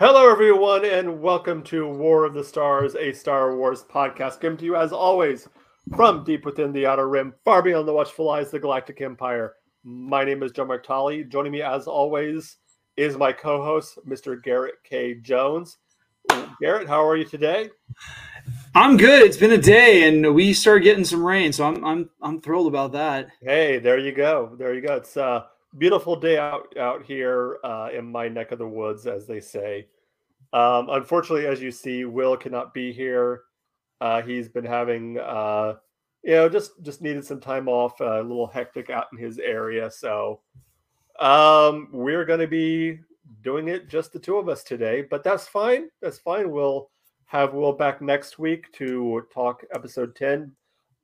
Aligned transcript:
Hello, 0.00 0.32
everyone, 0.32 0.86
and 0.86 1.20
welcome 1.20 1.62
to 1.64 1.86
War 1.86 2.24
of 2.24 2.32
the 2.32 2.42
Stars, 2.42 2.94
a 2.94 3.12
Star 3.12 3.54
Wars 3.54 3.84
podcast, 3.84 4.40
given 4.40 4.56
to 4.56 4.64
you 4.64 4.74
as 4.74 4.92
always 4.94 5.46
from 5.94 6.24
deep 6.24 6.46
within 6.46 6.72
the 6.72 6.86
Outer 6.86 7.06
Rim, 7.06 7.34
far 7.44 7.60
beyond 7.60 7.86
the 7.86 7.92
watchful 7.92 8.30
eyes 8.30 8.46
of 8.46 8.52
the 8.52 8.60
Galactic 8.60 9.02
Empire. 9.02 9.56
My 9.84 10.24
name 10.24 10.42
is 10.42 10.52
Joe 10.52 10.64
Martali. 10.64 11.28
Joining 11.28 11.52
me, 11.52 11.60
as 11.60 11.86
always, 11.86 12.56
is 12.96 13.18
my 13.18 13.30
co-host, 13.30 13.98
Mr. 14.08 14.42
Garrett 14.42 14.76
K. 14.84 15.16
Jones. 15.16 15.76
Garrett, 16.62 16.88
how 16.88 17.06
are 17.06 17.18
you 17.18 17.26
today? 17.26 17.68
I'm 18.74 18.96
good. 18.96 19.20
It's 19.20 19.36
been 19.36 19.52
a 19.52 19.58
day, 19.58 20.08
and 20.08 20.34
we 20.34 20.54
started 20.54 20.82
getting 20.82 21.04
some 21.04 21.22
rain, 21.22 21.52
so 21.52 21.66
I'm 21.66 21.84
I'm 21.84 22.10
I'm 22.22 22.40
thrilled 22.40 22.68
about 22.68 22.92
that. 22.92 23.28
Hey, 23.42 23.78
there 23.78 23.98
you 23.98 24.12
go. 24.12 24.56
There 24.58 24.72
you 24.72 24.80
go. 24.80 24.94
It's 24.94 25.18
a 25.18 25.48
beautiful 25.78 26.16
day 26.16 26.38
out 26.38 26.76
out 26.78 27.04
here 27.04 27.58
uh, 27.64 27.88
in 27.96 28.10
my 28.10 28.28
neck 28.28 28.52
of 28.52 28.58
the 28.58 28.68
woods, 28.68 29.06
as 29.06 29.26
they 29.26 29.40
say. 29.40 29.86
Um, 30.52 30.88
unfortunately, 30.90 31.46
as 31.46 31.60
you 31.62 31.70
see, 31.70 32.04
Will 32.04 32.36
cannot 32.36 32.74
be 32.74 32.92
here. 32.92 33.42
Uh, 34.00 34.22
he's 34.22 34.48
been 34.48 34.64
having, 34.64 35.18
uh, 35.18 35.74
you 36.22 36.32
know, 36.32 36.48
just 36.48 36.82
just 36.82 37.02
needed 37.02 37.24
some 37.24 37.40
time 37.40 37.68
off. 37.68 38.00
a 38.00 38.22
little 38.22 38.46
hectic 38.46 38.90
out 38.90 39.06
in 39.12 39.18
his 39.18 39.38
area, 39.38 39.90
so 39.90 40.40
um, 41.20 41.88
we're 41.92 42.24
going 42.24 42.40
to 42.40 42.48
be 42.48 42.98
doing 43.42 43.68
it 43.68 43.88
just 43.88 44.12
the 44.12 44.18
two 44.18 44.36
of 44.36 44.48
us 44.48 44.64
today. 44.64 45.02
But 45.02 45.22
that's 45.22 45.46
fine. 45.46 45.88
That's 46.02 46.18
fine. 46.18 46.50
We'll 46.50 46.90
have 47.26 47.54
Will 47.54 47.72
back 47.72 48.02
next 48.02 48.38
week 48.38 48.72
to 48.72 49.22
talk 49.32 49.62
episode 49.72 50.16
10 50.16 50.50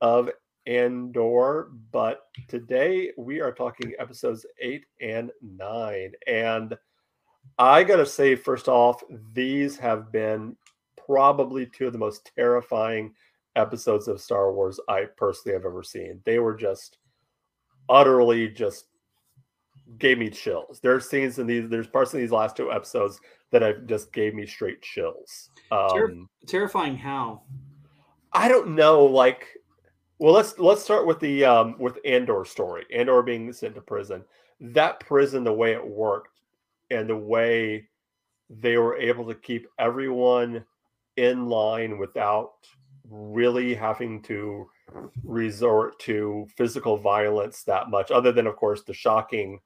of 0.01 0.30
Andor. 0.66 1.70
But 1.93 2.23
today 2.48 3.12
we 3.16 3.41
are 3.41 3.52
talking 3.52 3.93
episodes 3.98 4.47
8 4.61 4.84
and 5.01 5.30
9. 5.43 6.12
And 6.27 6.77
I 7.59 7.84
got 7.84 7.97
to 7.97 8.07
say, 8.07 8.34
first 8.37 8.69
off, 8.69 9.02
these 9.33 9.77
have 9.79 10.12
been 10.12 10.57
probably 11.07 11.66
two 11.66 11.87
of 11.87 11.93
the 11.93 11.99
most 11.99 12.30
terrifying 12.37 13.15
episodes 13.54 14.09
of 14.09 14.21
Star 14.21 14.52
Wars 14.52 14.79
I 14.88 15.04
personally 15.16 15.54
have 15.54 15.65
ever 15.65 15.82
seen. 15.82 16.21
They 16.24 16.38
were 16.38 16.54
just 16.54 16.98
utterly 17.88 18.48
just 18.48 18.87
gave 19.98 20.19
me 20.19 20.29
chills. 20.29 20.80
There 20.80 20.95
are 20.95 21.01
scenes 21.01 21.38
in 21.38 21.46
these, 21.46 21.69
there's 21.69 21.87
parts 21.87 22.13
in 22.13 22.21
these 22.21 22.32
last 22.32 22.57
two 22.57 22.73
episodes 22.73 23.21
that 23.52 23.63
have 23.63 23.87
just 23.87 24.13
gave 24.13 24.35
me 24.35 24.46
straight 24.46 24.82
chills. 24.82 25.51
Um, 25.71 25.88
Ter- 25.91 26.15
terrifying 26.46 26.96
how? 26.96 27.43
I 28.32 28.48
don't 28.48 28.74
know. 28.74 29.04
Like, 29.04 29.46
well, 30.19 30.33
let's 30.33 30.59
let's 30.59 30.83
start 30.83 31.07
with 31.07 31.21
the 31.21 31.45
um, 31.45 31.77
with 31.79 31.99
Andor 32.05 32.45
story. 32.45 32.85
Andor 32.95 33.23
being 33.23 33.53
sent 33.53 33.75
to 33.75 33.81
prison. 33.81 34.25
That 34.61 35.01
prison, 35.01 35.45
the 35.45 35.53
way 35.53 35.73
it 35.73 35.87
worked, 35.87 36.41
and 36.91 37.09
the 37.09 37.17
way 37.17 37.89
they 38.49 38.77
were 38.79 38.97
able 38.97 39.27
to 39.27 39.35
keep 39.35 39.67
everyone 39.79 40.65
in 41.17 41.49
line 41.49 41.99
without 41.99 42.53
really 43.09 43.75
having 43.75 44.23
to 44.23 44.69
resort 45.25 45.99
to 45.99 46.47
physical 46.57 46.97
violence 46.97 47.63
that 47.65 47.91
much, 47.91 48.11
other 48.11 48.33
than, 48.33 48.47
of 48.47 48.57
course, 48.57 48.83
the 48.83 48.95
shocking 48.95 49.61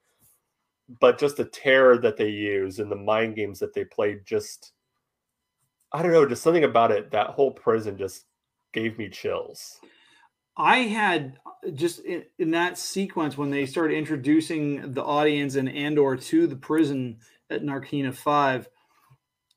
but 0.99 1.19
just 1.19 1.37
the 1.37 1.45
terror 1.45 1.99
that 1.99 2.17
they 2.17 2.29
use 2.29 2.81
and 2.81 2.91
the 2.91 2.97
mind 2.97 3.37
games 3.37 3.59
that 3.61 3.73
they 3.75 3.85
played 3.85 4.25
just 4.25 4.73
i 5.93 6.03
don't 6.03 6.13
know 6.13 6.27
just 6.27 6.43
something 6.43 6.65
about 6.65 6.91
it 6.91 7.11
that 7.11 7.29
whole 7.29 7.53
prison 7.53 7.97
just 7.97 8.25
gave 8.73 8.99
me 8.99 9.09
chills 9.09 9.81
i 10.61 10.79
had 10.79 11.39
uh, 11.47 11.71
just 11.71 12.01
in, 12.01 12.25
in 12.39 12.51
that 12.51 12.79
sequence 12.79 13.37
when 13.37 13.51
they 13.51 13.67
started 13.67 13.97
introducing 13.97 14.93
the 14.93 15.03
audience 15.03 15.57
and 15.57 15.69
andor 15.69 16.17
to 16.17 16.47
the 16.47 16.57
prison 16.57 17.19
at 17.51 17.63
narkina 17.63 18.15
5 18.15 18.69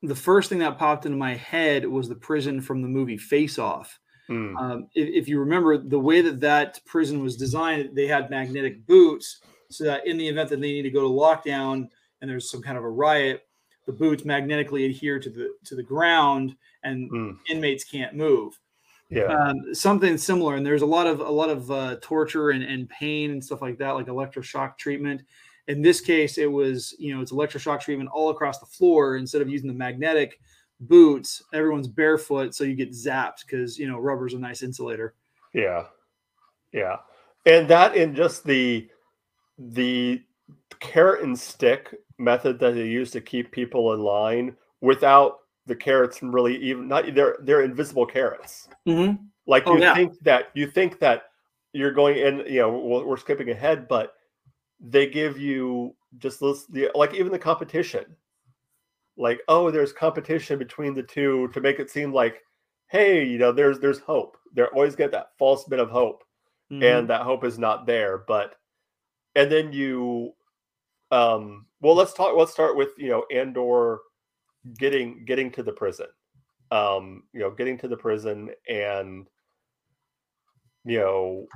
the 0.02 0.14
first 0.14 0.50
thing 0.50 0.58
that 0.58 0.78
popped 0.78 1.06
into 1.06 1.16
my 1.16 1.34
head 1.34 1.86
was 1.86 2.08
the 2.08 2.14
prison 2.14 2.60
from 2.60 2.82
the 2.82 2.88
movie 2.88 3.16
face 3.16 3.58
off 3.58 3.98
mm. 4.28 4.56
um, 4.58 4.88
if, 4.94 5.22
if 5.22 5.28
you 5.28 5.38
remember 5.38 5.78
the 5.78 5.98
way 5.98 6.20
that 6.20 6.40
that 6.40 6.80
prison 6.84 7.22
was 7.22 7.36
designed 7.36 7.94
they 7.94 8.06
had 8.06 8.30
magnetic 8.30 8.86
boots 8.86 9.40
so 9.70 9.84
that 9.84 10.06
in 10.06 10.16
the 10.16 10.28
event 10.28 10.50
that 10.50 10.60
they 10.60 10.72
need 10.72 10.82
to 10.82 10.90
go 10.90 11.02
to 11.02 11.08
lockdown 11.08 11.88
and 12.20 12.30
there's 12.30 12.50
some 12.50 12.62
kind 12.62 12.78
of 12.78 12.84
a 12.84 12.90
riot, 12.90 13.46
the 13.86 13.92
boots 13.92 14.24
magnetically 14.24 14.86
adhere 14.86 15.18
to 15.18 15.28
the 15.28 15.54
to 15.64 15.74
the 15.74 15.82
ground 15.82 16.56
and 16.82 17.10
mm. 17.10 17.36
inmates 17.50 17.84
can't 17.84 18.14
move. 18.14 18.58
Yeah, 19.14 19.26
um, 19.26 19.74
something 19.74 20.18
similar. 20.18 20.56
And 20.56 20.66
there's 20.66 20.82
a 20.82 20.86
lot 20.86 21.06
of 21.06 21.20
a 21.20 21.30
lot 21.30 21.50
of 21.50 21.70
uh, 21.70 21.96
torture 22.00 22.50
and, 22.50 22.64
and 22.64 22.88
pain 22.88 23.30
and 23.30 23.44
stuff 23.44 23.62
like 23.62 23.78
that, 23.78 23.92
like 23.92 24.06
electroshock 24.06 24.76
treatment. 24.76 25.22
In 25.68 25.80
this 25.80 26.00
case, 26.00 26.36
it 26.36 26.50
was 26.50 26.94
you 26.98 27.14
know 27.14 27.22
it's 27.22 27.32
electroshock 27.32 27.80
treatment 27.80 28.10
all 28.12 28.30
across 28.30 28.58
the 28.58 28.66
floor 28.66 29.16
instead 29.16 29.42
of 29.42 29.48
using 29.48 29.68
the 29.68 29.74
magnetic 29.74 30.40
boots. 30.80 31.42
Everyone's 31.52 31.88
barefoot, 31.88 32.54
so 32.54 32.64
you 32.64 32.74
get 32.74 32.90
zapped 32.90 33.46
because 33.46 33.78
you 33.78 33.88
know 33.88 33.98
rubber's 33.98 34.34
a 34.34 34.38
nice 34.38 34.62
insulator. 34.62 35.14
Yeah, 35.52 35.84
yeah, 36.72 36.96
and 37.46 37.68
that 37.68 37.96
in 37.96 38.14
just 38.14 38.44
the 38.44 38.88
the 39.58 40.22
carrot 40.80 41.22
and 41.22 41.38
stick 41.38 41.94
method 42.18 42.58
that 42.58 42.74
they 42.74 42.86
use 42.86 43.10
to 43.12 43.20
keep 43.20 43.52
people 43.52 43.92
in 43.94 44.00
line 44.00 44.56
without 44.80 45.38
the 45.66 45.76
carrots 45.76 46.18
from 46.18 46.34
really 46.34 46.56
even 46.56 46.88
not 46.88 47.14
they're 47.14 47.36
they're 47.42 47.62
invisible 47.62 48.06
carrots. 48.06 48.68
Mm-hmm. 48.86 49.22
Like 49.46 49.64
oh, 49.66 49.74
you 49.76 49.82
yeah. 49.82 49.94
think 49.94 50.18
that 50.20 50.48
you 50.54 50.66
think 50.66 50.98
that 51.00 51.24
you're 51.74 51.92
going 51.92 52.16
in, 52.16 52.38
you 52.46 52.60
know, 52.60 53.02
we're 53.04 53.16
skipping 53.16 53.50
ahead, 53.50 53.88
but 53.88 54.14
they 54.80 55.08
give 55.08 55.36
you 55.36 55.94
just 56.18 56.40
this, 56.40 56.66
the, 56.66 56.88
like 56.94 57.12
even 57.14 57.32
the 57.32 57.38
competition. 57.38 58.04
Like, 59.16 59.40
oh, 59.48 59.70
there's 59.70 59.92
competition 59.92 60.58
between 60.58 60.94
the 60.94 61.02
two 61.02 61.48
to 61.52 61.60
make 61.60 61.80
it 61.80 61.90
seem 61.90 62.12
like, 62.12 62.42
hey, 62.86 63.24
you 63.24 63.38
know, 63.38 63.52
there's 63.52 63.80
there's 63.80 63.98
hope. 63.98 64.36
They 64.54 64.62
always 64.62 64.96
get 64.96 65.10
that 65.12 65.30
false 65.38 65.64
bit 65.64 65.80
of 65.80 65.90
hope, 65.90 66.24
mm-hmm. 66.72 66.82
and 66.82 67.10
that 67.10 67.22
hope 67.22 67.44
is 67.44 67.58
not 67.58 67.86
there. 67.86 68.18
But 68.18 68.54
and 69.34 69.50
then 69.50 69.72
you 69.72 70.32
um 71.10 71.66
well 71.80 71.94
let's 71.94 72.12
talk 72.14 72.34
let's 72.36 72.52
start 72.52 72.76
with 72.76 72.90
you 72.96 73.10
know 73.10 73.24
andor 73.32 73.98
getting 74.78 75.24
getting 75.24 75.50
to 75.52 75.62
the 75.62 75.72
prison. 75.72 76.06
Um 76.70 77.24
you 77.32 77.40
know 77.40 77.50
getting 77.50 77.78
to 77.78 77.88
the 77.88 77.96
prison 77.96 78.50
and 78.68 79.26
you 80.84 80.98
know 80.98 81.46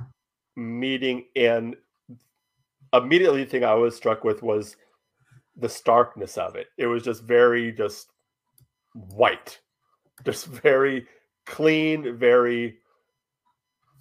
meeting 0.55 1.25
and 1.35 1.75
immediately 2.93 3.43
the 3.43 3.49
thing 3.49 3.63
i 3.63 3.73
was 3.73 3.95
struck 3.95 4.23
with 4.23 4.41
was 4.41 4.75
the 5.59 5.69
starkness 5.69 6.37
of 6.37 6.55
it. 6.55 6.67
It 6.77 6.87
was 6.87 7.03
just 7.03 7.23
very 7.23 7.71
just 7.71 8.11
white 8.93 9.59
just 10.25 10.45
very 10.63 11.07
clean 11.45 12.17
very 12.17 12.77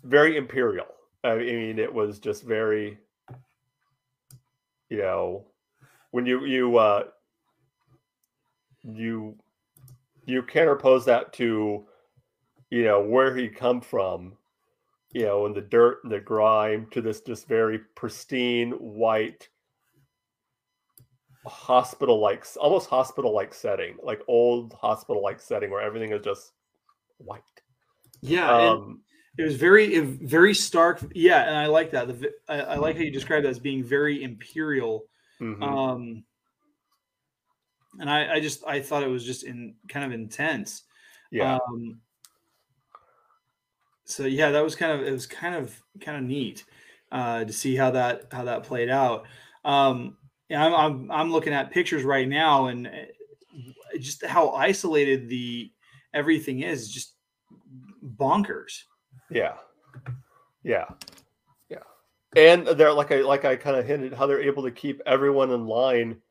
very 0.05 0.37
imperial. 0.37 0.87
I 1.25 1.37
mean 1.37 1.79
it 1.79 1.93
was 1.93 2.19
just 2.19 2.45
very 2.45 2.99
you 4.89 4.99
know 4.99 5.47
when 6.13 6.27
you 6.27 6.45
you 6.45 6.79
uh 6.79 7.05
you 8.93 9.37
you 10.27 10.43
counterpose 10.43 11.05
that 11.05 11.33
to 11.35 11.87
you 12.71 12.85
know 12.85 13.01
where 13.01 13.35
he 13.35 13.49
come 13.49 13.81
from 13.81 14.37
you 15.13 15.23
know 15.23 15.47
in 15.47 15.53
the 15.53 15.61
dirt 15.61 15.99
and 16.03 16.13
the 16.13 16.21
grime 16.21 16.87
to 16.91 17.01
this 17.01 17.21
just 17.21 17.49
very 17.49 17.79
pristine 17.95 18.73
white 18.73 19.49
hospital 21.47 22.21
like 22.21 22.45
almost 22.61 22.91
hospital 22.91 23.35
like 23.35 23.55
setting 23.55 23.97
like 24.03 24.21
old 24.29 24.75
hospital 24.75 25.23
like 25.23 25.41
setting 25.41 25.71
where 25.71 25.81
everything 25.81 26.13
is 26.13 26.23
just 26.23 26.53
white 27.19 27.43
yeah 28.21 28.51
um, 28.51 29.01
it 29.39 29.45
was 29.45 29.55
very, 29.55 30.01
very 30.01 30.53
stark. 30.53 31.01
Yeah, 31.15 31.45
and 31.47 31.57
I 31.57 31.67
like 31.67 31.93
that. 31.93 32.09
The, 32.09 32.33
I, 32.49 32.61
I, 32.61 32.77
like 32.77 32.97
how 32.97 33.03
you 33.03 33.13
described 33.13 33.45
that 33.45 33.51
as 33.51 33.61
being 33.61 33.85
very 33.85 34.25
imperial. 34.25 35.05
Mm-hmm. 35.41 35.63
Um, 35.63 36.25
and 37.99 38.09
I, 38.11 38.35
I 38.35 38.41
just, 38.41 38.65
I 38.67 38.81
thought 38.81 39.03
it 39.03 39.09
was 39.09 39.25
just 39.25 39.45
in 39.45 39.75
kind 39.89 40.05
of 40.05 40.13
intense. 40.13 40.83
Yeah. 41.31 41.57
Um, 41.57 42.01
so 44.05 44.25
yeah, 44.25 44.51
that 44.51 44.65
was 44.65 44.75
kind 44.75 44.93
of, 44.93 45.07
it 45.07 45.13
was 45.13 45.27
kind 45.27 45.55
of, 45.55 45.75
kind 46.01 46.17
of 46.17 46.25
neat 46.25 46.65
uh, 47.13 47.45
to 47.45 47.53
see 47.53 47.77
how 47.77 47.91
that, 47.93 48.27
how 48.33 48.45
that 48.45 48.63
played 48.63 48.91
out. 48.91 49.27
Um, 49.65 50.17
yeah, 50.49 50.65
I'm, 50.65 50.75
I'm, 50.75 51.11
I'm 51.11 51.33
looking 51.33 51.53
at 51.53 51.71
pictures 51.71 52.05
right 52.05 52.29
now, 52.29 52.67
and 52.67 52.87
uh, 52.87 53.99
just 53.99 54.25
how 54.25 54.51
isolated 54.51 55.29
the 55.29 55.71
everything 56.15 56.63
is, 56.63 56.91
just 56.91 57.15
bonkers. 58.17 58.83
Yeah. 59.31 59.55
Yeah. 60.63 60.87
Yeah. 61.69 61.79
And 62.37 62.67
they're 62.67 62.93
like 62.93 63.13
I 63.13 63.21
like 63.21 63.45
I 63.45 63.57
kind 63.57 63.77
of 63.77 63.87
hinted 63.87 64.15
how 64.15 64.27
they're 64.27 64.41
able 64.41 64.63
to 64.63 64.71
keep 64.71 65.03
everyone 65.05 65.51
in 65.51 65.67
line 65.67 66.23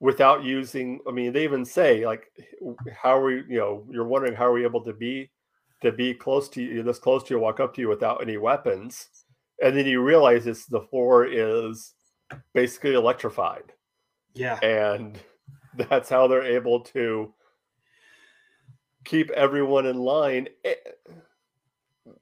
without 0.00 0.44
using 0.44 1.00
I 1.08 1.10
mean 1.10 1.32
they 1.32 1.44
even 1.44 1.64
say 1.64 2.06
like 2.06 2.30
how 2.94 3.18
are 3.18 3.24
we 3.24 3.34
you 3.48 3.58
know 3.58 3.84
you're 3.90 4.06
wondering 4.06 4.34
how 4.34 4.46
are 4.46 4.52
we 4.52 4.64
able 4.64 4.84
to 4.84 4.92
be 4.92 5.30
to 5.82 5.92
be 5.92 6.14
close 6.14 6.48
to 6.50 6.62
you 6.62 6.82
this 6.82 6.98
close 6.98 7.22
to 7.24 7.34
you 7.34 7.40
walk 7.40 7.60
up 7.60 7.74
to 7.74 7.80
you 7.80 7.88
without 7.88 8.22
any 8.22 8.36
weapons 8.36 9.08
and 9.62 9.76
then 9.76 9.86
you 9.86 10.00
realize 10.02 10.46
it's 10.46 10.66
the 10.66 10.82
floor 10.82 11.26
is 11.26 11.94
basically 12.54 12.94
electrified 12.94 13.72
yeah 14.34 14.58
and 14.60 15.18
that's 15.88 16.08
how 16.08 16.26
they're 16.26 16.42
able 16.42 16.80
to 16.80 17.32
keep 19.08 19.30
everyone 19.30 19.86
in 19.86 19.96
line. 19.96 20.48
Eh, 20.64 20.74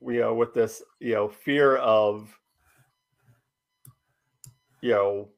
you 0.00 0.20
know, 0.20 0.34
with 0.34 0.55
this, 0.55 0.82
you 1.00 1.14
know, 1.14 1.29
fear 1.29 1.76
of, 1.76 2.32
you 4.81 4.90
know, 4.90 5.29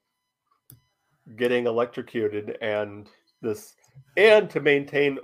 getting 1.36 1.66
electrocuted 1.66 2.56
and 2.60 3.08
this, 3.42 3.74
and 4.16 4.48
to 4.50 4.60
maintain, 4.60 5.18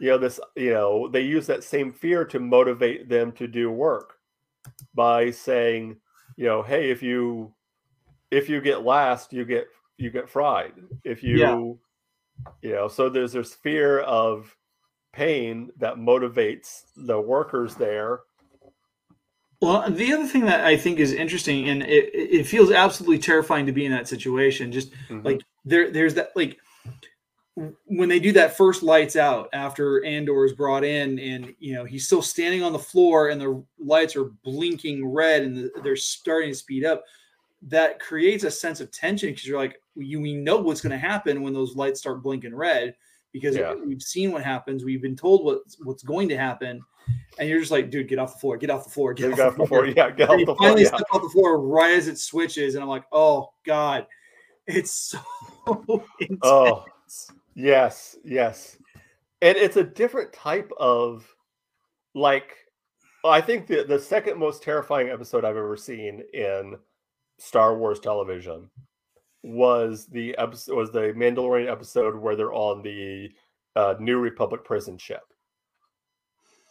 you 0.00 0.08
know, 0.08 0.18
this, 0.18 0.40
you 0.56 0.70
know, 0.70 1.08
they 1.08 1.22
use 1.22 1.46
that 1.46 1.64
same 1.64 1.92
fear 1.92 2.24
to 2.26 2.40
motivate 2.40 3.08
them 3.08 3.32
to 3.32 3.46
do 3.46 3.70
work 3.70 4.14
by 4.94 5.30
saying, 5.30 5.96
you 6.36 6.46
know, 6.46 6.62
hey, 6.62 6.90
if 6.90 7.02
you 7.02 7.52
if 8.30 8.48
you 8.48 8.60
get 8.60 8.84
last, 8.84 9.32
you 9.32 9.44
get 9.44 9.66
you 9.96 10.10
get 10.10 10.28
fried. 10.28 10.72
If 11.04 11.22
you 11.22 11.36
yeah. 11.36 11.54
you 12.62 12.74
know, 12.74 12.88
so 12.88 13.08
there's 13.08 13.32
this 13.32 13.54
fear 13.54 14.00
of 14.00 14.56
pain 15.12 15.70
that 15.78 15.96
motivates 15.96 16.82
the 16.96 17.20
workers 17.20 17.74
there. 17.74 18.20
Well, 19.60 19.90
the 19.90 20.12
other 20.14 20.26
thing 20.26 20.46
that 20.46 20.64
I 20.64 20.78
think 20.78 20.98
is 20.98 21.12
interesting, 21.12 21.68
and 21.68 21.82
it, 21.82 22.10
it 22.14 22.46
feels 22.46 22.70
absolutely 22.70 23.18
terrifying 23.18 23.66
to 23.66 23.72
be 23.72 23.84
in 23.84 23.92
that 23.92 24.08
situation. 24.08 24.72
Just 24.72 24.92
mm-hmm. 25.10 25.20
like 25.20 25.42
there, 25.64 25.90
there's 25.90 26.14
that 26.14 26.30
like 26.34 26.58
when 27.86 28.08
they 28.08 28.20
do 28.20 28.32
that 28.32 28.56
first 28.56 28.82
lights 28.82 29.16
out 29.16 29.48
after 29.52 30.04
Andor 30.04 30.44
is 30.44 30.52
brought 30.52 30.84
in, 30.84 31.18
and 31.18 31.54
you 31.58 31.74
know 31.74 31.84
he's 31.84 32.06
still 32.06 32.22
standing 32.22 32.62
on 32.62 32.72
the 32.72 32.78
floor, 32.78 33.28
and 33.28 33.40
the 33.40 33.62
lights 33.78 34.16
are 34.16 34.32
blinking 34.44 35.06
red, 35.06 35.42
and 35.42 35.56
the, 35.56 35.70
they're 35.82 35.96
starting 35.96 36.50
to 36.50 36.54
speed 36.54 36.84
up. 36.84 37.02
That 37.62 38.00
creates 38.00 38.44
a 38.44 38.50
sense 38.50 38.80
of 38.80 38.90
tension 38.90 39.30
because 39.30 39.46
you're 39.46 39.58
like, 39.58 39.80
you, 39.94 40.20
we 40.20 40.34
know 40.34 40.56
what's 40.56 40.80
going 40.80 40.92
to 40.92 40.98
happen 40.98 41.42
when 41.42 41.52
those 41.52 41.76
lights 41.76 42.00
start 42.00 42.22
blinking 42.22 42.54
red 42.54 42.94
because 43.32 43.56
yeah. 43.56 43.74
we've 43.74 44.02
seen 44.02 44.32
what 44.32 44.42
happens. 44.42 44.84
We've 44.84 45.02
been 45.02 45.16
told 45.16 45.44
what's 45.44 45.76
what's 45.82 46.02
going 46.02 46.28
to 46.30 46.36
happen, 46.36 46.80
and 47.38 47.48
you're 47.48 47.60
just 47.60 47.70
like, 47.70 47.90
dude, 47.90 48.08
get 48.08 48.18
off 48.18 48.34
the 48.34 48.40
floor, 48.40 48.56
get 48.56 48.70
off 48.70 48.84
the 48.84 48.90
floor, 48.90 49.12
get, 49.12 49.32
off, 49.32 49.40
off, 49.40 49.56
the 49.56 49.66
floor. 49.66 49.84
floor. 49.84 49.86
Yeah, 49.96 50.10
get 50.10 50.30
off 50.30 50.38
the 50.38 50.44
floor. 50.46 50.56
Finally, 50.58 50.82
yeah. 50.82 50.88
step 50.88 51.06
off 51.12 51.22
the 51.22 51.28
floor 51.28 51.60
right 51.60 51.94
as 51.94 52.08
it 52.08 52.18
switches, 52.18 52.74
and 52.74 52.82
I'm 52.82 52.88
like, 52.88 53.04
oh 53.12 53.52
god, 53.64 54.06
it's 54.66 54.92
so 54.92 55.20
intense. 56.20 56.40
Oh, 56.42 56.84
yes, 57.54 58.16
yes, 58.24 58.76
and 59.42 59.56
it's 59.56 59.76
a 59.76 59.84
different 59.84 60.32
type 60.32 60.70
of 60.78 61.26
like. 62.14 62.56
I 63.22 63.40
think 63.40 63.66
the 63.66 63.84
the 63.84 63.98
second 63.98 64.38
most 64.38 64.62
terrifying 64.62 65.10
episode 65.10 65.44
I've 65.44 65.56
ever 65.56 65.76
seen 65.76 66.22
in 66.32 66.76
Star 67.38 67.76
Wars 67.76 68.00
television 68.00 68.70
was 69.42 70.06
the 70.06 70.36
episode 70.38 70.76
was 70.76 70.90
the 70.90 71.12
Mandalorian 71.16 71.70
episode 71.70 72.16
where 72.16 72.36
they're 72.36 72.52
on 72.52 72.82
the 72.82 73.30
uh, 73.76 73.94
New 73.98 74.18
Republic 74.18 74.64
prison 74.64 74.98
ship. 74.98 75.22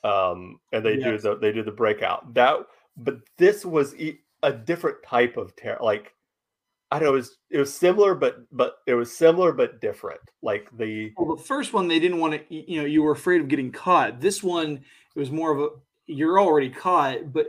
Um, 0.03 0.59
and 0.71 0.85
they 0.85 0.95
yes. 0.95 1.03
do 1.03 1.17
the 1.17 1.37
they 1.37 1.51
do 1.51 1.63
the 1.63 1.71
breakout. 1.71 2.33
That 2.33 2.59
but 2.97 3.19
this 3.37 3.65
was 3.65 3.95
a 4.43 4.53
different 4.53 4.97
type 5.03 5.37
of 5.37 5.55
terror. 5.55 5.79
Like 5.81 6.13
I 6.91 6.99
know, 6.99 7.09
it 7.09 7.11
was 7.11 7.37
it 7.51 7.59
was 7.59 7.73
similar, 7.73 8.15
but 8.15 8.45
but 8.51 8.77
it 8.87 8.95
was 8.95 9.15
similar 9.15 9.51
but 9.51 9.79
different. 9.79 10.21
Like 10.41 10.69
the 10.75 11.11
well, 11.17 11.35
the 11.35 11.43
first 11.43 11.71
one 11.73 11.87
they 11.87 11.99
didn't 11.99 12.19
want 12.19 12.33
to. 12.33 12.55
You 12.55 12.81
know, 12.81 12.85
you 12.85 13.03
were 13.03 13.11
afraid 13.11 13.41
of 13.41 13.47
getting 13.47 13.71
caught. 13.71 14.19
This 14.19 14.41
one 14.41 14.83
it 15.15 15.19
was 15.19 15.31
more 15.31 15.51
of 15.51 15.59
a 15.59 15.69
you're 16.07 16.39
already 16.39 16.69
caught, 16.69 17.31
but 17.31 17.47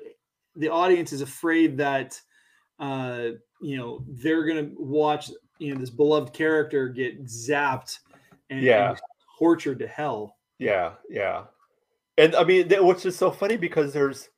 the 0.56 0.68
audience 0.68 1.12
is 1.12 1.22
afraid 1.22 1.78
that 1.78 2.20
uh, 2.78 3.28
you 3.62 3.78
know 3.78 4.04
they're 4.08 4.44
gonna 4.44 4.70
watch 4.76 5.30
you 5.58 5.72
know 5.72 5.80
this 5.80 5.90
beloved 5.90 6.34
character 6.34 6.88
get 6.88 7.24
zapped 7.24 7.98
and, 8.50 8.62
yeah. 8.62 8.90
and 8.90 9.00
tortured 9.38 9.78
to 9.78 9.86
hell. 9.86 10.36
Yeah, 10.58 10.92
yeah, 11.08 11.44
and 12.18 12.34
I 12.36 12.44
mean, 12.44 12.68
which 12.84 13.06
is 13.06 13.16
so 13.16 13.30
funny 13.30 13.56
because 13.56 13.94
there's 13.94 14.28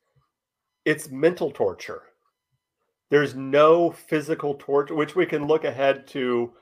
it's 0.84 1.10
mental 1.10 1.50
torture. 1.50 2.02
There's 3.12 3.34
no 3.34 3.90
physical 3.90 4.54
torture, 4.54 4.94
which 4.94 5.14
we 5.14 5.26
can 5.26 5.46
look 5.46 5.64
ahead 5.64 6.06
to 6.08 6.54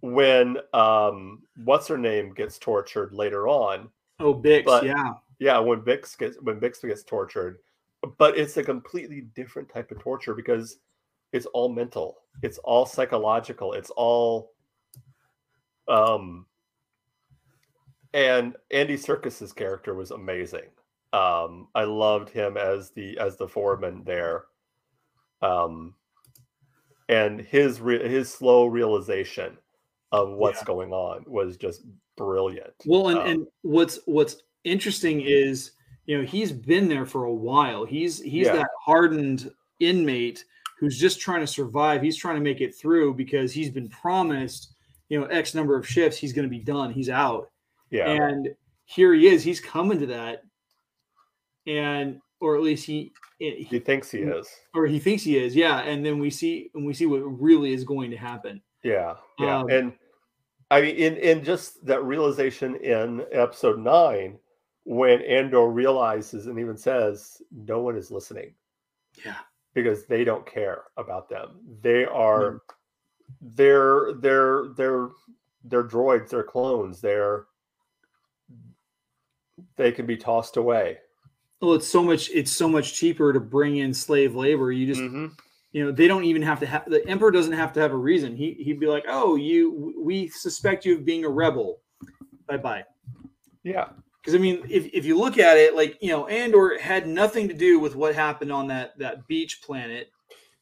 when 0.00 0.56
um 0.72 1.42
what's 1.64 1.86
her 1.88 1.98
name 1.98 2.32
gets 2.32 2.58
tortured 2.58 3.12
later 3.12 3.46
on. 3.46 3.90
Oh, 4.18 4.34
Bix, 4.34 4.64
but, 4.64 4.86
yeah, 4.86 5.12
yeah, 5.38 5.58
when 5.58 5.82
Bix 5.82 6.16
gets 6.16 6.38
when 6.40 6.58
Bix 6.58 6.80
gets 6.80 7.04
tortured, 7.04 7.58
but 8.16 8.38
it's 8.38 8.56
a 8.56 8.64
completely 8.64 9.26
different 9.34 9.68
type 9.68 9.90
of 9.90 9.98
torture 9.98 10.32
because 10.32 10.78
it's 11.34 11.44
all 11.44 11.68
mental. 11.68 12.16
It's 12.42 12.56
all 12.56 12.86
psychological. 12.86 13.74
It's 13.74 13.90
all 13.90 14.52
um 15.88 16.46
and 18.14 18.56
andy 18.70 18.96
Serkis's 18.96 19.52
character 19.52 19.94
was 19.94 20.10
amazing. 20.10 20.70
Um 21.12 21.68
i 21.74 21.84
loved 21.84 22.30
him 22.30 22.56
as 22.56 22.92
the 22.92 23.18
as 23.18 23.36
the 23.36 23.46
foreman 23.46 24.04
there 24.06 24.44
um 25.42 25.94
and 27.08 27.40
his 27.40 27.80
re- 27.80 28.08
his 28.08 28.32
slow 28.32 28.66
realization 28.66 29.56
of 30.12 30.30
what's 30.30 30.60
yeah. 30.60 30.64
going 30.64 30.92
on 30.92 31.24
was 31.26 31.56
just 31.56 31.82
brilliant 32.16 32.72
well 32.86 33.08
and, 33.08 33.18
um, 33.18 33.26
and 33.26 33.46
what's 33.62 34.00
what's 34.06 34.42
interesting 34.64 35.20
is 35.20 35.72
you 36.06 36.18
know 36.18 36.24
he's 36.24 36.50
been 36.50 36.88
there 36.88 37.06
for 37.06 37.24
a 37.24 37.32
while 37.32 37.84
he's 37.84 38.20
he's 38.20 38.46
yeah. 38.46 38.56
that 38.56 38.68
hardened 38.84 39.50
inmate 39.80 40.44
who's 40.78 40.98
just 40.98 41.20
trying 41.20 41.40
to 41.40 41.46
survive. 41.46 42.02
He's 42.02 42.16
trying 42.16 42.36
to 42.36 42.40
make 42.40 42.60
it 42.60 42.74
through 42.74 43.14
because 43.14 43.52
he's 43.52 43.70
been 43.70 43.88
promised, 43.88 44.74
you 45.08 45.18
know, 45.18 45.26
X 45.26 45.54
number 45.54 45.76
of 45.76 45.88
shifts. 45.88 46.16
He's 46.18 46.32
going 46.32 46.44
to 46.44 46.50
be 46.50 46.60
done. 46.60 46.92
He's 46.92 47.08
out. 47.08 47.50
Yeah. 47.90 48.08
And 48.08 48.54
here 48.84 49.12
he 49.12 49.26
is. 49.26 49.42
He's 49.42 49.60
coming 49.60 49.98
to 49.98 50.06
that. 50.06 50.44
And, 51.66 52.20
or 52.40 52.54
at 52.54 52.62
least 52.62 52.86
he, 52.86 53.12
he, 53.38 53.66
he 53.70 53.78
thinks 53.78 54.10
he 54.10 54.18
is, 54.18 54.48
or 54.74 54.86
he 54.86 54.98
thinks 54.98 55.22
he 55.22 55.36
is. 55.36 55.54
Yeah. 55.54 55.80
And 55.80 56.04
then 56.04 56.18
we 56.18 56.30
see, 56.30 56.70
and 56.74 56.86
we 56.86 56.94
see 56.94 57.06
what 57.06 57.18
really 57.18 57.72
is 57.72 57.84
going 57.84 58.10
to 58.10 58.16
happen. 58.16 58.60
Yeah. 58.82 59.14
Yeah. 59.38 59.58
Um, 59.58 59.70
and 59.70 59.92
I 60.70 60.80
mean, 60.80 60.96
in, 60.96 61.16
in 61.16 61.44
just 61.44 61.84
that 61.86 62.02
realization 62.04 62.76
in 62.76 63.24
episode 63.32 63.78
nine, 63.78 64.38
when 64.84 65.22
Andor 65.22 65.68
realizes 65.68 66.46
and 66.46 66.58
even 66.58 66.76
says, 66.76 67.42
no 67.50 67.80
one 67.80 67.96
is 67.96 68.10
listening. 68.10 68.54
Yeah 69.24 69.36
because 69.74 70.06
they 70.06 70.24
don't 70.24 70.46
care 70.46 70.84
about 70.96 71.28
them. 71.28 71.60
They 71.82 72.04
are 72.04 72.54
mm. 72.54 72.60
they're 73.54 74.12
they're 74.14 74.64
they're 74.76 75.08
they're 75.64 75.84
droids, 75.84 76.30
they're 76.30 76.42
clones, 76.42 77.00
they're 77.00 77.46
they 79.76 79.92
can 79.92 80.06
be 80.06 80.16
tossed 80.16 80.56
away. 80.56 80.98
Well, 81.60 81.74
it's 81.74 81.88
so 81.88 82.02
much 82.02 82.30
it's 82.30 82.52
so 82.52 82.68
much 82.68 82.94
cheaper 82.94 83.32
to 83.32 83.40
bring 83.40 83.78
in 83.78 83.92
slave 83.92 84.34
labor. 84.34 84.70
You 84.70 84.86
just 84.86 85.00
mm-hmm. 85.00 85.26
you 85.72 85.84
know, 85.84 85.92
they 85.92 86.06
don't 86.06 86.24
even 86.24 86.42
have 86.42 86.60
to 86.60 86.66
have 86.66 86.88
the 86.88 87.06
emperor 87.08 87.30
doesn't 87.30 87.52
have 87.52 87.72
to 87.74 87.80
have 87.80 87.92
a 87.92 87.96
reason. 87.96 88.36
He 88.36 88.54
he'd 88.54 88.80
be 88.80 88.86
like, 88.86 89.04
"Oh, 89.08 89.36
you 89.36 89.94
we 89.98 90.28
suspect 90.28 90.84
you 90.84 90.96
of 90.96 91.04
being 91.04 91.24
a 91.24 91.28
rebel." 91.28 91.80
Bye-bye. 92.46 92.84
Yeah. 93.62 93.88
Because 94.22 94.34
I 94.34 94.38
mean, 94.38 94.62
if, 94.68 94.86
if 94.92 95.04
you 95.04 95.18
look 95.18 95.38
at 95.38 95.56
it, 95.56 95.74
like 95.74 95.98
you 96.00 96.10
know, 96.10 96.26
Andor 96.26 96.78
had 96.78 97.06
nothing 97.06 97.48
to 97.48 97.54
do 97.54 97.78
with 97.78 97.96
what 97.96 98.14
happened 98.14 98.52
on 98.52 98.68
that 98.68 98.96
that 98.98 99.26
beach 99.26 99.60
planet. 99.62 100.10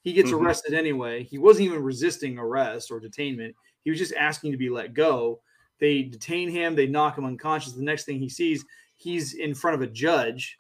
He 0.01 0.13
gets 0.13 0.31
mm-hmm. 0.31 0.47
arrested 0.47 0.73
anyway. 0.73 1.25
He 1.25 1.37
wasn't 1.37 1.67
even 1.67 1.83
resisting 1.83 2.39
arrest 2.39 2.91
or 2.91 3.01
detainment. 3.01 3.55
He 3.83 3.91
was 3.91 3.99
just 3.99 4.15
asking 4.15 4.53
to 4.53 4.59
be 4.59 4.71
let 4.71 4.95
go. 4.95 5.41
They 5.79 6.03
detain 6.03 6.49
him. 6.49 6.75
They 6.75 6.87
knock 6.87 7.19
him 7.19 7.25
unconscious. 7.25 7.73
The 7.73 7.83
next 7.83 8.05
thing 8.05 8.19
he 8.19 8.29
sees, 8.29 8.65
he's 8.97 9.35
in 9.35 9.55
front 9.55 9.75
of 9.75 9.83
a 9.83 9.87
judge. 9.87 10.57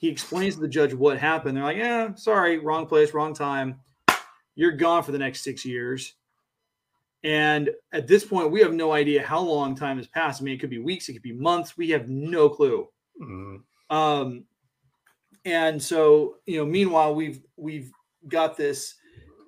He 0.00 0.08
explains 0.08 0.54
to 0.54 0.60
the 0.60 0.68
judge 0.68 0.92
what 0.92 1.18
happened. 1.18 1.56
They're 1.56 1.64
like, 1.64 1.76
"Yeah, 1.76 2.14
sorry, 2.14 2.58
wrong 2.58 2.86
place, 2.86 3.14
wrong 3.14 3.34
time. 3.34 3.80
You're 4.54 4.72
gone 4.72 5.02
for 5.02 5.12
the 5.12 5.18
next 5.18 5.42
six 5.42 5.64
years." 5.64 6.14
And 7.22 7.70
at 7.92 8.06
this 8.06 8.24
point, 8.24 8.50
we 8.50 8.60
have 8.60 8.74
no 8.74 8.92
idea 8.92 9.26
how 9.26 9.40
long 9.40 9.74
time 9.74 9.96
has 9.96 10.06
passed. 10.06 10.42
I 10.42 10.44
mean, 10.44 10.54
it 10.54 10.58
could 10.58 10.68
be 10.68 10.78
weeks, 10.78 11.08
it 11.08 11.14
could 11.14 11.22
be 11.22 11.32
months. 11.32 11.76
We 11.76 11.88
have 11.90 12.08
no 12.08 12.50
clue. 12.50 12.86
Mm-hmm. 13.20 13.96
Um, 13.96 14.44
and 15.46 15.82
so, 15.82 16.36
you 16.44 16.58
know, 16.58 16.66
meanwhile, 16.66 17.14
we've 17.14 17.40
we've 17.56 17.90
got 18.28 18.56
this 18.56 18.94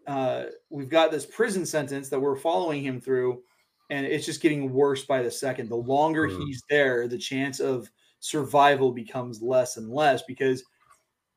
uh, 0.06 0.44
we've 0.70 0.88
got 0.88 1.10
this 1.10 1.26
prison 1.26 1.66
sentence 1.66 2.08
that 2.08 2.20
we're 2.20 2.36
following 2.36 2.82
him 2.82 3.00
through, 3.00 3.42
and 3.90 4.06
it's 4.06 4.24
just 4.24 4.40
getting 4.40 4.72
worse 4.72 5.04
by 5.04 5.22
the 5.22 5.30
second. 5.30 5.68
The 5.68 5.76
longer 5.76 6.28
mm-hmm. 6.28 6.42
he's 6.42 6.62
there, 6.70 7.08
the 7.08 7.18
chance 7.18 7.60
of 7.60 7.90
survival 8.28 8.92
becomes 8.92 9.42
less 9.42 9.76
and 9.76 9.90
less 9.90 10.22
because, 10.22 10.64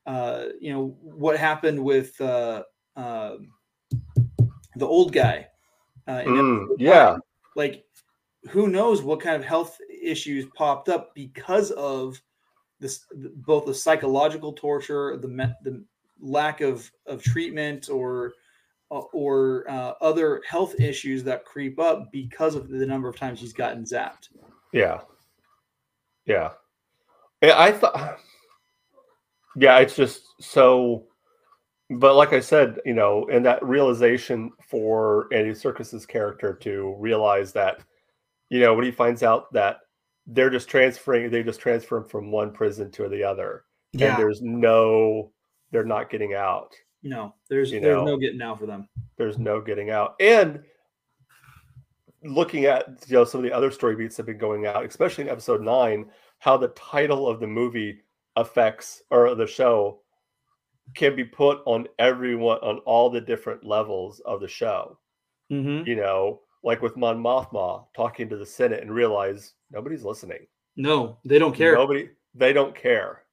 uh, 0.06 0.46
you 0.60 0.74
know, 0.74 0.98
what 1.02 1.38
happened 1.38 1.84
with 1.84 2.20
uh, 2.22 2.64
uh, 2.96 3.36
the 4.76 4.86
old 4.86 5.14
guy 5.14 5.48
uh, 6.10 6.24
mm, 6.24 6.68
yeah. 6.80 7.18
Like, 7.56 7.86
who 8.50 8.68
knows 8.68 9.04
what 9.04 9.22
kind 9.22 9.36
of 9.36 9.46
health 9.46 9.78
issues 10.02 10.46
popped 10.56 10.90
up 10.90 11.14
because 11.14 11.70
of 11.72 12.20
this, 12.80 13.06
both 13.36 13.68
the 13.68 13.74
psychological 13.74 14.54
torture, 14.54 15.18
the 15.18 15.28
the 15.64 15.86
lack 16.20 16.62
of 16.62 16.90
of 17.06 17.22
treatment, 17.22 17.90
or 17.90 18.34
uh, 18.90 19.02
or 19.14 19.70
uh, 19.70 19.94
other 20.02 20.42
health 20.48 20.80
issues 20.80 21.24
that 21.26 21.46
creep 21.46 21.80
up 21.80 22.12
because 22.12 22.56
of 22.56 22.70
the 22.70 22.86
number 22.86 23.08
of 23.08 23.16
times 23.16 23.40
he's 23.40 23.54
gotten 23.54 23.84
zapped. 23.84 24.30
Yeah. 24.74 25.02
Yeah. 26.26 26.54
I 27.42 27.72
thought 27.72 28.20
Yeah, 29.56 29.78
it's 29.80 29.96
just 29.96 30.24
so 30.40 31.06
but 31.92 32.16
like 32.16 32.34
I 32.34 32.40
said, 32.40 32.80
you 32.86 32.94
know, 32.94 33.28
and 33.32 33.44
that 33.46 33.64
realization 33.66 34.52
for 34.70 35.28
Andy 35.34 35.52
Serkis's 35.52 36.06
character 36.06 36.54
to 36.62 36.96
realize 37.00 37.52
that, 37.54 37.80
you 38.50 38.60
know, 38.60 38.76
when 38.76 38.86
he 38.86 38.92
finds 38.92 39.24
out 39.24 39.52
that 39.54 39.78
they're 40.28 40.52
just 40.52 40.70
transferring, 40.70 41.32
they 41.32 41.42
just 41.42 41.60
transfer 41.60 41.98
him 41.98 42.04
from 42.06 42.30
one 42.32 42.52
prison 42.52 42.92
to 42.92 43.10
the 43.10 43.24
other, 43.24 43.64
Yeah. 43.94 44.10
and 44.10 44.20
there's 44.20 44.40
no, 44.44 45.32
they're 45.72 45.84
not 45.84 46.12
getting 46.12 46.36
out. 46.36 46.76
No, 47.02 47.34
there's 47.50 47.72
You 47.72 47.80
there's 47.80 47.96
know. 47.96 48.06
no 48.06 48.18
getting 48.18 48.42
out 48.44 48.60
for 48.60 48.68
them. 48.68 48.88
There's 49.18 49.40
no 49.40 49.60
getting 49.60 49.90
out, 49.90 50.14
and 50.20 50.62
looking 52.24 52.66
at 52.66 53.04
you 53.08 53.16
know 53.16 53.24
some 53.26 53.40
of 53.40 53.44
the 53.46 53.54
other 53.56 53.72
story 53.72 53.96
beats 53.96 54.16
that 54.18 54.22
have 54.24 54.28
been 54.28 54.38
going 54.38 54.68
out, 54.68 54.86
especially 54.86 55.24
in 55.24 55.30
episode 55.32 55.62
nine, 55.62 56.06
how 56.40 56.58
the 56.58 56.70
title 56.70 57.28
of 57.28 57.40
the 57.40 57.48
movie 57.48 58.00
affects 58.36 59.04
or 59.12 59.36
the 59.36 59.48
show 59.48 60.00
can 60.96 61.16
be 61.16 61.24
put 61.24 61.62
on 61.66 61.88
everyone 62.00 62.58
on 62.60 62.80
all 62.80 63.10
the 63.10 63.22
different 63.22 63.64
levels 63.64 64.22
of 64.22 64.42
the 64.42 64.48
show. 64.48 64.98
Mm-hmm. 65.52 65.88
You 65.88 65.96
know, 65.96 66.42
like 66.64 66.82
with 66.82 66.98
Mon 66.98 67.22
Mothma 67.22 67.86
talking 67.96 68.30
to 68.30 68.38
the 68.38 68.46
Senate 68.46 68.82
and 68.82 68.94
realize 68.94 69.54
nobody's 69.72 70.04
listening. 70.04 70.48
No, 70.76 71.18
they 71.26 71.40
don't 71.40 71.56
care. 71.56 71.76
Nobody, 71.76 72.10
they 72.34 72.54
don't 72.54 72.76
care. 72.76 73.24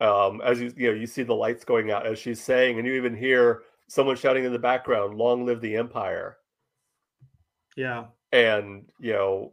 Um, 0.00 0.40
as 0.42 0.60
you 0.60 0.72
you 0.76 0.88
know, 0.92 0.98
you 0.98 1.06
see 1.06 1.22
the 1.22 1.34
lights 1.34 1.64
going 1.64 1.90
out 1.90 2.06
as 2.06 2.18
she's 2.18 2.40
saying, 2.40 2.78
and 2.78 2.86
you 2.86 2.94
even 2.94 3.14
hear 3.14 3.62
someone 3.88 4.16
shouting 4.16 4.44
in 4.44 4.52
the 4.52 4.58
background, 4.58 5.18
"Long 5.18 5.44
live 5.44 5.60
the 5.60 5.76
Empire!" 5.76 6.38
Yeah. 7.76 8.06
And 8.32 8.86
you 8.98 9.12
know, 9.12 9.52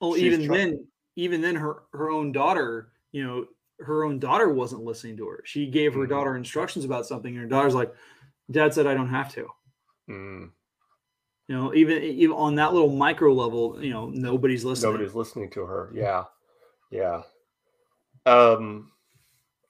Well, 0.00 0.16
even 0.16 0.46
then, 0.46 0.86
even 1.16 1.40
then, 1.40 1.56
her 1.56 1.82
her 1.92 2.10
own 2.10 2.30
daughter, 2.32 2.92
you 3.12 3.24
know, 3.24 3.46
her 3.80 4.04
own 4.04 4.18
daughter 4.18 4.48
wasn't 4.48 4.84
listening 4.84 5.16
to 5.18 5.26
her. 5.28 5.42
She 5.44 5.66
gave 5.66 5.92
her 5.94 6.06
Mhm. 6.06 6.08
daughter 6.10 6.36
instructions 6.36 6.84
about 6.84 7.06
something, 7.06 7.32
and 7.34 7.42
her 7.42 7.48
daughter's 7.48 7.74
like, 7.74 7.94
"Dad 8.50 8.72
said 8.72 8.86
I 8.86 8.94
don't 8.94 9.08
have 9.08 9.32
to." 9.34 9.48
mm, 10.08 10.50
You 11.48 11.54
know, 11.56 11.74
even 11.74 12.02
even 12.02 12.36
on 12.36 12.54
that 12.56 12.72
little 12.72 12.90
micro 12.90 13.32
level, 13.32 13.82
you 13.82 13.90
know, 13.90 14.08
nobody's 14.08 14.64
listening. 14.64 14.92
nobody's 14.92 15.14
listening 15.14 15.50
to 15.50 15.64
her. 15.64 15.90
Yeah, 15.92 16.24
yeah. 16.90 17.22
Um, 18.24 18.92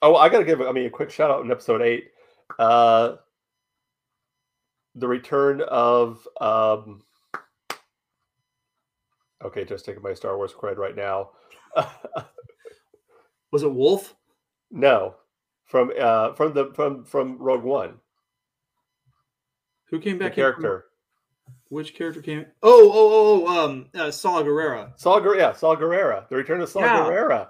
oh, 0.01 0.15
I 0.15 0.29
got 0.29 0.39
to 0.39 0.45
give, 0.45 0.61
I 0.61 0.71
mean, 0.71 0.85
a 0.87 0.89
quick 0.89 1.11
shout 1.11 1.29
out 1.29 1.43
in 1.45 1.51
episode 1.51 1.81
eight. 1.81 2.11
Uh, 2.57 3.17
the 4.95 5.07
return 5.07 5.61
of 5.61 6.27
um, 6.41 7.03
okay, 9.43 9.63
just 9.65 9.85
taking 9.85 10.03
my 10.03 10.13
Star 10.13 10.37
Wars 10.37 10.53
cred 10.53 10.77
right 10.77 10.95
now. 10.95 11.29
Was 13.51 13.63
it 13.63 13.73
Wolf? 13.73 14.15
No, 14.71 15.15
from 15.65 15.91
uh 15.99 16.33
from 16.33 16.53
the 16.53 16.71
from 16.73 17.05
from 17.05 17.37
Rogue 17.37 17.63
One, 17.63 17.95
Who 19.89 19.99
came 19.99 20.17
the 20.17 20.25
back? 20.25 20.31
in 20.31 20.35
from- 20.35 20.41
character 20.43 20.85
which 21.69 21.93
character 21.95 22.21
came? 22.21 22.45
Oh, 22.63 22.91
oh, 22.93 22.93
oh, 22.93 23.45
oh, 23.47 23.65
um, 23.65 23.87
uh, 23.93 24.09
Saw 24.11 24.41
Gerrera. 24.41 24.91
Saul. 24.97 25.19
Guer- 25.21 25.35
Yeah, 25.37 25.51
Saul 25.53 25.75
Gerrera. 25.75 26.27
The 26.29 26.35
return 26.37 26.61
of 26.61 26.69
Saul 26.69 26.83
Yeah. 26.83 26.99
Gerrera. 27.01 27.47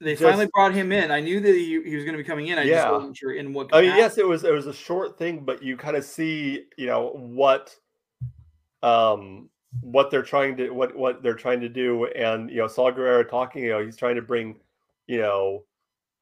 They 0.00 0.12
Just- 0.12 0.22
finally 0.22 0.48
brought 0.52 0.72
him 0.74 0.90
in. 0.92 1.10
I 1.12 1.20
knew 1.20 1.38
that 1.40 1.54
he, 1.54 1.80
he 1.82 1.94
was 1.94 2.04
going 2.04 2.16
to 2.16 2.22
be 2.22 2.26
coming 2.26 2.48
in. 2.48 2.58
I 2.58 2.66
just 2.66 2.90
wasn't 2.90 3.16
sure 3.16 3.32
in 3.34 3.52
what. 3.52 3.68
I 3.72 3.82
mean, 3.82 3.96
yes, 3.96 4.16
it 4.18 4.26
was 4.26 4.42
it 4.44 4.52
was 4.52 4.66
a 4.66 4.72
short 4.72 5.16
thing, 5.18 5.44
but 5.44 5.62
you 5.62 5.76
kind 5.76 5.96
of 5.96 6.04
see, 6.04 6.64
you 6.76 6.86
know, 6.86 7.10
what 7.10 7.76
um 8.82 9.48
what 9.80 10.10
they're 10.10 10.22
trying 10.22 10.56
to 10.56 10.70
what 10.70 10.96
what 10.96 11.22
they're 11.22 11.34
trying 11.34 11.60
to 11.60 11.68
do, 11.68 12.06
and 12.06 12.50
you 12.50 12.56
know, 12.58 12.66
Saul 12.66 12.92
Gerrera 12.92 13.28
talking, 13.28 13.64
you 13.64 13.70
know, 13.70 13.84
he's 13.84 13.96
trying 13.96 14.16
to 14.16 14.22
bring, 14.22 14.56
you 15.06 15.18
know, 15.20 15.64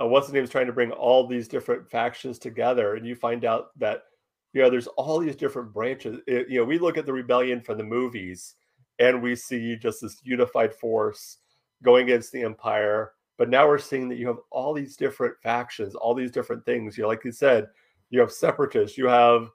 uh, 0.00 0.06
what's 0.06 0.26
his 0.26 0.34
name 0.34 0.44
is 0.44 0.50
trying 0.50 0.66
to 0.66 0.72
bring 0.72 0.92
all 0.92 1.26
these 1.26 1.48
different 1.48 1.90
factions 1.90 2.38
together, 2.38 2.94
and 2.96 3.06
you 3.06 3.14
find 3.16 3.44
out 3.44 3.78
that 3.78 4.04
you 4.52 4.62
know 4.62 4.70
there's 4.70 4.86
all 4.88 5.18
these 5.18 5.36
different 5.36 5.72
branches. 5.72 6.18
It- 6.26 6.48
you 6.50 6.58
know, 6.60 6.64
we 6.64 6.78
look 6.78 6.98
at 6.98 7.06
the 7.06 7.12
rebellion 7.12 7.60
from 7.60 7.78
the 7.78 7.84
movies, 7.84 8.54
and 8.98 9.22
we 9.22 9.34
see 9.36 9.76
just 9.76 10.02
this 10.02 10.20
unified 10.24 10.74
force 10.74 11.38
going 11.82 12.04
against 12.04 12.32
the 12.32 12.42
empire. 12.42 13.12
But 13.38 13.48
now 13.50 13.66
we're 13.68 13.78
seeing 13.78 14.08
that 14.08 14.18
you 14.18 14.26
have 14.28 14.40
all 14.50 14.74
these 14.74 14.96
different 14.96 15.36
factions, 15.42 15.94
all 15.94 16.14
these 16.14 16.32
different 16.32 16.64
things. 16.66 16.96
You 16.98 17.02
know, 17.02 17.08
like 17.08 17.24
you 17.24 17.32
said, 17.32 17.68
you 18.10 18.20
have 18.20 18.32
separatists, 18.32 18.98
you 18.98 19.06
have 19.06 19.50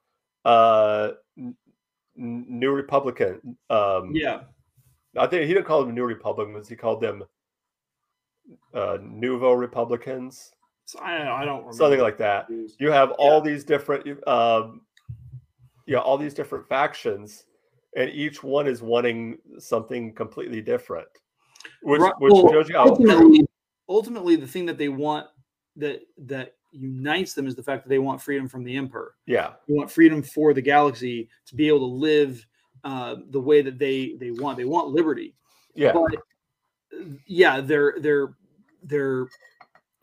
uh 0.45 1.11
New 2.15 2.71
Republican. 2.71 3.57
Um, 3.69 4.11
yeah, 4.13 4.41
I 5.17 5.27
think 5.27 5.47
he 5.47 5.53
didn't 5.53 5.65
call 5.65 5.83
them 5.83 5.93
New 5.95 6.05
Republicans. 6.05 6.67
He 6.67 6.75
called 6.75 7.01
them 7.01 7.23
uh, 8.73 8.97
Nouveau 9.01 9.53
Republicans, 9.53 10.51
So 10.85 10.99
I, 10.99 11.41
I 11.41 11.45
don't 11.45 11.59
remember. 11.59 11.73
something 11.73 11.99
like 12.01 12.17
that. 12.17 12.47
You 12.79 12.91
have 12.91 13.11
all 13.11 13.41
these 13.41 13.63
different, 13.63 14.05
um, 14.27 14.81
know, 15.87 15.99
all 15.99 16.17
these 16.17 16.33
different 16.33 16.67
factions, 16.67 17.45
and 17.95 18.09
each 18.09 18.43
one 18.43 18.67
is 18.67 18.81
wanting 18.81 19.37
something 19.59 20.13
completely 20.13 20.61
different, 20.61 21.07
which 21.83 22.01
Right, 22.01 22.13
which 22.19 22.33
well, 22.33 22.51
shows 22.51 22.69
you 22.69 22.75
how 22.75 22.87
ultimately, 22.89 23.45
ultimately, 23.87 24.35
the 24.35 24.47
thing 24.47 24.65
that 24.65 24.77
they 24.77 24.89
want 24.89 25.27
that 25.77 26.01
that 26.25 26.55
unites 26.73 27.33
them 27.33 27.47
is 27.47 27.55
the 27.55 27.63
fact 27.63 27.83
that 27.83 27.89
they 27.89 27.99
want 27.99 28.21
freedom 28.21 28.47
from 28.47 28.63
the 28.63 28.75
emperor. 28.75 29.15
yeah, 29.25 29.53
They 29.67 29.73
want 29.75 29.91
freedom 29.91 30.21
for 30.21 30.53
the 30.53 30.61
galaxy 30.61 31.29
to 31.45 31.55
be 31.55 31.67
able 31.67 31.79
to 31.79 31.85
live 31.95 32.45
uh, 32.83 33.17
the 33.29 33.39
way 33.39 33.61
that 33.61 33.77
they 33.79 34.15
they 34.19 34.31
want. 34.31 34.57
They 34.57 34.65
want 34.65 34.89
liberty. 34.89 35.35
yeah, 35.75 35.93
But 35.93 36.15
yeah, 37.27 37.61
their 37.61 37.95
their 37.99 38.35
their 38.83 39.27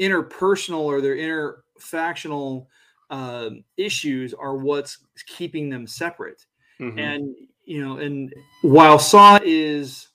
interpersonal 0.00 0.80
or 0.80 1.00
their 1.00 1.16
interfactional 1.16 2.66
um 3.10 3.64
issues 3.76 4.32
are 4.32 4.56
what's 4.56 4.98
keeping 5.26 5.68
them 5.68 5.86
separate. 5.86 6.46
mhm, 6.80 6.98
And 6.98 7.34
you 7.64 7.84
know, 7.84 7.98
and 7.98 8.32
while 8.62 8.98
Saw 8.98 9.38
is, 9.44 10.08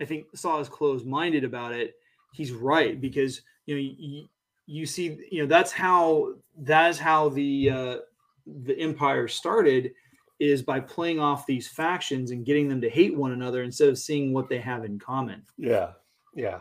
I 0.00 0.04
think 0.04 0.26
Saw 0.34 0.60
is 0.60 0.68
closed-minded 0.68 1.44
about 1.44 1.72
it. 1.72 1.94
He's 2.32 2.52
right 2.52 3.00
because 3.00 3.42
you 3.66 3.74
know 3.74 3.80
you, 3.80 4.28
you 4.66 4.86
see 4.86 5.18
you 5.30 5.42
know 5.42 5.46
that's 5.46 5.72
how 5.72 6.34
that 6.58 6.90
is 6.90 6.98
how 6.98 7.28
the 7.28 7.70
uh, 7.70 7.96
the 8.64 8.78
empire 8.78 9.28
started 9.28 9.92
is 10.40 10.62
by 10.62 10.80
playing 10.80 11.20
off 11.20 11.46
these 11.46 11.68
factions 11.68 12.30
and 12.30 12.44
getting 12.44 12.68
them 12.68 12.80
to 12.80 12.90
hate 12.90 13.16
one 13.16 13.32
another 13.32 13.62
instead 13.62 13.88
of 13.88 13.98
seeing 13.98 14.32
what 14.32 14.48
they 14.48 14.58
have 14.58 14.84
in 14.84 14.98
common. 14.98 15.42
Yeah, 15.56 15.92
yeah, 16.34 16.60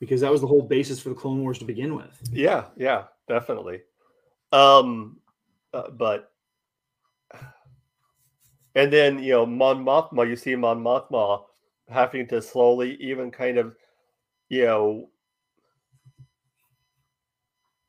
because 0.00 0.20
that 0.20 0.30
was 0.30 0.40
the 0.40 0.46
whole 0.46 0.62
basis 0.62 1.00
for 1.00 1.08
the 1.10 1.14
clone 1.14 1.42
wars 1.42 1.58
to 1.58 1.64
begin 1.64 1.94
with. 1.94 2.20
Yeah, 2.30 2.66
yeah, 2.76 3.04
definitely. 3.28 3.82
Um, 4.52 5.18
uh, 5.72 5.90
but 5.90 6.30
and 8.74 8.92
then 8.92 9.22
you 9.22 9.32
know 9.32 9.46
Mon 9.46 9.84
Mothma, 9.84 10.28
you 10.28 10.36
see 10.36 10.54
Mon 10.56 10.82
Mothma 10.82 11.42
having 11.88 12.26
to 12.28 12.40
slowly, 12.40 12.96
even 13.00 13.30
kind 13.30 13.58
of, 13.58 13.76
you 14.48 14.64
know, 14.64 15.10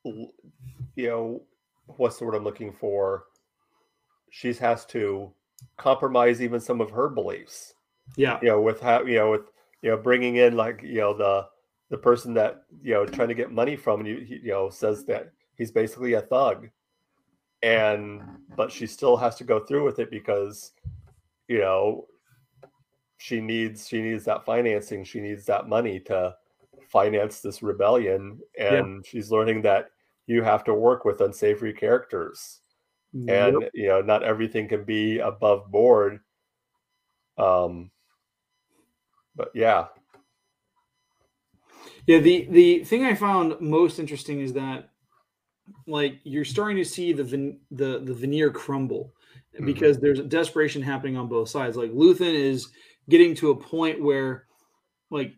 you 0.05 1.07
know, 1.07 1.41
what's 1.87 2.17
the 2.17 2.25
word 2.25 2.35
I'm 2.35 2.43
looking 2.43 2.71
for? 2.71 3.25
She 4.29 4.53
has 4.53 4.85
to 4.87 5.31
compromise 5.77 6.41
even 6.41 6.59
some 6.59 6.81
of 6.81 6.91
her 6.91 7.09
beliefs. 7.09 7.73
yeah. 8.15 8.39
You 8.41 8.49
know, 8.49 8.61
with 8.61 8.79
how 8.81 9.03
you 9.03 9.15
know, 9.15 9.31
with 9.31 9.51
you 9.81 9.91
know, 9.91 9.97
bringing 9.97 10.37
in 10.37 10.55
like 10.55 10.81
you 10.83 10.99
know 10.99 11.15
the 11.15 11.47
the 11.89 11.97
person 11.97 12.33
that 12.35 12.63
you 12.81 12.93
know 12.93 13.05
trying 13.05 13.29
to 13.29 13.35
get 13.35 13.51
money 13.51 13.75
from, 13.75 14.01
and 14.01 14.09
you 14.09 14.17
you 14.17 14.51
know 14.51 14.69
says 14.69 15.05
that 15.05 15.31
he's 15.55 15.71
basically 15.71 16.13
a 16.13 16.21
thug, 16.21 16.69
and 17.63 18.21
but 18.55 18.71
she 18.71 18.87
still 18.87 19.17
has 19.17 19.35
to 19.35 19.43
go 19.43 19.59
through 19.59 19.85
with 19.85 19.99
it 19.99 20.11
because 20.11 20.71
you 21.47 21.59
know 21.59 22.05
she 23.17 23.39
needs 23.39 23.87
she 23.87 24.01
needs 24.01 24.25
that 24.25 24.45
financing. 24.45 25.03
She 25.03 25.19
needs 25.19 25.45
that 25.45 25.69
money 25.69 25.99
to 26.01 26.35
finance 26.87 27.39
this 27.41 27.63
rebellion. 27.63 28.39
And 28.59 29.05
she's 29.05 29.31
learning 29.31 29.61
that 29.63 29.89
you 30.27 30.43
have 30.43 30.63
to 30.63 30.73
work 30.73 31.05
with 31.05 31.21
unsavory 31.21 31.73
characters 31.73 32.61
and 33.27 33.69
you 33.73 33.87
know 33.87 34.01
not 34.01 34.23
everything 34.23 34.67
can 34.67 34.83
be 34.83 35.19
above 35.19 35.71
board 35.71 36.19
um 37.37 37.91
but 39.35 39.51
yeah 39.53 39.87
Yeah, 42.07 42.19
the 42.19 42.47
the 42.49 42.83
thing 42.83 43.03
I 43.03 43.15
found 43.15 43.59
most 43.61 43.99
interesting 43.99 44.39
is 44.41 44.53
that 44.53 44.89
like 45.87 46.19
you're 46.23 46.45
starting 46.45 46.77
to 46.77 46.85
see 46.85 47.13
the 47.13 47.23
ven- 47.23 47.59
the 47.71 47.99
the 47.99 48.13
veneer 48.13 48.51
crumble 48.51 49.13
Mhm. 49.59 49.65
because 49.65 49.97
there's 49.99 50.19
a 50.19 50.23
desperation 50.23 50.81
happening 50.81 51.17
on 51.17 51.27
both 51.27 51.49
sides. 51.49 51.77
Like 51.77 51.91
Luthen 51.91 52.33
is 52.33 52.69
getting 53.09 53.35
to 53.35 53.51
a 53.51 53.55
point 53.55 54.01
where 54.01 54.45
like 55.11 55.33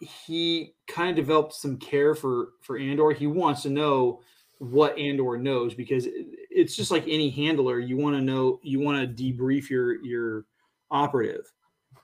he- 0.00 0.74
kind 0.86 1.10
of 1.10 1.16
developed 1.16 1.54
some 1.54 1.78
care 1.78 2.14
for 2.14 2.50
for 2.60 2.78
Andor. 2.78 3.12
He 3.12 3.26
wants 3.26 3.62
to 3.62 3.70
know 3.70 4.20
what 4.58 4.96
Andor 4.98 5.36
knows 5.38 5.74
because 5.74 6.06
it's 6.50 6.76
just 6.76 6.90
like 6.90 7.04
any 7.08 7.30
handler. 7.30 7.80
You 7.80 7.96
want 7.96 8.16
to 8.16 8.22
know, 8.22 8.60
you 8.62 8.80
want 8.80 9.16
to 9.16 9.22
debrief 9.22 9.70
your 9.70 10.04
your 10.04 10.46
operative, 10.90 11.52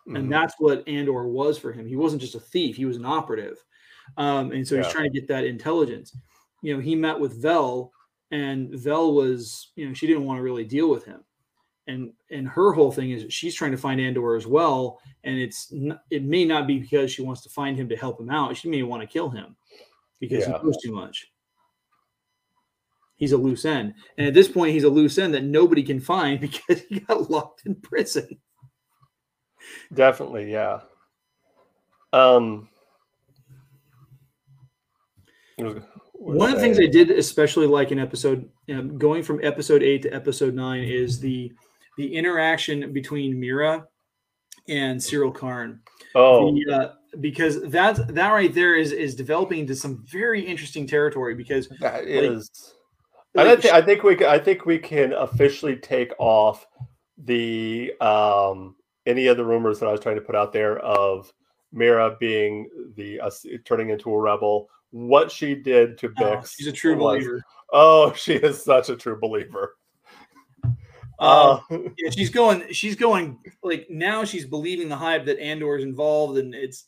mm-hmm. 0.06 0.16
and 0.16 0.32
that's 0.32 0.54
what 0.58 0.86
Andor 0.88 1.28
was 1.28 1.58
for 1.58 1.72
him. 1.72 1.86
He 1.86 1.96
wasn't 1.96 2.22
just 2.22 2.34
a 2.34 2.40
thief; 2.40 2.76
he 2.76 2.84
was 2.84 2.96
an 2.96 3.06
operative, 3.06 3.56
um, 4.16 4.52
and 4.52 4.66
so 4.66 4.74
yeah. 4.74 4.82
he's 4.82 4.92
trying 4.92 5.10
to 5.10 5.20
get 5.20 5.28
that 5.28 5.44
intelligence. 5.44 6.16
You 6.62 6.74
know, 6.74 6.80
he 6.80 6.96
met 6.96 7.18
with 7.18 7.40
Vel, 7.40 7.92
and 8.30 8.70
Vel 8.72 9.14
was, 9.14 9.70
you 9.76 9.86
know, 9.86 9.94
she 9.94 10.06
didn't 10.06 10.24
want 10.24 10.38
to 10.38 10.42
really 10.42 10.64
deal 10.64 10.90
with 10.90 11.04
him, 11.04 11.22
and 11.88 12.12
and 12.30 12.46
her 12.46 12.72
whole 12.72 12.92
thing 12.92 13.10
is 13.10 13.32
she's 13.32 13.54
trying 13.54 13.72
to 13.72 13.78
find 13.78 14.00
Andor 14.00 14.36
as 14.36 14.46
well, 14.46 15.00
and 15.24 15.38
it's 15.38 15.72
it 16.10 16.22
may 16.22 16.44
not 16.44 16.66
be 16.66 16.78
because 16.78 17.10
she 17.10 17.22
wants 17.22 17.42
to 17.42 17.48
find 17.48 17.76
him 17.76 17.88
to 17.88 17.96
help 17.96 18.20
him 18.20 18.30
out. 18.30 18.56
She 18.56 18.68
may 18.68 18.82
want 18.84 19.02
to 19.02 19.08
kill 19.08 19.30
him 19.30 19.56
because 20.20 20.46
yeah. 20.46 20.58
he 20.58 20.64
knows 20.64 20.76
too 20.82 20.92
much 20.92 21.26
he's 23.18 23.32
a 23.32 23.36
loose 23.36 23.64
end. 23.66 23.94
And 24.16 24.26
at 24.26 24.34
this 24.34 24.48
point, 24.48 24.72
he's 24.72 24.84
a 24.84 24.88
loose 24.88 25.18
end 25.18 25.34
that 25.34 25.44
nobody 25.44 25.82
can 25.82 26.00
find 26.00 26.40
because 26.40 26.82
he 26.88 27.00
got 27.00 27.30
locked 27.30 27.66
in 27.66 27.74
prison. 27.74 28.38
Definitely, 29.92 30.50
yeah. 30.50 30.80
Um, 32.12 32.68
one 35.56 36.50
of 36.50 36.54
the 36.54 36.60
things 36.60 36.78
I 36.78 36.86
did 36.86 37.10
especially 37.10 37.66
like 37.66 37.92
in 37.92 37.98
episode, 37.98 38.48
know, 38.66 38.82
going 38.82 39.22
from 39.22 39.44
episode 39.44 39.82
eight 39.82 40.02
to 40.02 40.10
episode 40.10 40.54
nine, 40.54 40.84
is 40.84 41.20
the 41.20 41.52
the 41.98 42.14
interaction 42.14 42.92
between 42.92 43.38
Mira 43.38 43.86
and 44.68 44.98
Syril 44.98 45.34
Karn. 45.34 45.80
Oh, 46.14 46.52
the, 46.52 46.72
uh, 46.72 46.92
because 47.20 47.60
that 47.64 48.14
that 48.14 48.30
right 48.30 48.54
there 48.54 48.76
is 48.76 48.92
is 48.92 49.14
developing 49.14 49.60
into 49.60 49.74
some 49.74 50.04
very 50.06 50.40
interesting 50.40 50.86
territory. 50.86 51.34
Because 51.34 51.68
that 51.80 52.04
is. 52.04 52.74
Like, 53.34 53.46
I, 53.46 53.56
th- 53.56 53.74
I 53.74 53.82
think 53.82 54.02
we 54.02 54.16
can, 54.16 54.26
I 54.26 54.38
think 54.38 54.64
we 54.64 54.78
can 54.78 55.12
officially 55.12 55.76
take 55.76 56.12
off 56.18 56.66
the 57.24 57.92
um, 58.00 58.76
any 59.06 59.26
of 59.26 59.36
the 59.36 59.44
rumors 59.44 59.78
that 59.80 59.86
I 59.86 59.92
was 59.92 60.00
trying 60.00 60.16
to 60.16 60.22
put 60.22 60.34
out 60.34 60.52
there 60.52 60.78
of 60.78 61.32
Mira 61.72 62.16
being 62.18 62.68
the 62.96 63.20
uh, 63.20 63.30
turning 63.64 63.90
into 63.90 64.10
a 64.10 64.18
rebel. 64.18 64.70
What 64.90 65.30
she 65.30 65.54
did 65.54 65.98
to 65.98 66.06
oh, 66.06 66.22
Bix, 66.22 66.42
oh, 66.42 66.46
she's 66.46 66.66
a 66.68 66.72
true 66.72 66.96
was, 66.96 67.18
believer. 67.18 67.42
Oh, 67.72 68.12
she 68.16 68.34
is 68.34 68.62
such 68.62 68.88
a 68.88 68.96
true 68.96 69.18
believer. 69.20 69.76
Uh, 71.18 71.58
yeah, 71.70 72.10
she's 72.10 72.30
going. 72.30 72.72
She's 72.72 72.96
going 72.96 73.38
like 73.62 73.86
now. 73.90 74.24
She's 74.24 74.46
believing 74.46 74.88
the 74.88 74.96
hype 74.96 75.24
that 75.26 75.40
Andor 75.40 75.76
is 75.76 75.84
involved, 75.84 76.38
and 76.38 76.54
it's 76.54 76.84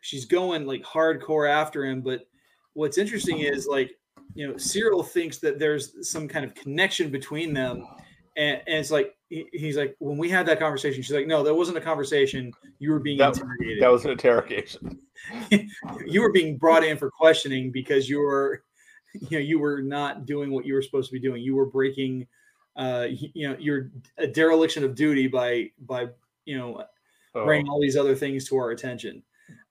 she's 0.00 0.26
going 0.26 0.66
like 0.66 0.82
hardcore 0.82 1.48
after 1.48 1.84
him. 1.84 2.02
But 2.02 2.26
what's 2.74 2.98
interesting 2.98 3.38
is 3.38 3.66
like 3.66 3.96
you 4.34 4.46
know, 4.46 4.54
Syril 4.54 5.06
thinks 5.06 5.38
that 5.38 5.58
there's 5.58 6.08
some 6.08 6.28
kind 6.28 6.44
of 6.44 6.54
connection 6.54 7.10
between 7.10 7.52
them. 7.52 7.86
And, 8.36 8.60
and 8.66 8.78
it's 8.78 8.90
like, 8.90 9.14
he, 9.28 9.46
he's 9.52 9.76
like, 9.76 9.96
when 9.98 10.18
we 10.18 10.28
had 10.28 10.46
that 10.46 10.58
conversation, 10.58 11.02
she's 11.02 11.14
like, 11.14 11.26
no, 11.26 11.42
that 11.42 11.54
wasn't 11.54 11.78
a 11.78 11.80
conversation. 11.80 12.52
You 12.78 12.92
were 12.92 13.00
being 13.00 13.18
that, 13.18 13.36
interrogated. 13.36 13.82
That 13.82 13.92
was 13.92 14.04
an 14.04 14.12
interrogation. 14.12 14.98
you 16.06 16.20
were 16.20 16.32
being 16.32 16.56
brought 16.56 16.84
in 16.84 16.96
for 16.96 17.10
questioning 17.10 17.70
because 17.72 18.08
you 18.08 18.20
were, 18.20 18.62
you 19.14 19.38
know, 19.38 19.38
you 19.38 19.58
were 19.58 19.82
not 19.82 20.26
doing 20.26 20.50
what 20.50 20.64
you 20.64 20.74
were 20.74 20.82
supposed 20.82 21.10
to 21.10 21.12
be 21.12 21.20
doing. 21.20 21.42
You 21.42 21.56
were 21.56 21.66
breaking, 21.66 22.26
uh, 22.76 23.06
you 23.08 23.48
know, 23.48 23.56
you're 23.58 23.90
a 24.18 24.26
dereliction 24.26 24.84
of 24.84 24.94
duty 24.94 25.26
by, 25.26 25.70
by, 25.86 26.08
you 26.44 26.56
know, 26.56 26.84
oh. 27.34 27.44
bringing 27.44 27.68
all 27.68 27.80
these 27.80 27.96
other 27.96 28.14
things 28.14 28.48
to 28.48 28.56
our 28.56 28.70
attention. 28.70 29.22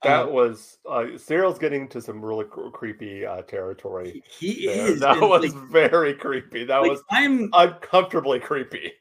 That 0.03 0.25
uh, 0.25 0.27
was 0.27 0.77
uh, 0.89 1.17
Syril's 1.17 1.59
getting 1.59 1.87
to 1.89 2.01
some 2.01 2.23
really 2.23 2.45
cr- 2.45 2.69
creepy 2.69 3.25
uh, 3.25 3.41
territory. 3.43 4.23
He, 4.29 4.53
he 4.53 4.67
is. 4.67 4.99
That 4.99 5.19
was 5.19 5.53
like, 5.53 5.69
very 5.69 6.13
creepy. 6.13 6.63
That 6.65 6.77
like, 6.77 6.91
was 6.91 7.03
I'm 7.09 7.49
uncomfortably 7.53 8.39
creepy. 8.39 8.93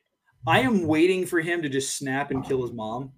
I 0.47 0.61
am 0.61 0.87
waiting 0.87 1.27
for 1.27 1.41
him 1.41 1.63
to 1.63 1.69
just 1.69 1.97
snap 1.97 2.31
and 2.31 2.45
kill 2.45 2.63
his 2.63 2.73
mom. 2.73 3.13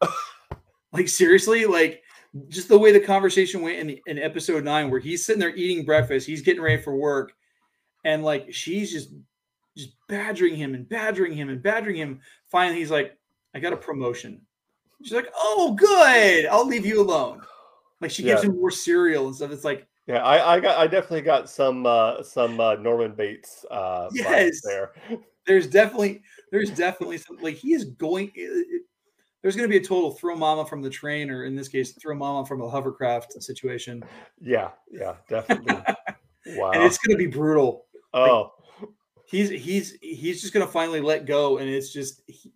like 0.92 1.08
seriously, 1.08 1.66
like 1.66 2.02
just 2.48 2.68
the 2.68 2.78
way 2.78 2.92
the 2.92 3.00
conversation 3.00 3.62
went 3.62 3.78
in, 3.78 3.98
in 4.06 4.18
episode 4.18 4.64
nine, 4.64 4.90
where 4.90 5.00
he's 5.00 5.24
sitting 5.24 5.40
there 5.40 5.54
eating 5.54 5.84
breakfast, 5.84 6.26
he's 6.26 6.42
getting 6.42 6.62
ready 6.62 6.80
for 6.80 6.96
work, 6.96 7.32
and 8.04 8.24
like 8.24 8.52
she's 8.52 8.90
just 8.90 9.10
just 9.76 9.96
badgering 10.08 10.56
him 10.56 10.74
and 10.74 10.88
badgering 10.88 11.34
him 11.34 11.48
and 11.48 11.62
badgering 11.62 11.96
him. 11.96 12.20
Finally, 12.46 12.78
he's 12.78 12.90
like, 12.90 13.16
"I 13.54 13.60
got 13.60 13.72
a 13.72 13.76
promotion." 13.76 14.40
She's 15.02 15.12
like, 15.12 15.32
"Oh, 15.34 15.74
good. 15.78 16.46
I'll 16.46 16.66
leave 16.66 16.86
you 16.86 17.00
alone." 17.00 17.42
Like 18.00 18.10
she 18.10 18.24
gives 18.24 18.42
yeah. 18.42 18.50
him 18.50 18.56
more 18.58 18.70
cereal 18.70 19.28
and 19.28 19.36
stuff. 19.36 19.52
It's 19.52 19.64
like, 19.64 19.86
yeah, 20.06 20.24
I, 20.24 20.56
I 20.56 20.60
got, 20.60 20.78
I 20.78 20.88
definitely 20.88 21.22
got 21.22 21.48
some, 21.48 21.86
uh, 21.86 22.22
some 22.22 22.58
uh, 22.58 22.74
Norman 22.74 23.12
Bates. 23.12 23.64
Uh, 23.70 24.08
yes, 24.12 24.60
there. 24.64 24.92
There's 25.46 25.68
definitely, 25.68 26.22
there's 26.50 26.70
definitely 26.70 27.18
some. 27.18 27.38
Like 27.40 27.54
he 27.54 27.72
is 27.72 27.84
going. 27.84 28.32
It, 28.34 28.82
there's 29.42 29.56
going 29.56 29.68
to 29.68 29.70
be 29.70 29.82
a 29.82 29.86
total 29.86 30.12
throw 30.12 30.36
mama 30.36 30.64
from 30.64 30.82
the 30.82 30.90
train, 30.90 31.30
or 31.30 31.44
in 31.44 31.56
this 31.56 31.68
case, 31.68 31.92
throw 31.92 32.14
mama 32.14 32.46
from 32.46 32.60
a 32.62 32.68
hovercraft 32.68 33.40
situation. 33.42 34.04
Yeah, 34.40 34.70
yeah, 34.90 35.14
definitely. 35.28 35.74
wow, 36.56 36.70
and 36.70 36.82
it's 36.82 36.98
going 36.98 37.16
to 37.16 37.24
be 37.24 37.26
brutal. 37.26 37.86
Oh, 38.14 38.20
like, 38.20 38.61
he's 39.32 39.50
he's 39.50 39.96
he's 40.00 40.40
just 40.40 40.54
going 40.54 40.64
to 40.64 40.70
finally 40.70 41.00
let 41.00 41.26
go, 41.26 41.58
and 41.58 41.68
it's 41.68 41.92
just, 41.92 42.22
he, 42.28 42.52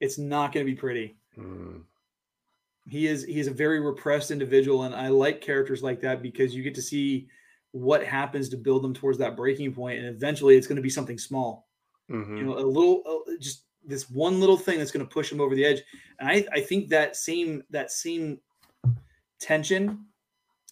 it's 0.00 0.18
not 0.18 0.52
going 0.52 0.66
to 0.66 0.70
be 0.70 0.76
pretty. 0.76 1.16
Mm. 1.38 1.82
He 2.86 3.06
is 3.06 3.24
he's 3.24 3.46
a 3.46 3.52
very 3.52 3.80
repressed 3.80 4.30
individual, 4.30 4.82
and 4.82 4.94
I 4.94 5.08
like 5.08 5.40
characters 5.40 5.82
like 5.82 6.00
that 6.02 6.20
because 6.20 6.54
you 6.54 6.62
get 6.62 6.74
to 6.74 6.82
see 6.82 7.28
what 7.72 8.04
happens 8.04 8.48
to 8.48 8.56
build 8.56 8.82
them 8.82 8.92
towards 8.92 9.18
that 9.18 9.36
breaking 9.36 9.72
point, 9.72 9.98
and 9.98 10.08
eventually 10.08 10.56
it's 10.56 10.66
going 10.66 10.76
to 10.76 10.82
be 10.82 10.90
something 10.90 11.18
small. 11.18 11.68
Mm-hmm. 12.10 12.36
You 12.36 12.44
know, 12.44 12.58
a 12.58 12.60
little, 12.60 13.02
uh, 13.06 13.32
just 13.38 13.64
this 13.84 14.10
one 14.10 14.40
little 14.40 14.56
thing 14.56 14.78
that's 14.78 14.90
going 14.90 15.06
to 15.06 15.12
push 15.12 15.30
him 15.30 15.40
over 15.40 15.54
the 15.54 15.64
edge. 15.64 15.82
And 16.18 16.28
I, 16.28 16.44
I 16.52 16.60
think 16.60 16.88
that 16.88 17.16
same 17.16 17.62
that 17.70 17.90
same 17.90 18.40
tension 19.38 20.06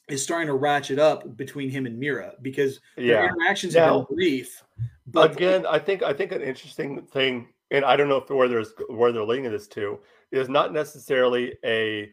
is 0.08 0.22
starting 0.22 0.46
to 0.46 0.54
ratchet 0.54 0.98
up 0.98 1.36
between 1.36 1.68
him 1.68 1.84
and 1.84 1.98
Mira 1.98 2.32
because 2.40 2.80
yeah. 2.96 3.14
their 3.14 3.28
interactions 3.28 3.74
now, 3.74 3.98
have 3.98 4.08
been 4.08 4.16
brief. 4.16 4.62
But 5.06 5.32
again, 5.32 5.66
I 5.66 5.78
think 5.78 6.02
I 6.02 6.12
think 6.12 6.32
an 6.32 6.42
interesting 6.42 7.02
thing, 7.02 7.48
and 7.70 7.84
I 7.84 7.96
don't 7.96 8.08
know 8.08 8.16
if 8.16 8.28
where 8.30 8.48
there's 8.48 8.72
where 8.88 9.12
they're 9.12 9.24
leading 9.24 9.50
this 9.50 9.68
to, 9.68 10.00
is 10.32 10.48
not 10.48 10.72
necessarily 10.72 11.54
a 11.64 12.10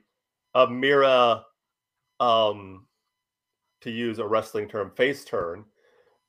a 0.54 0.68
Mira, 0.68 1.44
um, 2.20 2.86
to 3.82 3.92
use 3.92 4.20
a 4.20 4.28
wrestling 4.28 4.68
term, 4.70 4.92
face 4.92 5.26
turn, 5.26 5.66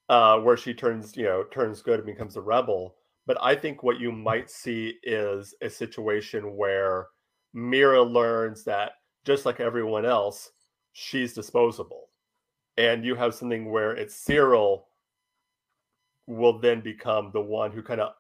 uh, 0.09 0.39
where 0.41 0.57
she 0.57 0.73
turns 0.75 1.17
you 1.17 1.25
know 1.25 1.45
turns 1.45 1.83
good 1.83 2.01
and 2.01 2.07
becomes 2.07 2.37
a 2.37 2.41
rebel. 2.41 2.97
But 3.27 3.39
I 3.43 3.55
think 3.55 3.83
what 3.83 4.01
you 4.01 4.13
might 4.13 4.51
see 4.51 4.99
is 5.03 5.55
a 5.63 5.71
situation 5.71 6.57
where 6.57 7.09
Mira 7.55 8.03
learns 8.03 8.65
that 8.65 8.93
just 9.25 9.47
like 9.47 9.61
everyone 9.61 10.07
else, 10.07 10.51
she's 10.93 11.35
disposable, 11.35 12.09
and 12.79 13.05
you 13.05 13.15
have 13.17 13.35
something 13.35 13.71
where 13.71 13.93
it's 13.93 14.15
Syril 14.27 14.85
will 16.27 16.59
then 16.59 16.81
become 16.81 17.31
the 17.33 17.41
one 17.41 17.71
who 17.71 17.83
kind 17.83 18.01
of 18.01 18.15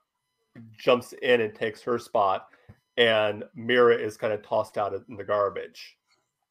jumps 0.78 1.12
in 1.22 1.40
and 1.40 1.54
takes 1.54 1.82
her 1.82 1.98
spot 1.98 2.48
and 2.96 3.44
Mira 3.54 3.96
is 3.96 4.16
kind 4.16 4.32
of 4.32 4.42
tossed 4.42 4.78
out 4.78 4.94
in 5.08 5.16
the 5.16 5.24
garbage. 5.24 5.96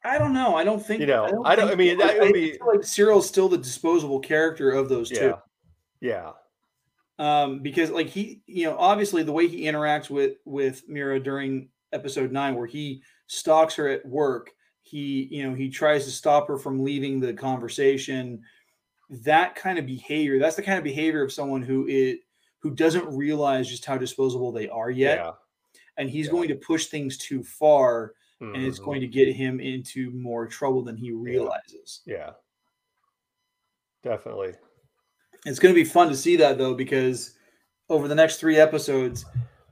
I 0.04 0.18
don't 0.18 0.34
know. 0.34 0.56
I 0.56 0.64
don't 0.64 0.86
think 0.86 1.00
you 1.00 1.08
know. 1.08 1.26
I 1.26 1.32
don't. 1.32 1.46
I, 1.46 1.56
don't, 1.56 1.72
I 1.72 1.76
mean, 1.76 1.98
that 1.98 2.20
would 2.20 2.34
be 2.34 2.60
like 2.66 2.84
Syril's 2.84 3.28
still 3.28 3.48
the 3.48 3.58
disposable 3.58 4.20
character 4.20 4.72
of 4.72 4.90
those 4.90 5.10
yeah. 5.10 5.20
two. 5.20 5.34
Yeah. 6.02 6.32
Um, 7.20 7.60
because 7.60 7.90
like 7.90 8.08
he, 8.08 8.42
you 8.46 8.66
know, 8.66 8.78
obviously 8.78 9.24
the 9.24 9.32
way 9.32 9.48
he 9.48 9.64
interacts 9.64 10.10
with 10.10 10.34
with 10.44 10.84
Mira 10.90 11.22
during 11.22 11.70
episode 11.94 12.34
nine, 12.34 12.56
where 12.56 12.68
he 12.68 13.02
stalks 13.28 13.76
her 13.76 13.88
at 13.88 14.06
work, 14.06 14.52
he, 14.82 15.30
you 15.32 15.48
know, 15.48 15.56
he 15.56 15.70
tries 15.70 16.04
to 16.04 16.12
stop 16.12 16.50
her 16.50 16.58
from 16.58 16.84
leaving 16.84 17.22
the 17.22 17.34
conversation. 17.34 18.42
That 19.24 19.56
kind 19.56 19.78
of 19.78 19.86
behavior, 19.86 20.40
that's 20.40 20.56
the 20.56 20.64
kind 20.64 20.78
of 20.78 20.84
behavior 20.84 21.24
of 21.24 21.32
someone 21.32 21.62
who 21.62 21.88
it 21.88 22.20
who 22.60 22.72
doesn't 22.72 23.06
realize 23.16 23.70
just 23.70 23.86
how 23.86 23.98
disposable 23.98 24.52
they 24.52 24.70
are 24.70 24.90
yet. 24.90 25.18
Yeah 25.18 25.32
and 25.98 26.10
he's 26.10 26.28
yeah. 26.28 26.32
going 26.32 26.48
to 26.50 26.56
push 26.56 26.88
things 26.88 27.18
too 27.18 27.44
far 27.44 28.14
mm-hmm. 28.42 28.56
and 28.56 28.64
it's 28.64 28.80
going 28.80 29.02
to 29.02 29.08
mm-hmm. 29.08 29.14
get 29.14 29.36
him 29.36 29.60
into 29.60 30.12
more 30.12 30.48
trouble 30.48 30.84
than 30.84 30.98
he 30.98 31.12
realizes. 31.12 32.02
Yeah. 32.06 32.32
Definitely. 34.04 34.54
It's 35.46 35.60
going 35.60 35.74
to 35.74 35.80
be 35.80 35.88
fun 35.88 36.10
to 36.10 36.16
see 36.16 36.36
that 36.38 36.58
though 36.58 36.74
because 36.74 37.36
over 37.90 38.08
the 38.08 38.16
next 38.16 38.38
3 38.38 38.58
episodes 38.58 39.26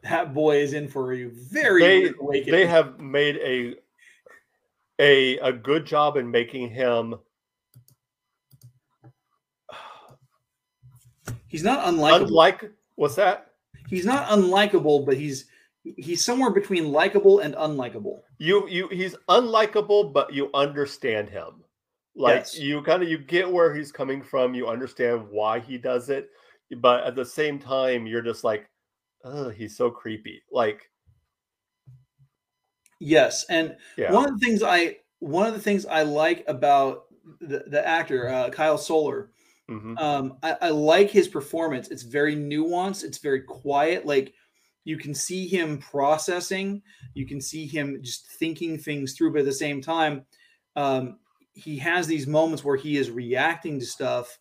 that 0.04 0.34
boy 0.34 0.58
is 0.58 0.73
in 0.73 0.88
for 0.88 1.13
a 1.13 1.25
very 1.25 2.13
they, 2.32 2.41
they 2.41 2.65
have 2.65 2.99
made 2.99 3.38
a 3.38 3.75
a 4.99 5.38
a 5.39 5.54
good 5.54 5.86
job 5.86 6.17
in 6.17 6.30
making 6.30 6.69
him 6.69 7.15
he's 11.51 11.63
not 11.63 11.85
unlikable. 11.85 12.27
Unlike 12.27 12.71
what's 12.95 13.15
that? 13.15 13.51
He's 13.89 14.05
not 14.05 14.27
unlikable, 14.29 15.05
but 15.05 15.17
he's 15.17 15.45
he's 15.83 16.23
somewhere 16.23 16.51
between 16.51 16.91
likable 16.91 17.39
and 17.39 17.53
unlikable. 17.55 18.21
You 18.37 18.67
you 18.67 18.87
he's 18.87 19.15
unlikable, 19.29 20.13
but 20.13 20.33
you 20.33 20.49
understand 20.53 21.29
him. 21.29 21.63
Like 22.15 22.35
Yes. 22.35 22.59
you 22.59 22.81
kind 22.83 23.03
of 23.03 23.09
you 23.09 23.17
get 23.17 23.51
where 23.51 23.75
he's 23.75 23.91
coming 23.91 24.21
from, 24.21 24.53
you 24.53 24.67
understand 24.67 25.27
why 25.29 25.59
he 25.59 25.77
does 25.77 26.09
it, 26.09 26.29
but 26.77 27.03
at 27.03 27.15
the 27.15 27.25
same 27.25 27.59
time, 27.59 28.07
you're 28.07 28.21
just 28.21 28.43
like, 28.43 28.69
oh, 29.23 29.49
he's 29.49 29.77
so 29.77 29.89
creepy. 29.91 30.41
Like, 30.51 30.89
Yes, 32.99 33.45
and 33.49 33.75
yeah, 33.97 34.11
one 34.11 34.25
of 34.25 34.39
the 34.39 34.45
things 34.45 34.61
I 34.61 34.97
one 35.19 35.47
of 35.47 35.53
the 35.53 35.59
things 35.59 35.85
I 35.85 36.03
like 36.03 36.43
about 36.47 37.05
the, 37.39 37.63
the 37.67 37.85
actor 37.87 38.27
uh, 38.29 38.49
Kyle 38.49 38.77
Soller, 38.77 39.31
mhm, 39.71 40.01
um, 40.01 40.38
I, 40.43 40.57
I 40.62 40.69
like 40.69 41.10
his 41.10 41.27
performance. 41.27 41.89
It's 41.89 42.03
very 42.03 42.36
nuanced. 42.36 43.03
It's 43.03 43.17
very 43.19 43.41
quiet. 43.41 44.05
Like 44.05 44.34
you 44.84 44.97
can 44.97 45.13
see 45.13 45.47
him 45.47 45.77
processing. 45.79 46.81
You 47.13 47.25
can 47.25 47.39
see 47.41 47.67
him 47.67 47.99
just 48.01 48.27
thinking 48.27 48.77
things 48.77 49.13
through. 49.13 49.31
But 49.34 49.39
at 49.39 49.45
the 49.45 49.53
same 49.53 49.81
time, 49.81 50.25
um, 50.75 51.19
he 51.53 51.77
has 51.79 52.07
these 52.07 52.27
moments 52.27 52.63
where 52.63 52.77
he 52.77 52.97
is 52.97 53.12
reacting 53.12 53.79
to 53.79 53.86
stuff, 53.86 54.39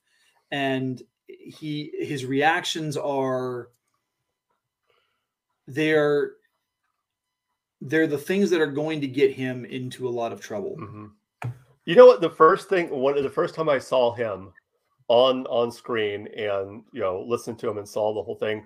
and 0.51 1.03
he 1.29 1.93
his 1.99 2.25
reactions 2.25 2.97
are 2.97 3.69
they're 5.67 6.33
they're 7.81 8.07
the 8.07 8.19
things 8.19 8.51
that 8.51 8.61
are 8.61 8.67
going 8.67 9.01
to 9.01 9.07
get 9.09 9.33
him 9.33 9.65
into 9.65 10.09
a 10.09 10.11
lot 10.11 10.33
of 10.33 10.41
trouble. 10.41 10.77
mhm. 10.77 11.11
You 11.87 11.97
know 11.97 12.07
what? 12.07 12.21
The 12.21 12.31
first 12.31 12.69
thing, 12.69 12.91
one 12.91 13.21
the 13.23 13.31
first 13.31 13.55
time 13.55 13.69
I 13.69 13.79
saw 13.79 14.15
him 14.15 14.53
on 15.11 15.45
on 15.49 15.73
screen 15.73 16.29
and 16.37 16.85
you 16.93 17.01
know 17.01 17.25
listened 17.27 17.59
to 17.59 17.69
him 17.69 17.79
and 17.79 17.89
saw 17.89 18.15
the 18.15 18.23
whole 18.23 18.37
thing, 18.37 18.65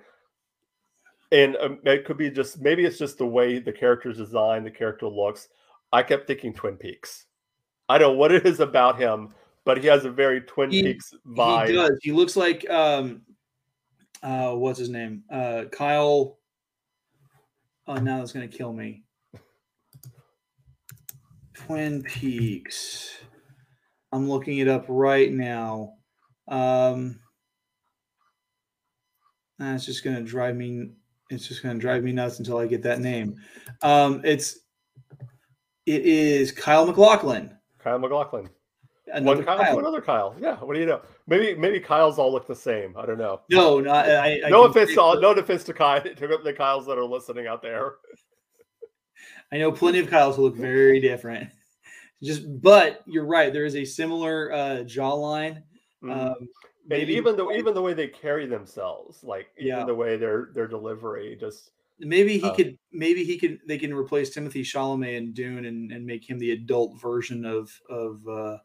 and 1.33 1.57
um, 1.57 1.79
it 1.85 2.05
could 2.05 2.19
be 2.19 2.31
just 2.31 2.61
maybe 2.61 2.85
it's 2.85 2.99
just 2.99 3.17
the 3.17 3.27
way 3.27 3.59
the 3.59 3.73
character's 3.73 4.19
designed, 4.19 4.67
the 4.67 4.71
character 4.71 5.09
looks. 5.09 5.49
I 5.91 6.03
kept 6.03 6.27
thinking 6.27 6.53
Twin 6.53 6.77
Peaks. 6.77 7.25
I 7.89 7.97
don't 7.97 8.13
know 8.13 8.19
what 8.19 8.31
it 8.31 8.45
is 8.45 8.61
about 8.61 9.01
him, 9.01 9.35
but 9.65 9.79
he 9.79 9.87
has 9.87 10.05
a 10.05 10.11
very 10.11 10.43
Twin 10.43 10.71
He- 10.71 10.83
Peaks 10.83 11.15
vibe. 11.27 11.69
He 11.69 11.73
does. 11.73 11.99
He 12.03 12.13
looks 12.13 12.37
like 12.37 12.69
um 12.69 13.23
uh 14.23 14.53
what's 14.53 14.79
his 14.79 14.91
name? 14.91 15.25
Uh 15.33 15.65
Kyle 15.73 16.37
Oh 17.87 17.95
now 17.95 18.19
that's 18.19 18.33
gonna 18.33 18.49
kill 18.49 18.75
me. 18.75 19.03
Twin 21.55 22.03
Peaks. 22.03 23.17
I'm 24.13 24.29
looking 24.29 24.59
it 24.59 24.69
up 24.69 24.85
right 24.89 25.33
now. 25.33 25.95
Um 26.49 27.21
that's 29.59 29.87
just 29.87 30.05
gonna 30.05 30.23
drive 30.23 30.57
me 30.57 30.91
it's 31.31 31.49
just 31.49 31.63
gonna 31.63 31.79
drive 31.79 32.03
me 32.03 32.13
nuts 32.13 32.39
until 32.39 32.59
I 32.59 32.67
get 32.67 32.83
that 32.83 33.01
name. 33.01 33.37
Um 33.83 34.21
it's 34.25 34.59
it 35.87 36.03
is 36.05 36.51
Kyle 36.53 36.87
MacLachlan. 36.87 37.57
Kyle 37.79 37.99
MacLachlan. 37.99 38.49
Another 39.13 39.37
One 39.37 39.45
Kyle, 39.45 39.59
Kyle. 39.59 39.75
to 39.75 39.79
another 39.81 40.01
Kyle. 40.01 40.35
Yeah. 40.41 40.57
What 40.57 40.75
do 40.75 40.81
you 40.81 40.87
know? 40.87 41.03
Maybe 41.27 41.55
maybe 41.55 41.79
Kyle's 41.79 42.19
all 42.19 42.33
look 42.33 42.47
the 42.47 42.57
same. 42.57 42.97
I 42.97 43.05
don't 43.05 43.19
know. 43.19 43.43
No, 43.51 43.79
no, 43.79 43.91
I, 43.91 44.41
I 44.47 44.49
no 44.49 44.65
offense 44.65 44.95
to 44.95 45.01
all, 45.01 45.21
no 45.21 45.33
offense 45.33 45.63
to 45.65 45.75
Kyle 45.75 46.01
to 46.17 46.39
the 46.43 46.53
Kyles 46.53 46.87
that 46.87 46.99
are 46.99 47.05
listening 47.05 47.47
out 47.47 47.63
there. 47.63 47.97
I 49.53 49.59
know 49.59 49.71
plenty 49.71 49.99
of 49.99 50.09
Kyles 50.09 50.37
who 50.37 50.43
look 50.43 50.57
very 50.57 51.01
different. 51.01 51.51
Just, 52.23 52.43
but 52.63 53.03
you're 53.07 53.27
right. 53.27 53.53
There 53.53 53.67
is 53.67 53.77
a 53.77 53.85
similar 53.85 54.53
uh, 54.53 54.85
jawline. 54.85 55.63
Mhm. 56.05 56.11
Um, 56.11 56.35
and 56.39 56.49
maybe 56.87 57.15
even 57.15 57.37
the 57.37 57.51
even 57.51 57.73
the 57.75 57.83
way 57.83 57.95
they 57.95 58.09
carry 58.09 58.47
themselves, 58.47 59.25
like 59.25 59.49
Yeah. 59.59 59.77
even 59.77 59.87
the 59.87 59.95
way 59.95 60.17
their 60.17 60.51
their 60.53 60.69
delivery, 60.69 61.37
just 61.41 61.71
maybe 61.99 62.39
he 62.39 62.49
uh, 62.49 62.55
could. 62.55 62.79
Maybe 62.93 63.25
he 63.25 63.39
could. 63.39 63.61
They 63.67 63.79
can 63.79 63.95
replace 63.95 64.37
Timothée 64.37 64.61
Chalamet 64.61 65.17
in 65.17 65.33
Dune 65.33 65.65
and, 65.65 65.91
and 65.91 66.05
make 66.05 66.29
him 66.29 66.39
the 66.39 66.53
adult 66.53 67.01
version 67.01 67.47
of 67.47 67.71
of 67.89 68.29
uh, 68.29 68.59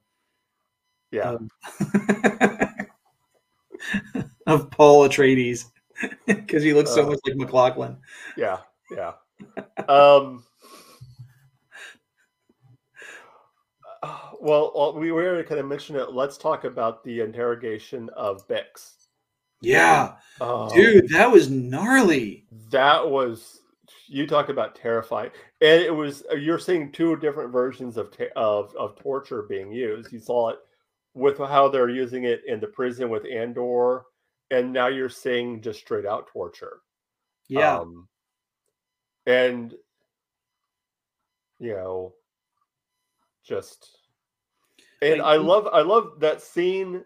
yeah. 1.12 1.38
um, 1.38 1.50
of 4.48 4.70
Paul 4.72 5.08
Atreides 5.08 5.66
because 6.28 6.64
he 6.64 6.74
looks 6.74 6.92
so 6.92 7.04
Uh, 7.04 7.10
much 7.12 7.20
like 7.26 7.36
MacLachlan. 7.38 7.98
Yeah, 8.36 8.60
yeah. 8.92 9.14
Um, 9.88 10.44
well, 14.40 14.72
uh, 14.78 14.92
we 14.98 15.12
were 15.12 15.44
kind 15.44 15.60
of 15.60 15.68
mentioned 15.68 15.98
it. 15.98 16.14
Let's 16.14 16.38
talk 16.38 16.64
about 16.64 17.04
the 17.04 17.22
interrogation 17.22 18.10
of 18.16 18.48
Bix. 18.48 18.94
Yeah, 19.62 20.16
Oh, 20.42 20.74
dude, 20.74 21.10
that 21.10 21.30
was 21.32 21.50
gnarly. 21.50 22.46
that 22.72 23.10
was 23.10 23.60
you 24.08 24.26
talk 24.26 24.50
about 24.50 24.76
terrifying, 24.76 25.32
and 25.62 25.82
it 25.82 25.94
was 25.94 26.24
uh, 26.32 26.36
you're 26.36 26.60
seeing 26.60 26.92
two 26.92 27.18
different 27.18 27.52
versions 27.52 27.98
of 27.98 28.14
of 28.36 28.74
of 28.76 28.96
torture 28.96 29.44
being 29.44 29.72
used. 29.72 30.12
You 30.14 30.20
saw 30.20 30.50
it 30.50 30.60
with 31.14 31.38
how 31.38 31.68
they're 31.68 31.90
using 31.90 32.24
it 32.24 32.42
in 32.48 32.60
the 32.60 32.68
prison 32.68 33.10
with 33.10 33.26
Andor, 33.26 34.04
and 34.52 34.72
now 34.72 34.88
you're 34.88 35.10
seeing 35.10 35.62
just 35.62 35.80
straight 35.80 36.06
out 36.06 36.28
torture. 36.28 36.80
Yeah, 37.50 37.80
Um, 37.80 38.08
and 39.26 39.74
you 41.60 41.74
know, 41.74 42.14
just 43.44 43.99
and 45.02 45.20
Like, 45.20 45.22
I 45.22 45.36
love 45.38 45.68
I 45.72 45.82
love 45.82 46.20
that 46.20 46.42
scene 46.42 47.04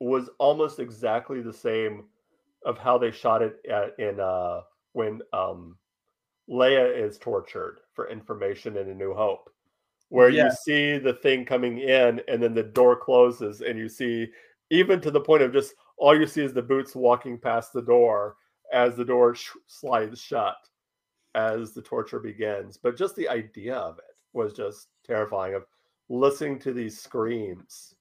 was 0.00 0.28
almost 0.38 0.78
exactly 0.80 1.40
the 1.40 1.52
same 1.52 2.04
of 2.64 2.78
how 2.78 2.98
they 2.98 3.10
shot 3.10 3.42
it 3.42 3.56
at, 3.70 3.98
in 3.98 4.20
uh 4.20 4.60
when 4.92 5.20
um 5.32 5.76
Leia 6.48 6.96
is 6.96 7.18
tortured 7.18 7.78
for 7.94 8.08
information 8.10 8.76
in 8.76 8.88
A 8.90 8.94
New 8.94 9.14
Hope. 9.14 9.48
Where 10.08 10.28
Yeah. 10.28 10.46
you 10.46 10.50
see 10.64 10.98
the 10.98 11.14
thing 11.14 11.44
coming 11.44 11.78
in 11.78 12.20
and 12.28 12.42
then 12.42 12.54
the 12.54 12.62
door 12.62 12.96
closes 12.96 13.60
and 13.62 13.78
you 13.78 13.88
see 13.88 14.28
even 14.70 15.00
to 15.00 15.10
the 15.10 15.20
point 15.20 15.42
of 15.42 15.52
just 15.52 15.74
all 15.96 16.18
you 16.18 16.26
see 16.26 16.42
is 16.42 16.52
the 16.52 16.62
boots 16.62 16.94
walking 16.96 17.38
past 17.38 17.72
the 17.72 17.82
door 17.82 18.36
as 18.72 18.96
the 18.96 19.04
door 19.04 19.34
sh- 19.34 19.50
slides 19.66 20.20
shut 20.20 20.56
as 21.34 21.72
the 21.72 21.82
torture 21.82 22.18
begins. 22.18 22.76
But 22.76 22.96
just 22.96 23.16
the 23.16 23.28
idea 23.28 23.76
of 23.76 23.98
it 23.98 24.16
was 24.32 24.52
just 24.52 24.88
terrifying 25.06 25.54
of 25.54 25.64
listening 26.12 26.58
to 26.60 26.72
these 26.72 27.00
screams. 27.00 27.94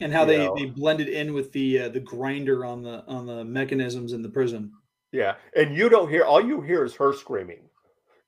and 0.00 0.12
how 0.12 0.24
they, 0.24 0.38
know. 0.38 0.54
they 0.56 0.66
blended 0.66 1.08
in 1.08 1.32
with 1.32 1.52
the 1.52 1.78
uh, 1.78 1.88
the 1.88 2.00
grinder 2.00 2.64
on 2.64 2.82
the 2.82 3.04
on 3.06 3.26
the 3.26 3.44
mechanisms 3.44 4.12
in 4.12 4.22
the 4.22 4.28
prison. 4.28 4.72
Yeah. 5.12 5.36
And 5.56 5.76
you 5.76 5.88
don't 5.88 6.10
hear 6.10 6.24
all 6.24 6.44
you 6.44 6.60
hear 6.60 6.84
is 6.84 6.94
her 6.96 7.12
screaming. 7.12 7.60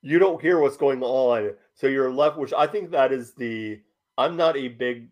You 0.02 0.20
don't 0.20 0.40
hear 0.40 0.60
what's 0.60 0.76
going 0.76 1.02
on. 1.02 1.50
So 1.74 1.88
you're 1.88 2.12
left, 2.12 2.38
which 2.38 2.52
I 2.52 2.66
think 2.68 2.92
that 2.92 3.12
is 3.12 3.34
the 3.34 3.80
I'm 4.16 4.36
not 4.36 4.56
a 4.56 4.68
big 4.68 5.08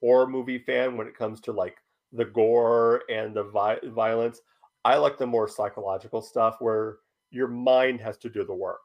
horror 0.00 0.26
movie 0.26 0.58
fan 0.58 0.96
when 0.96 1.06
it 1.06 1.16
comes 1.16 1.40
to 1.42 1.52
like 1.52 1.76
the 2.12 2.24
gore 2.24 3.02
and 3.08 3.34
the 3.34 3.44
vi- 3.44 3.78
violence. 3.86 4.40
I 4.84 4.96
like 4.96 5.16
the 5.16 5.26
more 5.26 5.46
psychological 5.46 6.20
stuff 6.20 6.56
where 6.58 6.98
your 7.30 7.46
mind 7.46 8.00
has 8.00 8.18
to 8.18 8.28
do 8.28 8.44
the 8.44 8.54
work. 8.54 8.80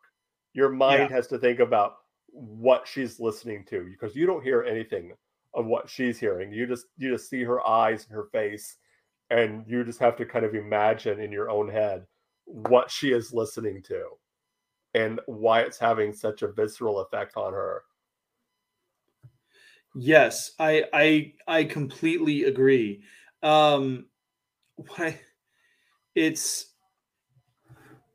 Your 0.53 0.69
mind 0.69 1.09
has 1.11 1.25
to 1.27 1.39
think 1.39 1.59
about 1.59 1.97
what 2.37 2.87
she's 2.87 3.19
listening 3.19 3.65
to 3.65 3.85
because 3.89 4.15
you 4.15 4.25
don't 4.25 4.43
hear 4.43 4.63
anything 4.63 5.13
of 5.53 5.65
what 5.65 5.89
she's 5.89 6.19
hearing. 6.19 6.51
You 6.51 6.67
just 6.67 6.87
you 6.97 7.11
just 7.11 7.29
see 7.29 7.43
her 7.43 7.65
eyes 7.67 8.05
and 8.05 8.13
her 8.13 8.25
face 8.25 8.77
and 9.29 9.65
you 9.67 9.83
just 9.83 9.99
have 9.99 10.15
to 10.17 10.25
kind 10.25 10.45
of 10.45 10.55
imagine 10.55 11.19
in 11.19 11.31
your 11.31 11.49
own 11.49 11.69
head 11.69 12.05
what 12.45 12.91
she 12.91 13.11
is 13.11 13.33
listening 13.33 13.81
to 13.83 14.09
and 14.93 15.21
why 15.27 15.61
it's 15.61 15.79
having 15.79 16.13
such 16.13 16.41
a 16.41 16.51
visceral 16.51 16.99
effect 16.99 17.37
on 17.37 17.53
her. 17.53 17.83
Yes, 19.95 20.51
I 20.59 20.85
I 20.93 21.33
I 21.47 21.63
completely 21.63 22.43
agree. 22.43 23.03
Um, 23.41 24.07
what 24.75 24.99
I, 24.99 25.21
it's 26.15 26.73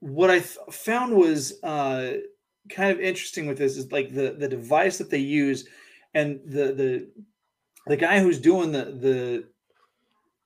what 0.00 0.30
I 0.30 0.40
th- 0.40 0.58
found 0.70 1.14
was 1.14 1.62
uh, 1.62 2.14
kind 2.70 2.90
of 2.92 3.00
interesting 3.00 3.46
with 3.46 3.58
this 3.58 3.76
is 3.76 3.90
like 3.92 4.12
the 4.14 4.36
the 4.38 4.48
device 4.48 4.98
that 4.98 5.10
they 5.10 5.18
use, 5.18 5.66
and 6.14 6.40
the 6.46 6.72
the 6.72 7.08
the 7.86 7.96
guy 7.96 8.20
who's 8.20 8.38
doing 8.40 8.72
the 8.72 8.84
the 8.84 9.44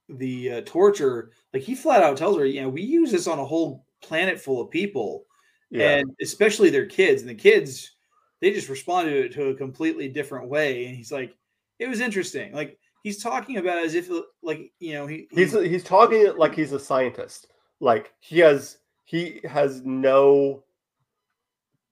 the 0.09 0.53
uh, 0.53 0.61
torture, 0.65 1.33
like 1.53 1.63
he 1.63 1.75
flat 1.75 2.03
out 2.03 2.17
tells 2.17 2.37
her, 2.39 2.47
you 2.47 2.61
know, 2.63 2.69
we 2.69 2.83
use 2.83 3.11
this 3.11 3.27
on 3.27 3.39
a 3.41 3.45
whole 3.45 3.85
planet 4.03 4.41
full 4.41 4.61
of 4.61 4.71
people, 4.71 5.25
Yeah. 5.71 5.97
and 5.99 6.11
especially 6.23 6.71
their 6.71 6.87
kids, 6.87 7.23
and 7.23 7.31
the 7.31 7.35
kids 7.35 7.93
they 8.41 8.53
just 8.53 8.69
responded 8.69 9.13
to 9.13 9.25
it 9.25 9.33
to 9.33 9.49
a 9.49 9.55
completely 9.55 10.09
different 10.09 10.49
way. 10.49 10.87
And 10.87 10.95
he's 10.97 11.11
like, 11.11 11.35
it 11.79 11.89
was 11.89 12.01
interesting. 12.01 12.53
Like 12.53 12.79
he's 13.03 13.23
talking 13.23 13.57
about 13.57 13.79
as 13.79 13.95
if 13.95 14.09
like 14.43 14.73
you 14.79 14.93
know 14.95 15.07
he 15.07 15.27
he's 15.31 15.53
he's 15.53 15.85
talking 15.85 16.33
like 16.37 16.55
he's 16.55 16.73
a 16.73 16.79
scientist. 16.79 17.49
Like 17.81 18.13
he 18.21 18.39
has 18.41 18.79
he 19.05 19.41
has 19.45 19.83
no 19.85 20.63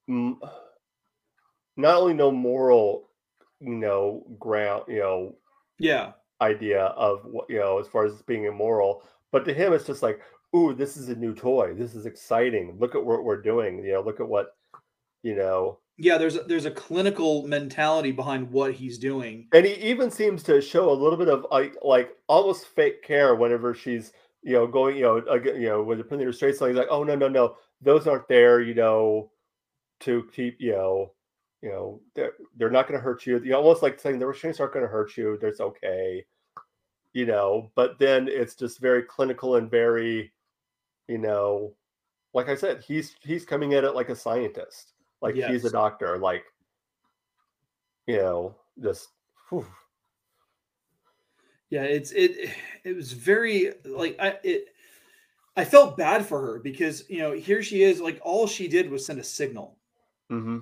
not 0.08 1.96
only 1.96 2.14
no 2.14 2.30
moral 2.30 3.10
you 3.60 3.74
know 3.74 4.24
ground 4.38 4.84
you 4.88 4.98
know 4.98 5.34
yeah 5.78 6.12
idea 6.40 6.84
of 6.86 7.24
what 7.24 7.48
you 7.48 7.58
know 7.58 7.78
as 7.78 7.88
far 7.88 8.04
as 8.04 8.22
being 8.22 8.44
immoral 8.44 9.02
but 9.32 9.44
to 9.44 9.54
him 9.54 9.72
it's 9.72 9.86
just 9.86 10.02
like 10.02 10.20
ooh 10.54 10.74
this 10.74 10.96
is 10.96 11.08
a 11.08 11.14
new 11.14 11.34
toy 11.34 11.72
this 11.74 11.94
is 11.94 12.06
exciting 12.06 12.76
look 12.78 12.94
at 12.94 13.04
what 13.04 13.24
we're 13.24 13.40
doing 13.40 13.82
you 13.84 13.92
know 13.92 14.00
look 14.00 14.20
at 14.20 14.28
what 14.28 14.56
you 15.22 15.34
know 15.34 15.78
Yeah, 15.96 16.18
there's 16.18 16.36
a, 16.36 16.40
there's 16.40 16.64
a 16.64 16.70
clinical 16.70 17.46
mentality 17.46 18.10
behind 18.10 18.50
what 18.50 18.74
he's 18.74 18.98
doing, 18.98 19.46
and 19.52 19.64
he 19.64 19.74
even 19.74 20.10
seems 20.10 20.42
to 20.44 20.60
show 20.60 20.90
a 20.90 20.92
little 20.92 21.16
bit 21.16 21.28
of 21.28 21.46
like 21.52 21.76
like 21.82 22.10
almost 22.26 22.66
fake 22.66 23.02
care 23.02 23.34
whenever 23.36 23.74
she's 23.74 24.12
you 24.42 24.54
know 24.54 24.66
going 24.66 24.96
you 24.96 25.02
know 25.02 25.16
again 25.30 25.60
you 25.60 25.68
know 25.68 25.82
when 25.82 25.96
they're 25.98 26.04
putting 26.04 26.26
her 26.26 26.32
straight. 26.32 26.56
So 26.56 26.66
he's 26.66 26.76
like, 26.76 26.88
oh 26.90 27.04
no 27.04 27.14
no 27.14 27.28
no, 27.28 27.56
those 27.80 28.08
aren't 28.08 28.26
there. 28.28 28.60
You 28.60 28.74
know, 28.74 29.30
to 30.00 30.28
keep 30.32 30.60
you 30.60 30.72
know 30.72 31.12
you 31.62 31.70
know 31.70 32.00
they're, 32.14 32.32
they're 32.56 32.70
not 32.70 32.88
going 32.88 32.98
to 32.98 33.04
hurt 33.04 33.26
you. 33.26 33.38
You 33.38 33.54
almost 33.54 33.82
like 33.82 33.98
saying 33.98 34.18
the 34.18 34.26
restraints 34.26 34.60
aren't 34.60 34.74
going 34.74 34.84
to 34.84 34.90
hurt 34.90 35.16
you. 35.16 35.38
There's 35.40 35.60
okay, 35.60 36.24
you 37.12 37.26
know. 37.26 37.70
But 37.74 37.98
then 37.98 38.28
it's 38.28 38.54
just 38.54 38.80
very 38.80 39.02
clinical 39.02 39.56
and 39.56 39.70
very, 39.70 40.32
you 41.08 41.18
know, 41.18 41.74
like 42.34 42.48
I 42.48 42.54
said, 42.54 42.82
he's 42.86 43.16
he's 43.20 43.44
coming 43.44 43.74
at 43.74 43.84
it 43.84 43.94
like 43.94 44.10
a 44.10 44.16
scientist 44.16 44.94
like 45.24 45.34
yes. 45.34 45.50
he's 45.50 45.64
a 45.64 45.70
doctor 45.70 46.18
like 46.18 46.44
you 48.06 48.18
know 48.18 48.54
just 48.82 49.08
whew. 49.48 49.66
yeah 51.70 51.82
it's 51.82 52.12
it 52.12 52.50
it 52.84 52.94
was 52.94 53.12
very 53.12 53.72
like 53.86 54.16
i 54.20 54.38
it 54.44 54.66
i 55.56 55.64
felt 55.64 55.96
bad 55.96 56.24
for 56.24 56.40
her 56.40 56.60
because 56.60 57.08
you 57.08 57.18
know 57.18 57.32
here 57.32 57.62
she 57.62 57.82
is 57.82 58.00
like 58.00 58.20
all 58.22 58.46
she 58.46 58.68
did 58.68 58.90
was 58.90 59.04
send 59.04 59.18
a 59.18 59.24
signal 59.24 59.78
mm-hmm. 60.30 60.58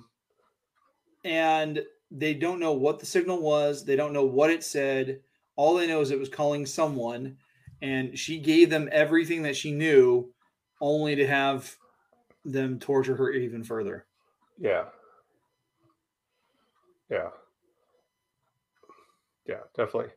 and 1.24 1.82
they 2.10 2.34
don't 2.34 2.60
know 2.60 2.72
what 2.72 2.98
the 2.98 3.06
signal 3.06 3.40
was 3.40 3.84
they 3.84 3.96
don't 3.96 4.12
know 4.12 4.24
what 4.24 4.50
it 4.50 4.62
said 4.62 5.20
all 5.56 5.74
they 5.74 5.86
know 5.86 6.00
is 6.00 6.10
it 6.10 6.18
was 6.18 6.28
calling 6.28 6.66
someone 6.66 7.36
and 7.80 8.18
she 8.18 8.38
gave 8.38 8.70
them 8.70 8.88
everything 8.92 9.42
that 9.42 9.56
she 9.56 9.72
knew 9.72 10.32
only 10.80 11.14
to 11.16 11.26
have 11.26 11.76
them 12.44 12.78
torture 12.78 13.16
her 13.16 13.30
even 13.30 13.62
further 13.62 14.06
yeah. 14.62 14.84
Yeah. 17.10 17.30
Yeah, 19.46 19.60
definitely. 19.76 20.12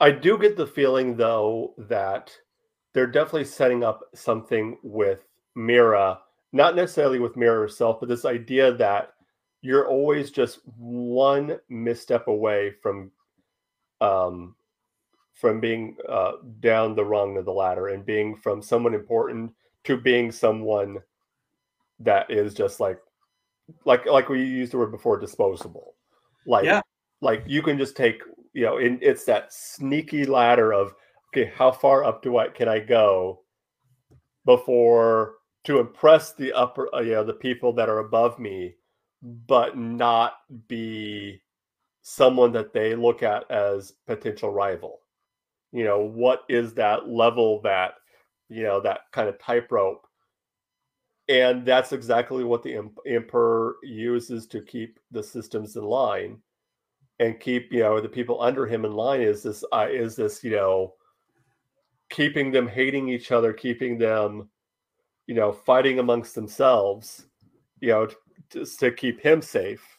I 0.00 0.10
do 0.10 0.38
get 0.38 0.56
the 0.56 0.66
feeling 0.66 1.16
though 1.16 1.74
that 1.76 2.32
they're 2.94 3.06
definitely 3.06 3.44
setting 3.44 3.84
up 3.84 4.00
something 4.14 4.78
with 4.82 5.26
Mira, 5.54 6.20
not 6.52 6.76
necessarily 6.76 7.18
with 7.18 7.36
mirror 7.36 7.60
herself, 7.60 8.00
but 8.00 8.08
this 8.08 8.24
idea 8.24 8.72
that 8.74 9.12
you're 9.62 9.88
always 9.88 10.30
just 10.30 10.60
one 10.76 11.58
misstep 11.68 12.28
away 12.28 12.72
from 12.82 13.10
um 14.00 14.54
from 15.34 15.60
being 15.60 15.96
uh 16.08 16.32
down 16.60 16.94
the 16.94 17.04
rung 17.04 17.36
of 17.36 17.44
the 17.44 17.52
ladder 17.52 17.88
and 17.88 18.06
being 18.06 18.34
from 18.36 18.62
someone 18.62 18.94
important 18.94 19.52
to 19.84 19.96
being 19.96 20.32
someone 20.32 20.98
that 21.98 22.30
is 22.30 22.54
just 22.54 22.80
like 22.80 22.98
like 23.84 24.06
like 24.06 24.28
we 24.28 24.42
used 24.42 24.72
the 24.72 24.78
word 24.78 24.90
before, 24.90 25.18
disposable. 25.18 25.94
Like 26.46 26.64
yeah. 26.64 26.80
like 27.20 27.44
you 27.46 27.62
can 27.62 27.78
just 27.78 27.96
take 27.96 28.22
you 28.52 28.64
know, 28.64 28.78
in, 28.78 28.98
it's 29.00 29.24
that 29.24 29.52
sneaky 29.52 30.24
ladder 30.24 30.72
of 30.72 30.94
okay, 31.28 31.52
how 31.54 31.70
far 31.70 32.04
up 32.04 32.22
do 32.22 32.38
I 32.38 32.48
can 32.48 32.68
I 32.68 32.80
go 32.80 33.42
before 34.44 35.34
to 35.64 35.78
impress 35.78 36.32
the 36.34 36.52
upper 36.52 36.92
uh, 36.94 37.00
you 37.00 37.12
know 37.12 37.24
the 37.24 37.32
people 37.32 37.72
that 37.74 37.88
are 37.88 37.98
above 37.98 38.38
me, 38.38 38.74
but 39.22 39.76
not 39.76 40.34
be 40.68 41.40
someone 42.02 42.52
that 42.52 42.72
they 42.72 42.94
look 42.94 43.22
at 43.22 43.50
as 43.50 43.92
potential 44.06 44.50
rival. 44.50 45.00
You 45.72 45.84
know, 45.84 46.00
what 46.00 46.42
is 46.48 46.74
that 46.74 47.08
level 47.08 47.60
that 47.62 47.94
you 48.48 48.62
know 48.62 48.80
that 48.80 49.00
kind 49.12 49.28
of 49.28 49.38
tightrope 49.38 50.06
and 51.30 51.64
that's 51.64 51.92
exactly 51.92 52.42
what 52.42 52.62
the 52.62 52.76
emperor 53.06 53.76
uses 53.84 54.48
to 54.48 54.60
keep 54.60 54.98
the 55.12 55.22
systems 55.22 55.76
in 55.76 55.84
line 55.84 56.38
and 57.20 57.38
keep 57.38 57.72
you 57.72 57.80
know 57.80 58.00
the 58.00 58.08
people 58.08 58.42
under 58.42 58.66
him 58.66 58.84
in 58.84 58.92
line 58.92 59.20
is 59.20 59.42
this 59.42 59.64
uh, 59.72 59.86
is 59.88 60.16
this 60.16 60.42
you 60.42 60.50
know 60.50 60.94
keeping 62.10 62.50
them 62.50 62.66
hating 62.66 63.08
each 63.08 63.30
other 63.30 63.52
keeping 63.52 63.96
them 63.96 64.48
you 65.30 65.36
know 65.36 65.52
fighting 65.52 66.00
amongst 66.00 66.34
themselves 66.34 67.26
you 67.80 67.88
know 67.88 68.08
just 68.50 68.80
to 68.80 68.90
keep 68.90 69.20
him 69.20 69.40
safe 69.40 69.98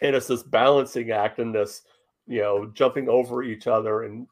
and 0.00 0.14
it's 0.14 0.28
this 0.28 0.44
balancing 0.44 1.10
act 1.10 1.40
and 1.40 1.52
this 1.52 1.82
you 2.28 2.40
know 2.40 2.70
jumping 2.72 3.08
over 3.08 3.42
each 3.42 3.66
other 3.66 4.04
and 4.04 4.28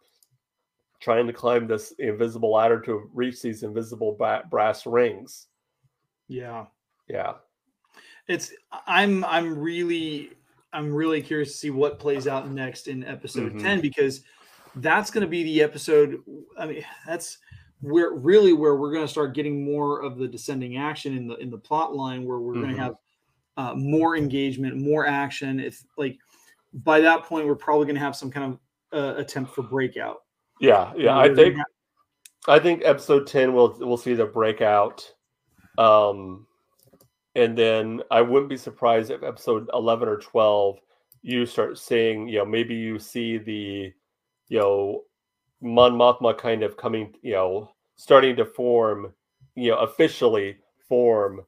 trying 1.00 1.26
to 1.26 1.32
climb 1.32 1.66
this 1.66 1.92
invisible 1.98 2.52
ladder 2.52 2.80
to 2.80 3.10
reach 3.12 3.42
these 3.42 3.64
invisible 3.64 4.16
brass 4.48 4.86
rings 4.86 5.48
yeah. 6.28 6.66
Yeah. 7.08 7.34
It's 8.28 8.52
I'm 8.86 9.24
I'm 9.24 9.58
really 9.58 10.30
I'm 10.72 10.92
really 10.92 11.22
curious 11.22 11.52
to 11.52 11.58
see 11.58 11.70
what 11.70 11.98
plays 11.98 12.26
out 12.26 12.50
next 12.50 12.88
in 12.88 13.04
episode 13.04 13.52
mm-hmm. 13.52 13.64
10 13.64 13.80
because 13.80 14.22
that's 14.76 15.10
going 15.10 15.22
to 15.22 15.28
be 15.28 15.44
the 15.44 15.62
episode 15.62 16.20
I 16.58 16.66
mean 16.66 16.84
that's 17.06 17.38
where 17.80 18.12
really 18.12 18.52
where 18.52 18.76
we're 18.76 18.92
going 18.92 19.04
to 19.04 19.10
start 19.10 19.34
getting 19.34 19.64
more 19.64 20.02
of 20.02 20.16
the 20.16 20.26
descending 20.26 20.76
action 20.76 21.16
in 21.16 21.26
the 21.26 21.36
in 21.36 21.50
the 21.50 21.58
plot 21.58 21.94
line 21.94 22.24
where 22.24 22.38
we're 22.38 22.54
mm-hmm. 22.54 22.62
going 22.62 22.74
to 22.74 22.82
have 22.82 22.94
uh, 23.56 23.74
more 23.74 24.16
engagement, 24.16 24.76
more 24.76 25.06
action. 25.06 25.60
If 25.60 25.84
like 25.96 26.18
by 26.72 27.00
that 27.00 27.24
point, 27.24 27.46
we're 27.46 27.54
probably 27.54 27.86
going 27.86 27.96
to 27.96 28.00
have 28.00 28.16
some 28.16 28.30
kind 28.30 28.58
of 28.92 28.98
uh, 28.98 29.18
attempt 29.18 29.54
for 29.54 29.62
breakout. 29.62 30.18
Yeah, 30.60 30.92
yeah. 30.96 31.18
I 31.18 31.34
think 31.34 31.56
have... 31.56 31.66
I 32.48 32.58
think 32.58 32.82
episode 32.84 33.26
ten 33.26 33.52
will 33.52 33.76
we'll 33.78 33.96
see 33.96 34.14
the 34.14 34.26
breakout. 34.26 35.10
Um, 35.78 36.46
and 37.36 37.56
then 37.56 38.02
I 38.10 38.22
wouldn't 38.22 38.48
be 38.48 38.56
surprised 38.56 39.10
if 39.10 39.22
episode 39.22 39.68
11 39.74 40.08
or 40.08 40.16
12 40.16 40.78
you 41.20 41.44
start 41.44 41.76
seeing, 41.76 42.28
you 42.28 42.38
know, 42.38 42.46
maybe 42.46 42.74
you 42.74 42.98
see 42.98 43.36
the, 43.36 43.92
you 44.48 44.58
know, 44.58 45.02
Mon 45.60 45.92
Mothma 45.92 46.36
kind 46.36 46.62
of 46.62 46.76
coming, 46.76 47.14
you 47.22 47.32
know, 47.32 47.70
starting 47.96 48.36
to 48.36 48.44
form, 48.44 49.12
you 49.54 49.70
know, 49.70 49.78
officially 49.78 50.56
form 50.88 51.40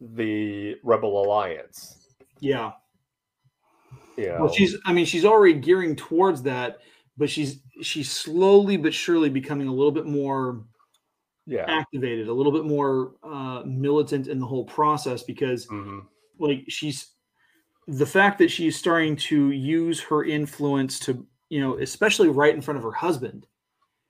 the 0.00 0.76
Rebel 0.82 1.24
Alliance. 1.24 2.08
Yeah. 2.40 2.72
Yeah. 4.16 4.40
Well, 4.40 4.52
she's, 4.52 4.76
I 4.84 4.92
mean, 4.92 5.06
she's 5.06 5.24
already 5.24 5.54
gearing 5.54 5.94
towards 5.94 6.42
that, 6.42 6.78
but 7.16 7.30
she's, 7.30 7.60
she's 7.82 8.10
slowly 8.10 8.76
but 8.76 8.92
surely 8.92 9.30
becoming 9.30 9.68
a 9.68 9.72
little 9.72 9.92
bit 9.92 10.06
more 10.06 10.64
yeah. 11.46 11.64
activated, 11.68 12.28
a 12.28 12.32
little 12.32 12.52
bit 12.52 12.64
more 12.64 13.12
uh, 13.22 13.62
militant 13.64 14.26
in 14.26 14.40
the 14.40 14.46
whole 14.46 14.64
process 14.64 15.22
because, 15.22 15.66
mm-hmm. 15.68 16.00
like, 16.38 16.64
she's 16.68 17.12
the 17.86 18.06
fact 18.06 18.38
that 18.38 18.50
she's 18.50 18.76
starting 18.76 19.16
to 19.16 19.50
use 19.52 20.00
her 20.00 20.24
influence 20.24 20.98
to, 21.00 21.26
you 21.48 21.60
know, 21.60 21.78
especially 21.78 22.28
right 22.28 22.54
in 22.54 22.60
front 22.60 22.78
of 22.78 22.84
her 22.84 22.92
husband. 22.92 23.46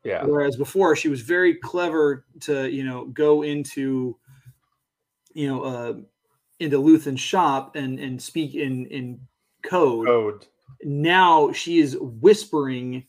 Yeah. 0.05 0.25
Whereas 0.25 0.57
before 0.57 0.97
she 0.97 1.09
was 1.09 1.21
very 1.21 1.55
clever 1.55 2.25
to, 2.41 2.71
you 2.71 2.85
know, 2.85 3.07
go 3.07 3.43
into, 3.43 4.17
you 5.33 5.49
know, 5.49 5.63
uh, 5.63 5.95
into 6.61 6.79
Luthen's 6.79 7.21
shop 7.21 7.77
and 7.77 7.99
and 7.99 8.21
speak 8.21 8.55
in 8.55 8.87
in 8.87 9.21
code. 9.63 10.07
Code. 10.07 10.47
Now 10.83 11.53
she 11.53 11.79
is 11.79 11.97
whispering 12.01 13.05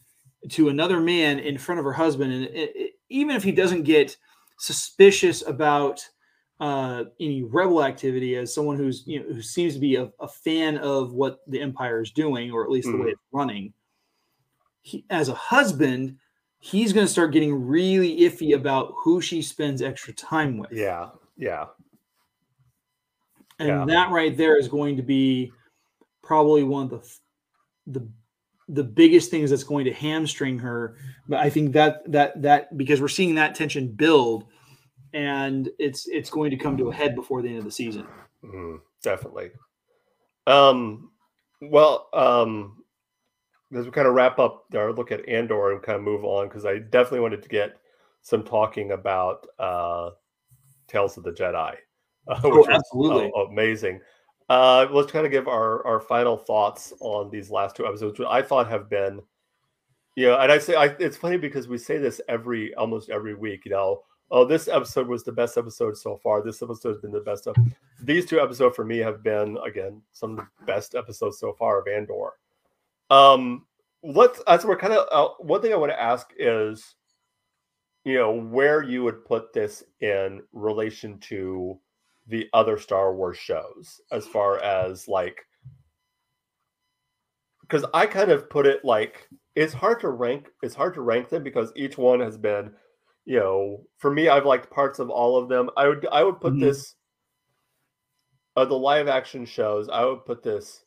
to 0.49 0.69
another 0.69 0.99
man 0.99 1.39
in 1.39 1.57
front 1.57 1.79
of 1.79 1.85
her 1.85 1.93
husband, 1.93 2.33
and 2.33 2.43
it, 2.45 2.71
it, 2.75 2.93
even 3.09 3.35
if 3.35 3.43
he 3.43 3.51
doesn't 3.51 3.83
get 3.83 4.15
suspicious 4.57 5.45
about 5.45 6.07
uh, 6.59 7.05
any 7.19 7.43
rebel 7.43 7.83
activity 7.83 8.35
as 8.35 8.53
someone 8.53 8.77
who's 8.77 9.03
you 9.05 9.19
know 9.19 9.33
who 9.33 9.41
seems 9.41 9.73
to 9.73 9.79
be 9.79 9.95
a, 9.95 10.09
a 10.19 10.27
fan 10.27 10.77
of 10.79 11.13
what 11.13 11.39
the 11.47 11.61
empire 11.61 12.01
is 12.01 12.11
doing 12.11 12.51
or 12.51 12.63
at 12.63 12.69
least 12.69 12.87
the 12.87 12.93
way 12.93 12.99
mm-hmm. 12.99 13.09
it's 13.09 13.21
running 13.31 13.73
he, 14.81 15.05
as 15.09 15.29
a 15.29 15.33
husband 15.33 16.17
he's 16.59 16.91
going 16.91 17.05
to 17.05 17.11
start 17.11 17.31
getting 17.31 17.67
really 17.67 18.19
iffy 18.21 18.55
about 18.55 18.93
who 19.03 19.21
she 19.21 19.41
spends 19.41 19.81
extra 19.81 20.13
time 20.13 20.57
with 20.57 20.71
yeah 20.71 21.09
yeah 21.37 21.65
and 23.59 23.67
yeah. 23.67 23.85
that 23.85 24.11
right 24.11 24.35
there 24.37 24.57
is 24.57 24.67
going 24.67 24.97
to 24.97 25.03
be 25.03 25.51
probably 26.21 26.63
one 26.63 26.85
of 26.85 26.89
the 26.89 27.99
the 27.99 28.07
the 28.69 28.83
biggest 28.83 29.31
things 29.31 29.49
that's 29.49 29.63
going 29.63 29.85
to 29.85 29.93
hamstring 29.93 30.59
her. 30.59 30.95
But 31.27 31.39
I 31.39 31.49
think 31.49 31.73
that 31.73 32.09
that 32.11 32.41
that 32.41 32.77
because 32.77 33.01
we're 33.01 33.07
seeing 33.07 33.35
that 33.35 33.55
tension 33.55 33.87
build, 33.87 34.45
and 35.13 35.69
it's 35.79 36.07
it's 36.07 36.29
going 36.29 36.51
to 36.51 36.57
come 36.57 36.77
to 36.77 36.89
a 36.89 36.93
head 36.93 37.15
before 37.15 37.41
the 37.41 37.49
end 37.49 37.57
of 37.57 37.65
the 37.65 37.71
season. 37.71 38.05
Mm, 38.43 38.79
definitely. 39.01 39.51
Um, 40.47 41.11
well, 41.61 42.09
um, 42.13 42.78
as 43.75 43.85
we 43.85 43.91
kind 43.91 44.07
of 44.07 44.13
wrap 44.13 44.39
up 44.39 44.65
our 44.75 44.91
look 44.91 45.11
at 45.11 45.27
Andor 45.27 45.71
and 45.71 45.81
kind 45.81 45.97
of 45.97 46.03
move 46.03 46.23
on, 46.23 46.47
because 46.47 46.65
I 46.65 46.79
definitely 46.79 47.21
wanted 47.21 47.43
to 47.43 47.49
get 47.49 47.77
some 48.21 48.43
talking 48.43 48.91
about 48.91 49.45
uh, 49.59 50.11
Tales 50.87 51.17
of 51.17 51.23
the 51.23 51.31
Jedi, 51.31 51.75
uh, 52.27 52.41
which 52.43 52.67
oh, 52.67 52.71
absolutely. 52.71 53.27
Was, 53.27 53.47
uh, 53.47 53.51
amazing. 53.51 54.01
Uh, 54.49 54.87
let's 54.91 55.11
kind 55.11 55.25
of 55.25 55.31
give 55.31 55.47
our, 55.47 55.85
our 55.85 55.99
final 55.99 56.35
thoughts 56.35 56.91
on 57.01 57.29
these 57.29 57.51
last 57.51 57.75
two 57.75 57.85
episodes, 57.85 58.17
which 58.17 58.27
I 58.27 58.41
thought 58.41 58.67
have 58.67 58.89
been, 58.89 59.21
you 60.15 60.25
know, 60.27 60.39
and 60.39 60.51
I 60.51 60.57
say 60.57 60.75
I, 60.75 60.85
it's 60.99 61.17
funny 61.17 61.37
because 61.37 61.67
we 61.67 61.77
say 61.77 61.97
this 61.97 62.19
every 62.27 62.73
almost 62.73 63.09
every 63.09 63.35
week, 63.35 63.65
you 63.65 63.71
know, 63.71 64.01
oh, 64.31 64.45
this 64.45 64.67
episode 64.67 65.07
was 65.07 65.23
the 65.23 65.31
best 65.31 65.57
episode 65.57 65.97
so 65.97 66.17
far. 66.23 66.43
This 66.43 66.61
episode 66.61 66.89
has 66.89 66.97
been 66.97 67.11
the 67.11 67.19
best. 67.19 67.47
Of, 67.47 67.55
these 68.01 68.25
two 68.25 68.39
episodes 68.39 68.75
for 68.75 68.85
me 68.85 68.97
have 68.97 69.23
been 69.23 69.57
again 69.65 70.01
some 70.11 70.31
of 70.31 70.37
the 70.37 70.65
best 70.65 70.95
episodes 70.95 71.39
so 71.39 71.53
far 71.53 71.79
of 71.79 71.87
Andor. 71.87 72.33
Um, 73.09 73.65
let's 74.03 74.39
as 74.47 74.65
we're 74.65 74.77
kind 74.77 74.93
of 74.93 75.07
uh, 75.11 75.33
one 75.39 75.61
thing 75.61 75.73
I 75.73 75.77
want 75.77 75.91
to 75.91 76.01
ask 76.01 76.27
is, 76.37 76.95
you 78.05 78.15
know, 78.15 78.31
where 78.31 78.83
you 78.83 79.03
would 79.03 79.25
put 79.25 79.53
this 79.53 79.83
in 80.01 80.41
relation 80.53 81.19
to 81.19 81.79
the 82.27 82.47
other 82.53 82.77
Star 82.77 83.15
Wars 83.15 83.37
shows, 83.37 83.99
as 84.11 84.25
far 84.27 84.59
as 84.59 85.07
like, 85.07 85.37
because 87.61 87.85
I 87.93 88.05
kind 88.05 88.31
of 88.31 88.49
put 88.49 88.65
it 88.65 88.85
like 88.85 89.27
it's 89.55 89.73
hard 89.73 89.99
to 90.01 90.09
rank. 90.09 90.49
It's 90.61 90.75
hard 90.75 90.93
to 90.95 91.01
rank 91.01 91.29
them 91.29 91.43
because 91.43 91.71
each 91.75 91.97
one 91.97 92.19
has 92.19 92.37
been, 92.37 92.71
you 93.25 93.39
know, 93.39 93.85
for 93.97 94.11
me, 94.11 94.29
I've 94.29 94.45
liked 94.45 94.69
parts 94.71 94.99
of 94.99 95.09
all 95.09 95.37
of 95.37 95.49
them. 95.49 95.69
I 95.77 95.87
would 95.87 96.07
I 96.11 96.23
would 96.23 96.39
put 96.41 96.53
Mhm. 96.53 96.61
this. 96.61 96.95
Uh, 98.55 98.65
the 98.65 98.75
live 98.77 99.07
action 99.07 99.45
shows, 99.45 99.87
I 99.89 100.03
would 100.05 100.25
put 100.25 100.43
this 100.43 100.83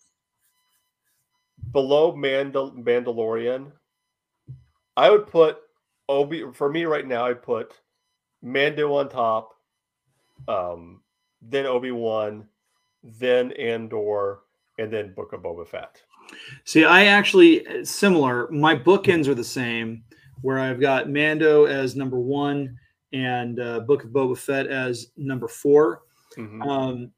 below 1.73 2.13
Mandal- 2.13 2.83
Mandalorian. 2.83 3.73
I 4.97 5.11
would 5.11 5.27
put 5.27 5.59
Obi 6.09 6.45
for 6.53 6.71
me 6.71 6.85
right 6.85 7.07
now. 7.07 7.27
I 7.27 7.35
put 7.35 7.81
Mando 8.43 8.95
on 8.95 9.09
top, 9.09 9.55
um, 10.49 11.01
then 11.41 11.67
Obi 11.67 11.93
Wan, 11.93 12.47
then 13.03 13.53
Andor, 13.53 14.41
and 14.79 14.93
then 14.93 15.15
Book 15.15 15.33
of 15.33 15.43
Boba 15.43 15.67
Fett. 15.67 16.03
See, 16.65 16.85
I 16.85 17.07
actually 17.07 17.85
similar. 17.85 18.51
My 18.51 18.75
bookends 18.75 19.29
are 19.29 19.35
the 19.35 19.45
same, 19.45 20.05
where 20.43 20.59
I've 20.59 20.81
got 20.81 21.09
Mando 21.09 21.65
as 21.65 21.97
number 21.97 22.19
one 22.19 22.77
and 23.13 23.61
uh, 23.61 23.81
Book 23.81 24.05
of 24.05 24.11
Boba 24.11 24.37
Fett 24.37 24.67
as 24.67 25.13
number 25.17 25.49
four. 25.49 26.03
Mhm. 26.37 26.67
Um, 26.67 27.13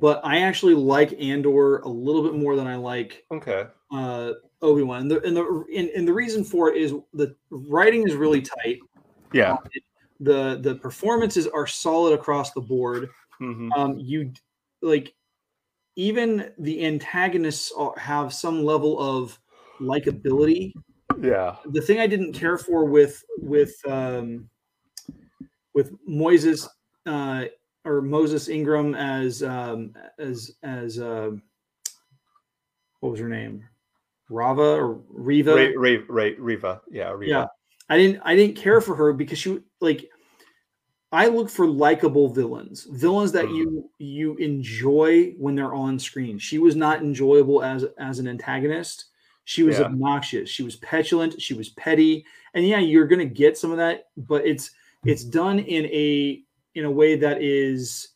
but 0.00 0.20
I 0.24 0.38
actually 0.40 0.74
like 0.74 1.20
Andor 1.20 1.78
a 1.78 1.88
little 1.88 2.22
bit 2.22 2.34
more 2.34 2.56
than 2.56 2.66
I 2.66 2.76
like 2.76 3.24
Okay. 3.30 3.66
uh, 3.92 4.32
Obi 4.62 4.82
Wan. 4.82 5.02
And 5.02 5.10
the 5.10 5.22
and 5.22 5.36
the 5.36 5.64
and, 5.76 5.88
and 5.90 6.08
the 6.08 6.12
reason 6.12 6.44
for 6.44 6.70
it 6.70 6.76
is 6.76 6.94
the 7.12 7.34
writing 7.50 8.06
is 8.08 8.14
really 8.14 8.40
tight. 8.40 8.78
Yeah. 9.32 9.56
The 10.20 10.58
the 10.62 10.76
performances 10.76 11.46
are 11.48 11.66
solid 11.66 12.14
across 12.14 12.52
the 12.52 12.60
board. 12.60 13.10
hmm 13.38 13.70
Um, 13.76 13.98
you 13.98 14.32
like 14.80 15.14
even 15.96 16.52
the 16.58 16.86
antagonists 16.86 17.72
are, 17.76 17.96
have 17.98 18.32
some 18.32 18.64
level 18.64 18.98
of 18.98 19.38
likability. 19.80 20.72
Yeah. 21.20 21.56
The 21.66 21.82
thing 21.82 22.00
I 22.00 22.06
didn't 22.06 22.32
care 22.32 22.56
for 22.56 22.86
with 22.86 23.22
with 23.38 23.74
um, 23.86 24.48
with 25.74 25.92
Moises 26.08 26.66
uh, 27.04 27.46
or 27.84 28.00
Moses 28.00 28.48
Ingram 28.48 28.94
as 28.94 29.42
um, 29.42 29.94
as 30.18 30.52
as 30.62 30.98
uh, 30.98 31.30
what 33.00 33.10
was 33.10 33.20
her 33.20 33.28
name, 33.28 33.64
Rava 34.28 34.62
or 34.62 35.00
Reva? 35.08 35.54
Ray, 35.54 35.76
Ray, 35.76 35.96
Ray, 36.08 36.34
Reva. 36.34 36.80
Yeah. 36.90 37.10
Reva. 37.10 37.26
Yeah, 37.30 37.46
I 37.88 37.98
didn't 37.98 38.20
I 38.24 38.36
didn't 38.36 38.56
care 38.56 38.80
for 38.80 38.94
her 38.94 39.12
because 39.12 39.38
she 39.38 39.60
like 39.80 40.08
I 41.10 41.26
look 41.26 41.50
for 41.50 41.66
likable 41.66 42.28
villains, 42.30 42.84
villains 42.90 43.32
that 43.32 43.46
Mm. 43.46 43.56
you 43.56 43.90
you 43.98 44.36
enjoy 44.36 45.32
when 45.38 45.54
they're 45.54 45.74
on 45.74 45.98
screen. 45.98 46.38
She 46.38 46.58
was 46.58 46.76
not 46.76 47.02
enjoyable 47.02 47.62
as 47.62 47.84
as 47.98 48.18
an 48.18 48.28
antagonist. 48.28 49.06
She 49.44 49.64
was 49.64 49.78
Yeah. 49.80 49.86
obnoxious. 49.86 50.48
She 50.48 50.62
was 50.62 50.76
petulant. 50.76 51.42
She 51.42 51.54
was 51.54 51.70
petty. 51.70 52.24
And 52.54 52.66
yeah, 52.66 52.78
you're 52.78 53.08
gonna 53.08 53.24
get 53.24 53.58
some 53.58 53.72
of 53.72 53.76
that, 53.78 54.08
but 54.16 54.46
it's 54.46 54.70
it's 55.04 55.24
done 55.24 55.58
in 55.58 55.86
a 55.86 56.44
in 56.74 56.84
a 56.84 56.90
way 56.90 57.16
that 57.16 57.42
is 57.42 58.08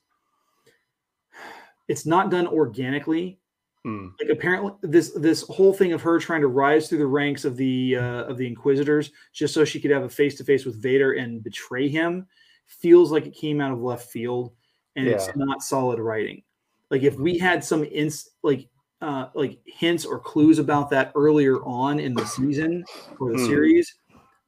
it's 1.88 2.06
not 2.06 2.30
done 2.30 2.46
organically 2.46 3.38
Mm. 3.86 4.10
like 4.20 4.30
apparently 4.30 4.72
this 4.82 5.12
this 5.12 5.42
whole 5.42 5.72
thing 5.72 5.92
of 5.92 6.02
her 6.02 6.18
trying 6.18 6.40
to 6.40 6.48
rise 6.48 6.88
through 6.88 6.98
the 6.98 7.06
ranks 7.06 7.44
of 7.44 7.56
the 7.56 7.94
uh, 7.96 8.24
of 8.24 8.36
the 8.36 8.44
inquisitors 8.44 9.12
just 9.32 9.54
so 9.54 9.64
she 9.64 9.78
could 9.78 9.92
have 9.92 10.02
a 10.02 10.08
face 10.08 10.34
to 10.34 10.42
face 10.44 10.64
with 10.64 10.82
Vader 10.82 11.12
and 11.12 11.44
betray 11.44 11.88
him 11.88 12.26
feels 12.66 13.12
like 13.12 13.26
it 13.26 13.36
came 13.36 13.60
out 13.60 13.70
of 13.70 13.78
left 13.80 14.10
field 14.10 14.52
and 14.96 15.06
it's 15.06 15.28
not 15.36 15.62
solid 15.62 16.00
writing 16.00 16.42
like 16.90 17.04
if 17.04 17.14
we 17.16 17.38
had 17.38 17.62
some 17.62 17.84
ins 17.84 18.30
like 18.42 18.68
uh 19.02 19.26
like 19.34 19.60
hints 19.66 20.04
or 20.04 20.18
clues 20.18 20.58
about 20.58 20.90
that 20.90 21.12
earlier 21.14 21.62
on 21.64 22.00
in 22.00 22.12
the 22.12 22.26
season 22.26 22.84
or 23.20 23.30
the 23.30 23.38
Hmm. 23.38 23.46
series 23.46 23.94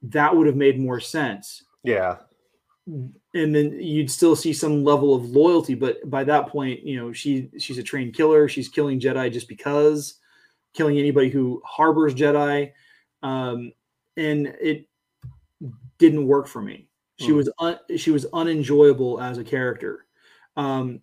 that 0.01 0.35
would 0.35 0.47
have 0.47 0.57
made 0.57 0.77
more 0.77 0.99
sense 0.99 1.63
Yeah. 1.85 2.17
And 3.35 3.53
then 3.55 3.77
you'd 3.79 4.09
still 4.09 4.35
see 4.35 4.51
some 4.53 4.83
level 4.83 5.13
of 5.13 5.25
loyalty 5.29 5.75
but 5.75 6.09
by 6.09 6.23
that 6.23 6.47
point 6.47 6.83
you 6.83 6.97
know 6.97 7.13
she 7.13 7.49
she's 7.59 7.77
a 7.77 7.83
trained 7.83 8.15
killer. 8.15 8.47
She's 8.47 8.67
killing 8.69 8.99
jedi 8.99 9.31
just 9.31 9.47
because 9.47 10.15
killing 10.73 10.97
anybody 10.97 11.29
who 11.29 11.61
harbors 11.65 12.15
jedi. 12.15 12.71
Um 13.21 13.71
and 14.17 14.47
it 14.61 14.87
didn't 15.99 16.25
work 16.27 16.47
for 16.47 16.61
me. 16.61 16.87
She 17.17 17.27
Hmm. 17.29 17.35
was 17.37 17.49
un, 17.59 17.77
she 17.97 18.11
was 18.11 18.25
unenjoyable 18.33 19.21
as 19.21 19.37
a 19.37 19.43
character. 19.43 20.05
Um 20.57 21.01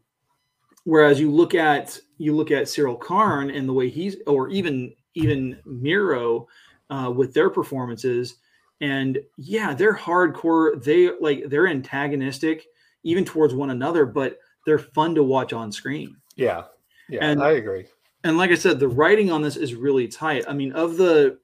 whereas 0.84 1.20
you 1.20 1.30
look 1.30 1.54
at 1.54 1.98
you 2.18 2.34
look 2.34 2.50
at 2.50 2.64
Syril 2.64 2.98
Karn 2.98 3.50
and 3.50 3.68
the 3.68 3.72
way 3.72 3.88
he's 3.90 4.16
or 4.26 4.48
even 4.48 4.94
even 5.14 5.58
Meero 5.66 6.46
uh, 6.90 7.12
with 7.14 7.32
their 7.34 7.50
performances 7.50 8.36
and 8.80 9.18
yeah 9.38 9.72
they're 9.74 9.94
hardcore 9.94 10.82
they 10.84 11.10
like 11.20 11.44
they're 11.48 11.66
antagonistic 11.68 12.66
even 13.04 13.24
towards 13.24 13.54
one 13.54 13.70
another 13.70 14.04
but 14.04 14.38
they're 14.66 14.78
fun 14.78 15.14
to 15.14 15.22
watch 15.22 15.52
on 15.52 15.70
screen 15.72 16.16
Yeah. 16.36 16.64
Yeah. 17.08 17.20
And- 17.22 17.42
I 17.42 17.52
agree. 17.52 17.86
and 18.24 18.36
like 18.36 18.50
i 18.50 18.54
said 18.54 18.78
the 18.80 18.88
writing 18.88 19.30
on 19.30 19.40
this 19.42 19.56
is 19.56 19.74
really 19.74 20.08
tight 20.08 20.44
i 20.48 20.52
mean 20.52 20.72
of 20.72 20.96
the 20.96 21.38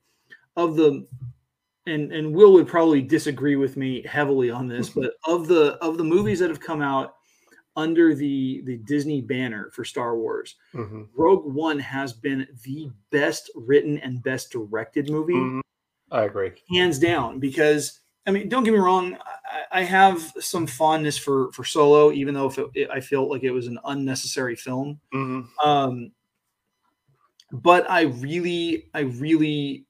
of 0.56 0.76
the 0.76 1.06
and 1.86 2.12
and 2.12 2.34
will 2.34 2.52
would 2.52 2.68
probably 2.68 3.00
disagree 3.02 3.56
with 3.56 3.76
me 3.76 4.02
heavily 4.06 4.50
on 4.50 4.68
this 4.68 4.88
but 4.98 5.14
of 5.26 5.48
the 5.48 5.74
of 5.82 5.96
the 5.98 6.04
movies 6.04 6.38
that 6.40 6.50
have 6.50 6.60
come 6.60 6.82
out 6.82 7.14
under 7.76 8.14
the 8.14 8.60
the 8.66 8.76
disney 8.78 9.22
banner 9.22 9.70
for 9.72 9.84
star 9.84 10.16
wars 10.18 10.56
Mhm. 10.74 11.08
rogue 11.16 11.44
one 11.54 11.78
has 11.78 12.12
been 12.12 12.46
the 12.64 12.90
best 13.10 13.50
written 13.54 13.96
and 13.98 14.22
best 14.22 14.50
directed 14.52 15.08
movie 15.08 15.32
Mhm. 15.34 15.60
I 16.12 16.24
agree. 16.24 16.52
hands 16.72 16.98
down 16.98 17.40
because 17.40 18.00
I 18.26 18.30
mean, 18.30 18.48
don't 18.48 18.62
get 18.62 18.72
me 18.72 18.78
wrong. 18.78 19.16
I, 19.72 19.80
I 19.80 19.82
have 19.82 20.22
some 20.38 20.66
fondness 20.66 21.18
for 21.18 21.50
for 21.52 21.64
Solo, 21.64 22.12
even 22.12 22.34
though 22.34 22.46
if 22.46 22.58
it, 22.58 22.66
it- 22.74 22.90
I 22.90 23.00
felt 23.00 23.28
like 23.30 23.42
it 23.42 23.50
was 23.50 23.66
an 23.66 23.78
unnecessary 23.84 24.54
film. 24.54 25.00
Mhm. 25.12 25.48
Um, 25.64 26.12
but 27.52 27.90
I 27.90 28.02
really, 28.02 28.88
I 28.94 29.00
really, 29.00 29.84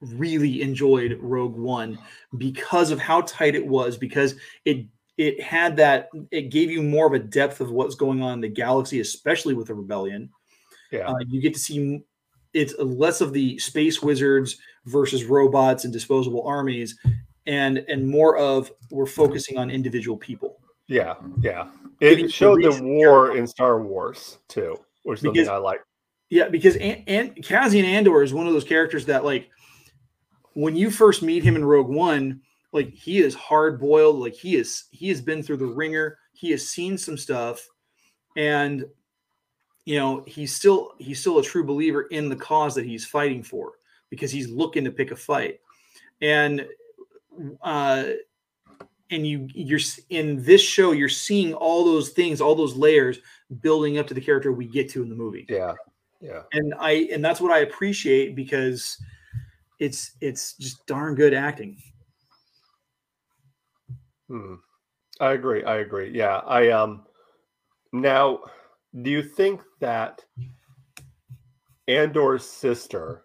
really 0.00 0.62
enjoyed 0.62 1.18
Rogue 1.20 1.56
One 1.56 1.98
because 2.38 2.90
of 2.90 2.98
how 2.98 3.22
tight 3.22 3.54
it 3.54 3.66
was. 3.66 3.96
Because 3.96 4.34
it 4.64 4.86
it 5.16 5.40
had 5.40 5.76
that 5.76 6.08
it 6.30 6.50
gave 6.50 6.70
you 6.70 6.82
more 6.82 7.06
of 7.06 7.12
a 7.12 7.18
depth 7.18 7.60
of 7.60 7.70
what's 7.70 7.94
going 7.94 8.22
on 8.22 8.34
in 8.34 8.40
the 8.40 8.48
galaxy, 8.48 9.00
especially 9.00 9.54
with 9.54 9.68
the 9.68 9.74
rebellion. 9.74 10.30
Yeah. 10.90 11.08
Uh, 11.08 11.18
you 11.28 11.40
get 11.40 11.54
to 11.54 11.60
see 11.60 12.02
it's 12.52 12.74
less 12.78 13.20
of 13.20 13.32
the 13.32 13.58
space 13.58 14.02
wizards 14.02 14.56
versus 14.86 15.24
robots 15.24 15.84
and 15.84 15.92
disposable 15.92 16.42
armies, 16.46 16.98
and 17.46 17.78
and 17.88 18.06
more 18.08 18.36
of 18.36 18.70
we're 18.90 19.06
focusing 19.06 19.56
on 19.58 19.70
individual 19.70 20.16
people. 20.16 20.58
Yeah, 20.86 21.14
yeah. 21.40 21.68
It 22.00 22.16
to 22.16 22.28
showed 22.28 22.62
the 22.62 22.82
war 22.82 23.36
in 23.36 23.46
Star 23.46 23.80
Wars 23.82 24.38
too, 24.48 24.78
which 25.04 25.18
is 25.18 25.22
Because- 25.22 25.46
something 25.46 25.54
I 25.54 25.58
like. 25.58 25.80
Yeah, 26.30 26.48
because 26.48 26.76
and, 26.76 27.02
and 27.08 27.44
Cassian 27.44 27.84
Andor 27.84 28.22
is 28.22 28.32
one 28.32 28.46
of 28.46 28.52
those 28.52 28.64
characters 28.64 29.04
that 29.06 29.24
like 29.24 29.48
when 30.54 30.76
you 30.76 30.90
first 30.90 31.22
meet 31.22 31.42
him 31.42 31.56
in 31.56 31.64
Rogue 31.64 31.88
One, 31.88 32.40
like 32.72 32.90
he 32.94 33.18
is 33.18 33.34
hard 33.34 33.80
boiled, 33.80 34.20
like 34.20 34.34
he 34.34 34.54
is 34.56 34.84
he 34.92 35.08
has 35.08 35.20
been 35.20 35.42
through 35.42 35.56
the 35.58 35.66
ringer, 35.66 36.18
he 36.32 36.50
has 36.52 36.68
seen 36.68 36.96
some 36.96 37.16
stuff, 37.18 37.66
and 38.36 38.84
you 39.90 39.98
know 39.98 40.22
he's 40.24 40.54
still 40.54 40.92
he's 40.98 41.18
still 41.18 41.40
a 41.40 41.42
true 41.42 41.64
believer 41.64 42.02
in 42.02 42.28
the 42.28 42.36
cause 42.36 42.76
that 42.76 42.86
he's 42.86 43.04
fighting 43.04 43.42
for 43.42 43.72
because 44.08 44.30
he's 44.30 44.48
looking 44.48 44.84
to 44.84 44.90
pick 44.92 45.10
a 45.10 45.16
fight, 45.16 45.58
and 46.22 46.64
uh 47.62 48.04
and 49.10 49.26
you 49.26 49.48
you're 49.52 49.80
in 50.10 50.40
this 50.44 50.62
show 50.62 50.92
you're 50.92 51.08
seeing 51.08 51.52
all 51.54 51.84
those 51.84 52.10
things 52.10 52.40
all 52.40 52.54
those 52.54 52.76
layers 52.76 53.18
building 53.62 53.98
up 53.98 54.06
to 54.06 54.14
the 54.14 54.20
character 54.20 54.52
we 54.52 54.64
get 54.64 54.88
to 54.88 55.02
in 55.02 55.08
the 55.08 55.14
movie 55.16 55.44
Yeah, 55.48 55.74
yeah, 56.20 56.42
and 56.52 56.72
I 56.78 57.08
and 57.12 57.24
that's 57.24 57.40
what 57.40 57.50
I 57.50 57.58
appreciate 57.58 58.36
because 58.36 58.96
it's 59.80 60.12
it's 60.20 60.52
just 60.52 60.86
darn 60.86 61.16
good 61.16 61.34
acting. 61.34 61.82
Hmm. 64.28 64.54
I 65.18 65.32
agree. 65.32 65.64
I 65.64 65.78
agree. 65.78 66.12
Yeah, 66.16 66.36
I 66.46 66.70
um. 66.70 67.06
Now, 67.92 68.38
do 69.02 69.10
you 69.10 69.22
think 69.22 69.60
that 69.80 70.24
Andor's 71.88 72.44
sister 72.44 73.24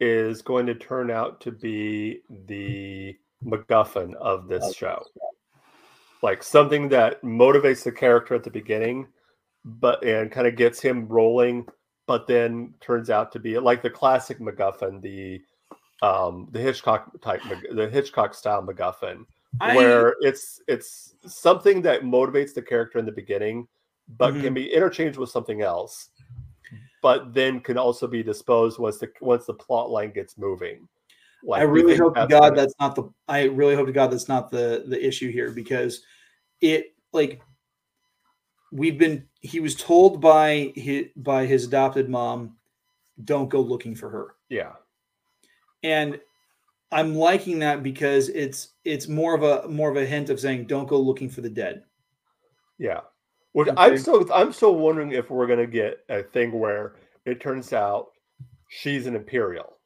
is 0.00 0.42
going 0.42 0.66
to 0.66 0.74
turn 0.74 1.10
out 1.10 1.40
to 1.42 1.52
be 1.52 2.20
the 2.46 3.16
MacGuffin 3.44 4.14
of 4.16 4.48
this 4.48 4.74
show, 4.74 5.04
like 6.22 6.42
something 6.42 6.88
that 6.88 7.22
motivates 7.22 7.84
the 7.84 7.92
character 7.92 8.34
at 8.34 8.42
the 8.42 8.50
beginning, 8.50 9.06
but 9.64 10.04
and 10.04 10.30
kind 10.30 10.46
of 10.46 10.56
gets 10.56 10.80
him 10.80 11.06
rolling, 11.08 11.66
but 12.06 12.26
then 12.26 12.74
turns 12.80 13.10
out 13.10 13.32
to 13.32 13.38
be 13.38 13.58
like 13.58 13.82
the 13.82 13.90
classic 13.90 14.38
MacGuffin, 14.38 15.00
the 15.00 15.40
um 16.02 16.48
the 16.52 16.60
Hitchcock 16.60 17.10
type 17.22 17.40
the 17.70 17.88
Hitchcock 17.88 18.34
style 18.34 18.62
MacGuffin, 18.62 19.24
I- 19.60 19.76
where 19.76 20.16
it's 20.20 20.60
it's 20.68 21.14
something 21.26 21.80
that 21.82 22.02
motivates 22.02 22.54
the 22.54 22.62
character 22.62 22.98
in 22.98 23.06
the 23.06 23.12
beginning, 23.12 23.68
but 24.08 24.34
Mhm. 24.34 24.40
can 24.42 24.54
be 24.54 24.72
interchanged 24.72 25.18
with 25.18 25.30
something 25.30 25.62
else, 25.62 26.10
but 27.02 27.34
then 27.34 27.60
can 27.60 27.78
also 27.78 28.06
be 28.06 28.22
disposed 28.22 28.78
once 28.78 28.98
the 28.98 29.10
once 29.20 29.46
the 29.46 29.54
plot 29.54 29.90
line 29.90 30.12
gets 30.12 30.38
moving. 30.38 30.88
Like 31.42 31.60
I 31.60 31.64
really 31.64 31.96
hope 31.96 32.14
to 32.14 32.26
God 32.26 32.56
that's 32.56 32.74
not 32.80 32.94
the. 32.94 33.10
I 33.28 33.44
really 33.44 33.74
hope 33.74 33.86
to 33.86 33.92
God 33.92 34.10
that's 34.10 34.28
not 34.28 34.50
the 34.50 34.84
the 34.86 35.04
issue 35.04 35.30
here 35.30 35.50
because 35.50 36.02
it 36.60 36.94
like 37.12 37.42
we've 38.72 38.98
been. 38.98 39.28
He 39.40 39.60
was 39.60 39.74
told 39.74 40.20
by 40.20 40.72
his 40.74 41.06
by 41.16 41.46
his 41.46 41.64
adopted 41.64 42.08
mom, 42.08 42.56
"Don't 43.24 43.48
go 43.48 43.60
looking 43.60 43.94
for 43.94 44.08
her," 44.08 44.36
yeah 44.48 44.72
and 45.84 46.18
I'm 46.90 47.14
liking 47.14 47.60
that 47.60 47.82
because 47.82 48.28
it's 48.30 48.70
it's 48.84 49.06
more 49.06 49.34
of 49.34 49.42
a 49.42 49.68
more 49.68 49.90
of 49.90 49.96
a 49.96 50.06
hint 50.06 50.30
of 50.30 50.40
saying, 50.40 50.66
"Don't 50.66 50.88
go 50.88 50.98
looking 50.98 51.28
for 51.28 51.40
the 51.42 51.50
dead." 51.50 51.84
Yeah. 52.78 53.00
Which 53.54 53.68
Okay. 53.68 53.80
I'm 53.80 53.98
still 53.98 54.30
I'm 54.32 54.52
still 54.52 54.74
wondering 54.74 55.12
if 55.12 55.30
we're 55.30 55.46
gonna 55.46 55.66
get 55.66 56.04
a 56.08 56.22
thing 56.22 56.52
where 56.58 56.96
it 57.24 57.40
turns 57.40 57.72
out 57.72 58.08
she's 58.68 59.06
an 59.06 59.14
imperial. 59.14 59.78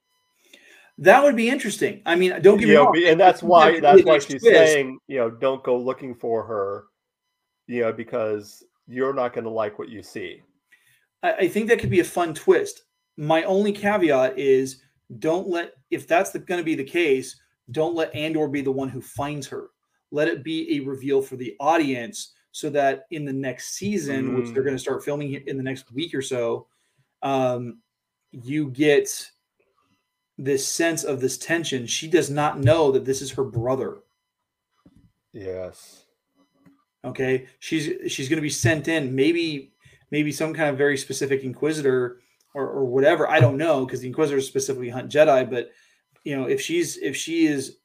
That 0.97 1.23
would 1.23 1.37
be 1.37 1.49
interesting. 1.49 2.03
I 2.07 2.16
mean, 2.16 2.31
don't 2.43 2.59
get 2.59 2.69
me 2.69 2.75
know, 2.75 2.87
wrong. 2.87 3.03
and 3.07 3.21
that's 3.21 3.43
why 3.43 3.79
that's 3.79 4.03
why 4.05 4.19
she's 4.19 4.43
twist. 4.43 4.57
saying, 4.57 4.99
you 5.07 5.19
know, 5.19 5.31
don't 5.31 5.62
go 5.62 5.77
looking 5.79 6.14
for 6.14 6.43
her, 6.45 6.85
you 7.66 7.83
know, 7.83 7.93
because 7.93 8.64
you're 8.89 9.12
not 9.12 9.35
gonna 9.35 9.51
like 9.51 9.79
what 9.79 9.91
you 9.91 10.03
see. 10.03 10.41
I, 11.23 11.33
I 11.35 11.49
think 11.49 11.69
that 11.69 11.79
could 11.79 11.91
be 11.91 12.01
a 12.01 12.05
fun 12.05 12.33
twist. 12.33 12.83
My 13.19 13.43
only 13.43 13.73
caveat 13.73 14.39
is 14.39 14.83
don't 15.19 15.47
let 15.47 15.73
if 15.91 16.07
that's 16.07 16.33
going 16.33 16.59
to 16.59 16.64
be 16.64 16.75
the 16.75 16.85
case, 16.85 17.39
don't 17.71 17.95
let 17.95 18.14
Andor 18.14 18.49
be 18.49 18.61
the 18.62 18.73
one 18.73 18.89
who 18.89 19.01
finds 19.01 19.47
her. 19.49 19.69
Let 20.11 20.29
it 20.29 20.43
be 20.43 20.77
a 20.77 20.81
reveal 20.81 21.21
for 21.21 21.37
the 21.37 21.55
audience 21.61 22.33
so 22.59 22.68
that 22.70 23.06
in 23.12 23.24
the 23.24 23.32
next 23.32 23.74
season, 23.74 24.34
which 24.34 24.46
they're 24.52 24.62
Mm. 24.62 24.66
going 24.66 24.76
to 24.76 24.82
start 24.82 25.04
filming 25.04 25.34
in 25.46 25.56
the 25.56 25.62
next 25.62 25.92
week 25.92 26.12
or 26.12 26.22
so, 26.22 26.66
um, 27.22 27.78
you 28.32 28.68
get 28.70 29.30
this 30.36 30.66
sense 30.66 31.04
of 31.04 31.20
this 31.20 31.38
tension. 31.38 31.86
She 31.86 32.09
does 32.09 32.30
not 32.30 32.59
know 32.59 32.90
that 32.90 33.04
this 33.04 33.22
is 33.22 33.30
her 33.32 33.44
brother. 33.44 33.98
Yes. 35.32 36.04
okay 37.04 37.46
she's 37.61 38.11
she's 38.12 38.28
going 38.28 38.38
to 38.38 38.42
be 38.50 38.50
sent 38.50 38.88
in 38.88 39.14
maybe 39.14 39.72
maybe 40.11 40.32
some 40.32 40.52
kind 40.52 40.68
of 40.68 40.76
very 40.76 40.96
specific 40.98 41.44
inquisitor 41.44 42.18
or, 42.54 42.66
or 42.68 42.84
whatever 42.84 43.30
i 43.30 43.38
don't 43.38 43.56
know 43.56 43.84
because 43.84 44.00
the 44.00 44.09
inquisitors 44.09 44.48
specifically 44.48 44.88
hunt 44.88 45.09
jedi 45.09 45.48
but 45.48 45.70
you 46.24 46.34
know 46.36 46.48
if 46.48 46.61
she's 46.61 46.96
if 46.96 47.14
she 47.14 47.46
is 47.46 47.76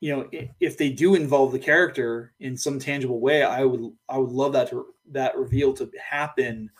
you 0.00 0.14
know 0.14 0.28
if 0.60 0.76
they 0.76 0.90
do 0.90 1.14
involve 1.14 1.52
the 1.52 1.58
character 1.58 2.32
in 2.40 2.56
some 2.56 2.78
tangible 2.78 3.20
way 3.20 3.42
i 3.42 3.64
would 3.64 3.90
i 4.08 4.18
would 4.18 4.30
love 4.30 4.52
that 4.52 4.68
to 4.68 4.86
that 5.10 5.36
reveal 5.36 5.72
to 5.72 5.90
happen 6.02 6.70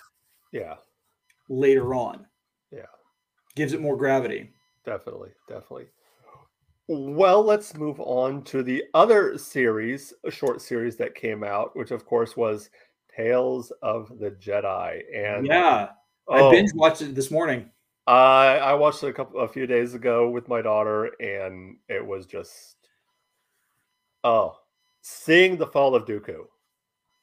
Yeah, 0.53 0.77
later 1.49 1.95
on 1.95 2.27
Yeah. 2.71 2.87
gives 3.57 3.73
it 3.73 3.81
more 3.81 3.97
gravity 3.97 4.51
definitely, 4.85 5.31
definitely. 5.49 5.87
Well, 6.87 7.43
let's 7.43 7.75
move 7.75 7.99
on 8.01 8.43
to 8.45 8.63
the 8.63 8.85
other 8.93 9.39
series, 9.39 10.13
a 10.25 10.31
short 10.31 10.61
series 10.61 10.97
that 10.99 11.15
came 11.15 11.43
out, 11.43 11.75
which 11.75 11.91
of 11.93 12.05
course 12.05 12.37
was 12.37 12.69
Tales 13.17 13.73
of 13.81 14.19
the 14.19 14.33
Jedi. 14.33 15.01
And 15.15 15.47
yeah 15.47 15.89
oh, 16.29 16.49
i 16.49 16.51
binge 16.51 16.75
watched 16.75 17.01
it 17.01 17.15
this 17.15 17.31
morning 17.31 17.71
I 18.07 18.59
I 18.59 18.75
watched 18.75 19.03
it 19.03 19.09
a 19.09 19.13
couple 19.15 19.41
a 19.41 19.49
few 19.49 19.67
days 19.67 19.95
ago 19.95 20.29
with 20.29 20.47
my 20.49 20.61
daughter, 20.61 21.07
and 21.21 21.79
it 21.89 22.05
was 22.05 22.27
just 22.27 22.74
oh, 24.25 24.57
seeing 25.03 25.57
the 25.57 25.67
fall 25.67 25.95
of 25.95 26.07
Dooku. 26.07 26.45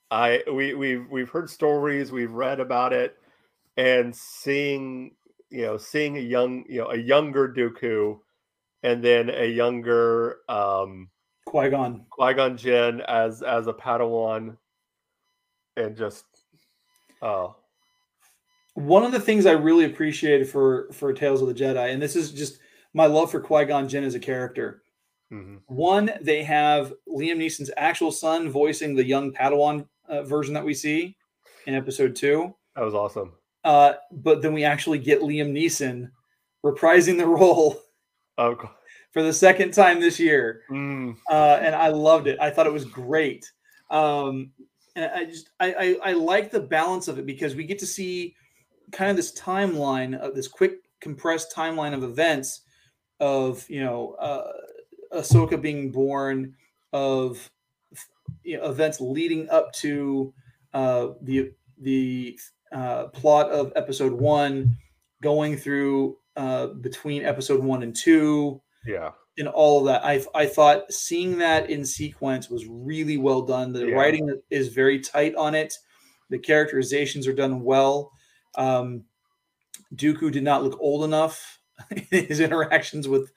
I 0.09 0.43
we 0.51 0.73
we've 0.73 1.07
we've 1.09 1.29
heard 1.29 1.49
stories, 1.49 2.11
we've 2.11 2.31
read 2.31 2.59
about 2.59 2.93
it, 2.93 3.17
and 3.77 4.15
seeing 4.15 5.15
you 5.49 5.63
know 5.63 5.77
seeing 5.77 6.17
a 6.17 6.21
young 6.21 6.63
you 6.69 6.81
know 6.81 6.91
a 6.91 6.97
younger 6.97 7.49
Dooku, 7.49 8.19
and 8.83 9.03
then 9.03 9.29
a 9.29 9.45
younger 9.45 10.37
um 10.47 11.09
qui-gon 11.45 12.05
Qui 12.09 12.33
Gon 12.33 12.55
Jinn 12.55 13.01
as 13.01 13.41
as 13.41 13.67
a 13.67 13.73
Padawan, 13.73 14.57
and 15.77 15.95
just 15.97 16.25
oh 17.21 17.55
one 18.73 19.03
of 19.03 19.11
the 19.11 19.19
things 19.19 19.45
I 19.45 19.51
really 19.51 19.85
appreciated 19.85 20.47
for 20.47 20.89
for 20.91 21.13
Tales 21.13 21.41
of 21.41 21.47
the 21.47 21.53
Jedi, 21.53 21.93
and 21.93 22.01
this 22.01 22.15
is 22.15 22.31
just 22.31 22.59
my 22.93 23.05
love 23.05 23.31
for 23.31 23.39
Qui 23.39 23.65
Gon 23.65 23.87
Jinn 23.87 24.03
as 24.03 24.15
a 24.15 24.19
character. 24.19 24.83
Mhm. 25.31 25.61
One, 25.67 26.11
they 26.21 26.43
have 26.43 26.93
Liam 27.07 27.37
Neeson's 27.37 27.71
actual 27.77 28.11
son 28.11 28.49
voicing 28.49 28.95
the 28.95 29.03
young 29.05 29.31
Padawan 29.33 29.87
uh, 30.07 30.23
version 30.23 30.53
that 30.53 30.65
we 30.65 30.73
see 30.73 31.15
in 31.67 31.75
Episode 31.75 32.15
Two, 32.15 32.53
that 32.75 32.83
was 32.83 32.93
awesome. 32.93 33.33
uh, 33.63 33.93
but 34.11 34.41
then 34.41 34.53
we 34.53 34.63
actually 34.63 34.99
get 34.99 35.21
Liam 35.21 35.51
Neeson 35.51 36.09
reprising 36.65 37.17
the 37.17 37.27
role 37.39 37.81
Oh, 38.37 38.55
for 39.11 39.21
the 39.23 39.33
second 39.33 39.71
time 39.73 39.99
this 39.99 40.19
year. 40.19 40.61
mm, 40.71 41.15
uh, 41.29 41.59
and 41.61 41.75
I 41.75 41.89
loved 41.89 42.27
it. 42.27 42.39
I 42.39 42.49
thought 42.49 42.65
it 42.67 42.73
was 42.73 42.85
great. 42.85 43.49
Um, 43.89 44.51
and 44.95 45.05
I 45.13 45.25
just 45.25 45.49
I, 45.59 45.73
I 45.73 46.09
I 46.09 46.13
like 46.13 46.49
the 46.51 46.59
balance 46.61 47.07
of 47.07 47.19
it 47.19 47.25
because 47.25 47.55
we 47.55 47.63
get 47.65 47.79
to 47.79 47.85
see 47.85 48.35
kind 48.91 49.09
of 49.11 49.15
this 49.17 49.31
timeline 49.39 50.17
of 50.17 50.33
this 50.35 50.47
quick 50.47 50.79
compressed 51.01 51.53
timeline 51.55 51.93
of 51.93 52.03
events 52.03 52.61
of 53.19 53.65
you 53.69 53.81
know 53.83 54.15
uh, 54.19 54.51
Ahsoka 55.13 55.61
being 55.61 55.91
born 55.91 56.55
of 56.93 57.49
you 58.43 58.57
know, 58.57 58.65
events 58.65 58.99
leading 58.99 59.49
up 59.49 59.71
to 59.73 60.33
uh, 60.73 61.09
the 61.21 61.51
the 61.79 62.39
uh, 62.71 63.07
plot 63.07 63.49
of 63.49 63.73
episode 63.75 64.13
one 64.13 64.77
going 65.21 65.57
through 65.57 66.17
uh, 66.35 66.67
between 66.67 67.23
episode 67.25 67.63
one 67.63 67.83
and 67.83 67.95
two 67.95 68.61
yeah. 68.85 69.11
and 69.37 69.47
all 69.47 69.79
of 69.79 69.85
that. 69.85 70.05
I 70.05 70.23
I 70.33 70.45
thought 70.45 70.91
seeing 70.91 71.39
that 71.39 71.69
in 71.69 71.85
sequence 71.85 72.49
was 72.49 72.65
really 72.67 73.17
well 73.17 73.41
done. 73.41 73.73
The 73.73 73.87
Yeah. 73.87 73.95
writing 73.95 74.41
is 74.49 74.69
very 74.69 74.99
tight 74.99 75.35
on 75.35 75.55
it. 75.55 75.73
The 76.29 76.39
characterizations 76.39 77.27
are 77.27 77.33
done 77.33 77.63
well. 77.63 78.11
Um, 78.55 79.05
Dooku 79.93 80.31
did 80.31 80.43
not 80.43 80.63
look 80.63 80.77
old 80.79 81.03
enough 81.03 81.59
in 82.11 82.25
his 82.27 82.39
interactions 82.39 83.07
with 83.07 83.31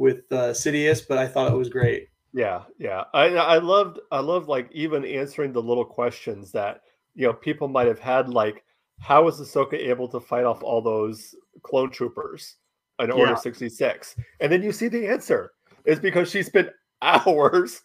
with 0.00 0.20
uh, 0.32 0.50
Sidious, 0.54 1.02
but 1.06 1.18
I 1.18 1.28
thought 1.28 1.52
it 1.52 1.56
was 1.56 1.68
great. 1.68 2.08
Yeah, 2.32 2.62
yeah. 2.78 3.04
I 3.12 3.26
I 3.56 3.58
loved 3.58 3.98
I 4.10 4.20
loved 4.20 4.48
like 4.48 4.70
even 4.72 5.04
answering 5.04 5.52
the 5.52 5.60
little 5.62 5.84
questions 5.84 6.50
that 6.52 6.80
you 7.14 7.26
know 7.26 7.34
people 7.34 7.68
might 7.68 7.86
have 7.86 7.98
had 7.98 8.28
like 8.30 8.64
how 8.98 9.24
was 9.24 9.40
Ahsoka 9.40 9.74
able 9.74 10.08
to 10.08 10.18
fight 10.20 10.44
off 10.44 10.62
all 10.62 10.80
those 10.80 11.34
clone 11.62 11.90
troopers 11.90 12.56
in 12.98 13.10
Order 13.10 13.34
66? 13.36 14.14
And 14.40 14.50
then 14.52 14.62
you 14.62 14.72
see 14.72 14.88
the 14.88 15.06
answer. 15.08 15.52
is 15.86 15.98
because 15.98 16.30
she 16.30 16.42
spent 16.42 16.68
hours 17.02 17.80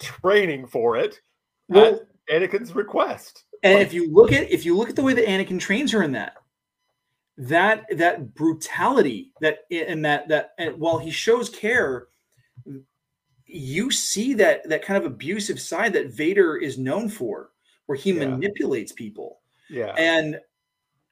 training 0.00 0.66
for 0.66 0.96
it 0.96 1.20
Well, 1.68 2.00
at 2.30 2.42
Anakin's 2.42 2.74
request. 2.74 3.44
and 3.62 3.74
Like- 3.78 3.86
if 3.86 3.92
you 3.94 4.10
look 4.12 4.32
at 4.32 4.50
if 4.50 4.64
you 4.64 4.76
look 4.76 4.90
at 4.90 4.96
the 4.96 5.02
way 5.02 5.14
that 5.14 5.26
Anakin 5.26 5.58
trains 5.60 5.90
her 5.92 6.02
in 6.02 6.12
that, 6.12 6.34
that 7.38 7.86
that 7.96 8.34
brutality 8.34 9.32
that 9.40 9.60
and 9.70 10.04
that 10.04 10.28
that 10.28 10.52
and 10.58 10.78
while 10.78 10.98
he 10.98 11.10
shows 11.10 11.48
care, 11.48 12.08
you 13.46 13.90
see 13.90 14.34
that 14.34 14.68
that 14.68 14.84
kind 14.84 15.02
of 15.02 15.10
abusive 15.10 15.60
side 15.60 15.92
that 15.94 16.12
Vader 16.12 16.56
is 16.56 16.78
known 16.78 17.08
for, 17.08 17.50
where 17.86 17.96
he 17.96 18.12
Yeah. 18.12 18.28
manipulates 18.28 18.92
people, 18.92 19.40
Yeah. 19.68 19.94
and 19.96 20.40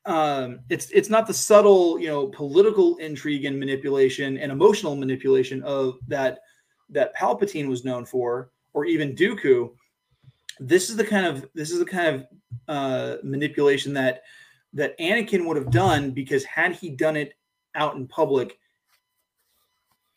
um, 0.07 0.61
it's 0.71 0.91
it's 0.91 1.11
not 1.11 1.27
the 1.27 1.35
subtle 1.35 1.99
you 1.99 2.09
know 2.09 2.29
political 2.29 2.97
intrigue 2.97 3.45
and 3.45 3.59
manipulation 3.59 4.39
and 4.39 4.51
emotional 4.51 4.97
manipulation 4.97 5.62
of 5.62 5.99
that 6.09 6.41
that 6.89 7.14
Palpatine 7.14 7.68
was 7.68 7.85
known 7.85 8.05
for, 8.05 8.51
or 8.73 8.85
even 8.85 9.14
Dooku. 9.14 9.71
This 10.59 10.91
is 10.91 10.97
the 10.97 11.05
kind 11.05 11.27
of 11.27 11.49
this 11.55 11.71
is 11.71 11.79
the 11.79 11.85
kind 11.85 12.16
of 12.16 12.27
uh, 12.68 13.16
manipulation 13.23 13.93
that 13.95 14.23
that 14.73 14.99
Anakin 14.99 15.47
would 15.47 15.57
have 15.57 15.71
done 15.71 16.11
because 16.12 16.45
had 16.45 16.73
he 16.75 16.91
done 16.91 17.16
it 17.16 17.35
out 17.75 17.97
in 17.97 18.07
public, 18.07 18.59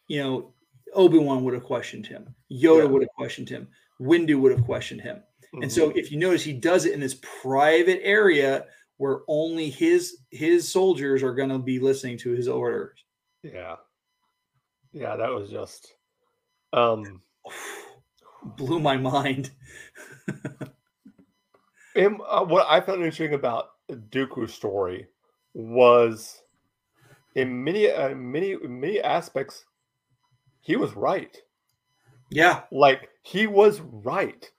you 0.08 0.22
know, 0.22 0.54
Obi 0.94 1.18
Wan 1.18 1.44
would 1.44 1.54
have 1.56 1.64
questioned 1.64 2.06
him, 2.06 2.36
Yoda 2.52 2.80
Yeah. 2.80 2.84
would 2.86 3.02
have 3.02 3.10
questioned 3.16 3.50
him, 3.50 3.68
Windu 4.00 4.40
would 4.40 4.52
have 4.52 4.66
questioned 4.66 5.02
him. 5.02 5.24
And 5.62 5.72
so 5.72 5.90
Mhm. 5.92 5.98
if 5.98 6.12
you 6.12 6.18
notice 6.18 6.44
he 6.44 6.54
does 6.54 6.86
it 6.86 6.94
in 6.94 7.00
this 7.00 7.20
private 7.22 8.00
area 8.04 8.68
where 8.98 9.22
only 9.28 9.70
his 9.70 10.20
his 10.32 10.72
soldiers 10.72 11.24
are 11.24 11.34
going 11.34 11.50
to 11.50 11.60
be 11.60 11.80
listening 11.80 12.18
to 12.20 12.32
his 12.32 12.48
orders. 12.48 13.04
yeah. 13.44 13.78
Yeah, 14.92 15.16
that 15.16 15.30
was 15.32 15.50
just 15.50 15.96
um 16.74 17.22
blew 18.44 18.80
my 18.80 18.98
mind. 18.98 19.52
And, 21.96 22.20
uh, 22.28 22.44
what 22.44 22.66
I 22.68 22.82
found 22.82 23.00
interesting 23.04 23.34
about 23.36 23.70
Dooku's 24.10 24.54
story 24.54 25.08
was, 25.54 26.42
in 27.36 27.64
many, 27.64 27.90
uh, 27.90 28.16
many, 28.16 28.58
many 28.58 29.02
aspects, 29.02 29.66
he 30.62 30.76
was 30.76 30.96
right. 30.96 31.36
Yeah, 32.30 32.62
Like 32.72 33.10
he 33.22 33.48
was 33.48 33.82
right. 33.82 34.50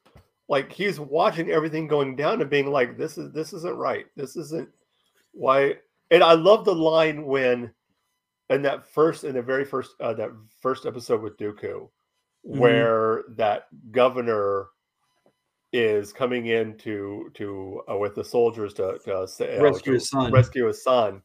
Like 0.48 0.72
he's 0.72 1.00
watching 1.00 1.50
everything 1.50 1.88
going 1.88 2.14
down 2.14 2.40
and 2.40 2.50
being 2.50 2.70
like, 2.70 2.96
"This 2.96 3.18
is 3.18 3.32
this 3.32 3.52
isn't 3.52 3.76
right. 3.76 4.06
This 4.14 4.36
isn't 4.36 4.68
why." 5.32 5.76
And 6.10 6.22
I 6.22 6.34
love 6.34 6.64
the 6.64 6.74
line 6.74 7.24
when, 7.24 7.72
in 8.50 8.62
that 8.62 8.86
first, 8.86 9.24
in 9.24 9.34
the 9.34 9.42
very 9.42 9.64
first, 9.64 9.92
uh, 10.00 10.12
that 10.14 10.30
first 10.60 10.86
episode 10.86 11.22
with 11.22 11.38
Dooku, 11.38 11.88
where 12.42 13.24
that 13.30 13.66
governor 13.90 14.68
is 15.74 16.12
coming 16.12 16.46
in 16.46 16.76
to 16.78 17.28
to 17.34 17.82
uh, 17.90 17.96
with 17.96 18.14
the 18.14 18.24
soldiers 18.24 18.72
to, 18.74 18.96
to 19.04 19.16
uh, 19.16 19.26
Rescue 19.60 19.80
to 19.80 19.92
his 19.94 20.08
son. 20.08 20.32
rescue 20.32 20.66
his 20.66 20.84
son, 20.84 21.20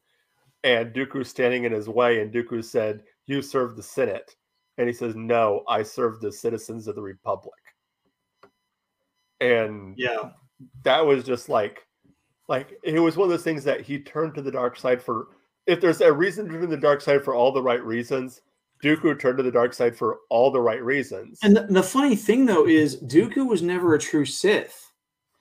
and 0.64 0.92
Dooku's 0.92 1.30
standing 1.30 1.64
in 1.64 1.72
his 1.72 1.88
way, 1.88 2.20
and 2.20 2.34
Dooku 2.34 2.64
said, 2.64 3.04
"You 3.26 3.42
serve 3.42 3.76
the 3.76 3.82
Senate," 3.82 4.34
and 4.76 4.88
he 4.88 4.92
says, 4.92 5.14
"No, 5.14 5.62
I 5.68 5.84
serve 5.84 6.20
the 6.20 6.32
citizens 6.32 6.88
of 6.88 6.96
the 6.96 7.00
Republic." 7.00 7.54
And 9.40 9.94
yeah, 9.96 10.30
that 10.82 11.06
was 11.06 11.22
just 11.22 11.48
like, 11.48 11.86
like 12.48 12.72
it 12.82 12.98
was 12.98 13.16
one 13.16 13.26
of 13.26 13.30
those 13.30 13.44
things 13.44 13.62
that 13.64 13.82
he 13.82 14.00
turned 14.00 14.34
to 14.34 14.42
the 14.42 14.50
dark 14.50 14.76
side 14.76 15.00
for. 15.00 15.28
If 15.68 15.80
there's 15.80 16.00
a 16.00 16.12
reason 16.12 16.46
to 16.46 16.52
turn 16.52 16.70
the 16.70 16.76
dark 16.76 17.02
side 17.02 17.22
for 17.22 17.36
all 17.36 17.52
the 17.52 17.62
right 17.62 17.84
reasons, 17.84 18.40
Dooku 18.82 19.18
turned 19.18 19.36
to 19.38 19.42
the 19.42 19.50
dark 19.52 19.74
side 19.74 19.96
for 19.96 20.18
all 20.30 20.50
the 20.50 20.60
right 20.60 20.82
reasons. 20.82 21.38
and 21.42 21.56
the, 21.56 21.62
the 21.68 21.82
funny 21.82 22.16
thing 22.16 22.46
though 22.46 22.66
is 22.66 22.96
Dooku 23.02 23.46
was 23.46 23.62
never 23.62 23.94
a 23.94 23.98
true 23.98 24.24
Sith. 24.24 24.90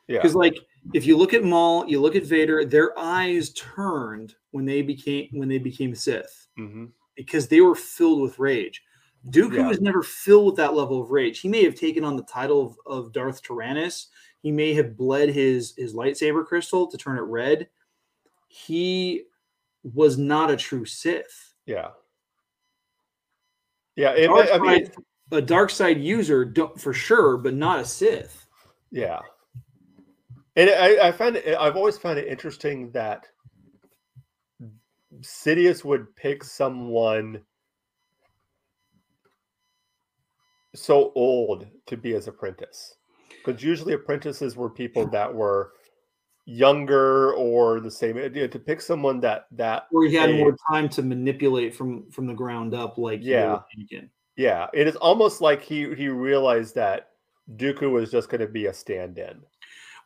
yeah, 0.08 0.18
Because 0.20 0.36
like 0.36 0.58
if 0.94 1.06
you 1.06 1.16
look 1.18 1.34
at 1.34 1.44
Maul, 1.44 1.88
you 1.88 2.00
look 2.02 2.16
at 2.16 2.24
Vader, 2.26 2.66
their 2.66 2.98
eyes 2.98 3.52
turned 3.54 4.36
when 4.52 4.66
they 4.66 4.82
became 4.82 5.28
when 5.32 5.48
they 5.50 5.58
became 5.60 5.94
Sith 5.96 6.48
hmm 6.58 6.86
because 7.16 7.48
they 7.50 7.60
were 7.60 7.76
filled 7.76 8.22
with 8.22 8.40
rage. 8.40 8.82
Dooku 9.30 9.56
Yeah. 9.58 9.68
was 9.68 9.82
never 9.82 10.02
filled 10.04 10.46
with 10.46 10.56
that 10.56 10.74
level 10.74 11.02
of 11.02 11.12
rage. 11.12 11.42
He 11.42 11.50
may 11.50 11.64
have 11.66 11.76
taken 11.76 12.06
on 12.06 12.16
the 12.16 12.24
title 12.24 12.78
of, 12.88 13.06
of 13.06 13.12
Darth 13.12 13.42
Tyrannus. 13.44 14.08
He 14.42 14.52
may 14.52 14.74
have 14.74 14.96
bled 14.96 15.30
his 15.30 15.74
his 15.78 15.94
lightsaber 15.94 16.46
crystal 16.46 16.88
to 16.88 16.98
turn 16.98 17.18
it 17.18 17.22
red. 17.24 17.68
He 18.48 19.24
was 19.84 20.18
not 20.18 20.50
a 20.52 20.56
true 20.58 20.86
Sith. 20.86 21.54
yeah, 21.66 21.90
yeah. 24.00 24.12
It, 24.12 24.28
Dark 24.28 24.50
I 24.52 24.58
mean, 24.60 24.86
side- 24.86 24.95
a 25.32 25.41
dark 25.41 25.70
side 25.70 26.02
user 26.02 26.52
for 26.78 26.93
sure, 26.93 27.38
but 27.38 27.54
not 27.54 27.80
a 27.80 27.86
Sith. 27.86 28.47
Yeah. 28.91 29.20
And 30.56 30.70
I, 30.70 31.10
I 31.10 31.12
find 31.12 31.36
it, 31.36 31.56
I've 31.58 31.76
always 31.76 31.97
found 31.97 32.18
it 32.18 32.28
interesting 32.28 32.91
that 32.91 33.28
Sidious 35.22 35.84
would 35.86 36.16
pick 36.16 36.43
someone 36.43 37.41
so 40.74 41.12
old 41.16 41.68
to 41.86 41.97
be 41.97 42.14
his 42.14 42.28
apprentice. 42.28 42.95
Because 43.45 43.64
usually 43.64 43.93
apprentices 43.93 44.56
were 44.56 44.70
people 44.70 45.06
that 45.08 45.34
were 45.34 45.74
younger 46.50 47.34
or 47.34 47.80
the 47.80 47.91
same 47.91 48.18
you 48.18 48.30
know, 48.30 48.47
to 48.47 48.60
pick 48.60 48.82
someone 48.82 49.20
that 49.20 49.45
that 49.52 49.86
Where 49.91 50.08
he 50.08 50.16
had 50.16 50.32
age- 50.32 50.39
more 50.39 50.58
time 50.70 50.89
to 50.89 51.04
manipulate 51.04 51.76
from 51.76 52.10
from 52.10 52.26
the 52.26 52.34
ground 52.34 52.74
up, 52.74 52.97
like 52.97 53.20
Yeah. 53.22 53.60
Yeah 54.36 54.68
it 54.74 54.88
is 54.88 54.95
almost 54.95 55.41
like 55.41 55.62
he 55.62 55.93
he 55.93 56.10
realized 56.10 56.74
that 56.76 57.10
Dooku 57.56 57.91
was 57.91 58.10
just 58.12 58.30
going 58.30 58.41
to 58.41 58.47
be 58.47 58.66
a 58.68 58.74
stand-in 58.74 59.41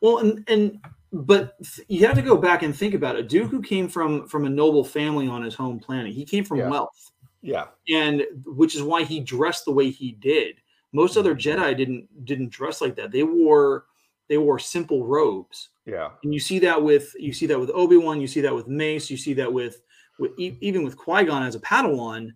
Well, 0.02 0.18
and 0.20 0.44
and 0.50 0.80
but 1.14 1.56
you 1.88 2.06
have 2.08 2.16
to 2.16 2.22
go 2.22 2.36
back 2.38 2.64
and 2.64 2.76
think 2.76 2.94
about 2.94 3.16
it. 3.16 3.30
Dooku 3.30 3.64
came 3.64 3.88
from 3.88 4.28
from 4.28 4.46
a 4.46 4.50
noble 4.50 4.84
family 4.84 5.28
on 5.30 5.44
his 5.44 5.56
home 5.56 5.80
planet. 5.80 6.14
He 6.14 6.26
came 6.26 6.44
from 6.44 6.58
Yeah. 6.60 6.70
wealth, 6.70 7.12
yeah 7.42 7.68
and 7.90 8.26
which 8.46 8.76
is 8.76 8.84
why 8.84 9.04
he 9.04 9.20
dressed 9.22 9.64
the 9.66 9.72
way 9.72 9.90
he 9.90 10.12
did. 10.12 10.56
Most 10.92 11.16
other 11.16 11.36
mm-hmm. 11.36 11.62
Jedi 11.62 11.78
didn't 11.78 12.26
didn't 12.26 12.50
dress 12.50 12.82
like 12.82 12.96
that. 12.98 13.12
They 13.12 13.24
wore 13.24 13.86
they 14.30 14.38
wore 14.38 14.58
simple 14.60 15.06
robes, 15.06 15.70
yeah 15.86 16.10
and 16.24 16.34
you 16.34 16.40
see 16.40 16.60
that 16.60 16.82
with 16.82 17.14
you 17.20 17.34
see 17.34 17.46
that 17.48 17.60
with 17.60 17.70
Obi 17.74 17.98
Wan. 17.98 18.22
You 18.22 18.28
see 18.28 18.42
that 18.42 18.56
with 18.56 18.68
Mace. 18.68 19.10
You 19.10 19.18
see 19.18 19.34
that 19.34 19.52
with 19.52 19.82
with 20.20 20.32
even 20.38 20.84
with 20.84 20.96
Qui 20.98 21.24
Gon 21.26 21.44
as 21.44 21.56
a 21.56 21.60
Padawan. 21.60 22.32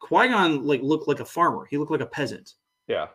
Qui 0.00 0.28
Gon 0.28 0.64
like 0.66 0.82
looked 0.82 1.08
like 1.08 1.20
a 1.20 1.24
farmer. 1.24 1.66
He 1.70 1.78
looked 1.78 1.92
like 1.92 2.00
a 2.00 2.06
peasant. 2.06 2.54
yeah 2.88 3.06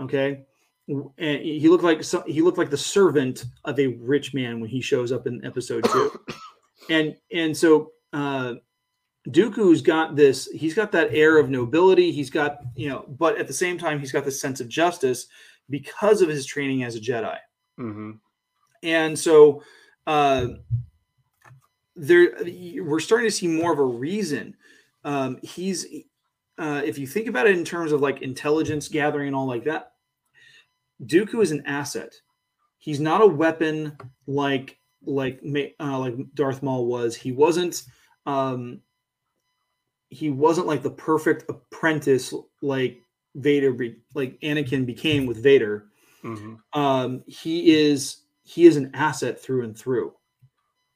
okay 0.00 0.44
and 0.88 1.40
he 1.40 1.68
looked 1.68 1.84
like 1.84 2.02
he 2.26 2.42
looked 2.42 2.58
like 2.58 2.68
the 2.68 2.76
servant 2.76 3.44
of 3.64 3.78
a 3.78 3.86
rich 4.02 4.34
man 4.34 4.60
when 4.60 4.68
he 4.68 4.80
shows 4.82 5.12
up 5.12 5.26
in 5.26 5.42
episode 5.44 5.84
two 5.84 6.10
and 6.90 7.16
and 7.32 7.56
so 7.56 7.92
uh 8.12 8.54
dooku's 9.28 9.80
got 9.80 10.14
this 10.16 10.46
he's 10.52 10.74
got 10.74 10.92
that 10.92 11.08
air 11.14 11.38
of 11.38 11.48
nobility 11.48 12.10
he's 12.12 12.28
got 12.28 12.58
you 12.76 12.88
know 12.88 13.06
but 13.18 13.38
at 13.38 13.46
the 13.46 13.52
same 13.52 13.78
time 13.78 13.98
he's 13.98 14.12
got 14.12 14.24
this 14.24 14.40
sense 14.40 14.60
of 14.60 14.68
justice 14.68 15.28
because 15.70 16.20
of 16.20 16.28
his 16.28 16.44
training 16.44 16.82
as 16.82 16.96
a 16.96 17.00
jedi 17.00 17.38
hmm 17.78 18.10
and 18.84 19.18
so 19.18 19.62
uh 20.06 20.46
there 21.96 22.36
we're 22.82 23.00
starting 23.00 23.26
to 23.26 23.34
see 23.34 23.48
more 23.48 23.72
of 23.72 23.78
a 23.78 23.84
reason 23.84 24.56
um 25.04 25.38
he's 25.42 25.86
uh 26.58 26.82
if 26.84 26.98
you 26.98 27.06
think 27.06 27.26
about 27.26 27.46
it 27.46 27.56
in 27.56 27.64
terms 27.64 27.90
of 27.90 28.00
like 28.00 28.22
intelligence 28.22 28.88
gathering 28.88 29.28
and 29.28 29.36
all 29.36 29.46
like 29.46 29.64
that 29.64 29.94
dooku 31.02 31.42
is 31.42 31.50
an 31.50 31.64
asset. 31.66 32.14
He's 32.78 33.00
not 33.00 33.22
a 33.22 33.26
weapon 33.26 33.96
like 34.26 34.78
like 35.06 35.40
uh, 35.80 35.98
like 35.98 36.14
darth 36.34 36.62
maul 36.62 36.86
was. 36.86 37.16
He 37.16 37.32
wasn't 37.32 37.82
um 38.26 38.80
he 40.08 40.30
wasn't 40.30 40.66
like 40.66 40.82
the 40.82 40.90
perfect 40.90 41.44
apprentice 41.48 42.32
like 42.62 43.00
vader 43.34 43.72
be, 43.72 43.96
like 44.14 44.38
anakin 44.40 44.86
became 44.86 45.26
with 45.26 45.42
vader. 45.42 45.86
Hmm 46.22 46.54
um, 46.72 47.22
he 47.26 47.74
is 47.74 48.23
he 48.44 48.66
is 48.66 48.76
an 48.76 48.90
asset 48.94 49.40
through 49.40 49.64
and 49.64 49.76
through. 49.76 50.12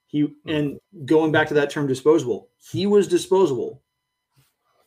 He 0.07 0.23
hmm. 0.23 0.49
and 0.49 0.81
going 1.05 1.33
back 1.33 1.49
to 1.49 1.55
that 1.55 1.71
term 1.71 1.87
disposable, 1.87 2.49
he 2.57 2.87
was 2.87 3.09
disposable 3.09 3.83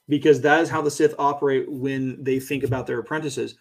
because 0.08 0.42
that 0.42 0.62
is 0.62 0.70
how 0.70 0.82
the 0.82 0.92
Sith 0.92 1.16
operate 1.20 1.70
when 1.70 2.24
they 2.24 2.40
think 2.40 2.64
about 2.64 2.88
their 2.88 3.00
apprentices. 3.00 3.56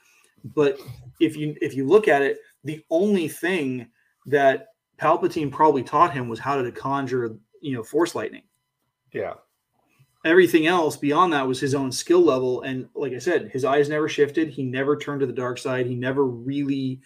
But 0.54 0.78
if 1.20 1.36
you 1.36 1.56
if 1.60 1.74
you 1.74 1.86
look 1.86 2.08
at 2.08 2.22
it, 2.22 2.38
the 2.64 2.82
only 2.90 3.28
thing 3.28 3.88
that 4.26 4.68
Palpatine 4.98 5.50
probably 5.50 5.82
taught 5.82 6.12
him 6.12 6.28
was 6.28 6.38
how 6.38 6.60
to 6.60 6.72
conjure, 6.72 7.36
you 7.60 7.74
know, 7.74 7.82
force 7.82 8.14
lightning. 8.14 8.42
yeah 9.12 9.34
Everything 10.22 10.66
else 10.66 10.98
beyond 10.98 11.32
that 11.32 11.48
was 11.48 11.58
his 11.58 11.74
own 11.74 11.90
skill 11.90 12.20
level. 12.20 12.60
And 12.60 12.90
like 12.94 13.14
I 13.14 13.18
said, 13.18 13.50
his 13.50 13.64
eyes 13.64 13.88
never 13.88 14.06
shifted. 14.06 14.50
He 14.50 14.62
never 14.62 14.94
turned 14.94 15.20
to 15.20 15.26
the 15.26 15.32
dark 15.32 15.56
side. 15.56 15.86
He 15.86 15.94
never 15.94 16.26
really, 16.26 17.00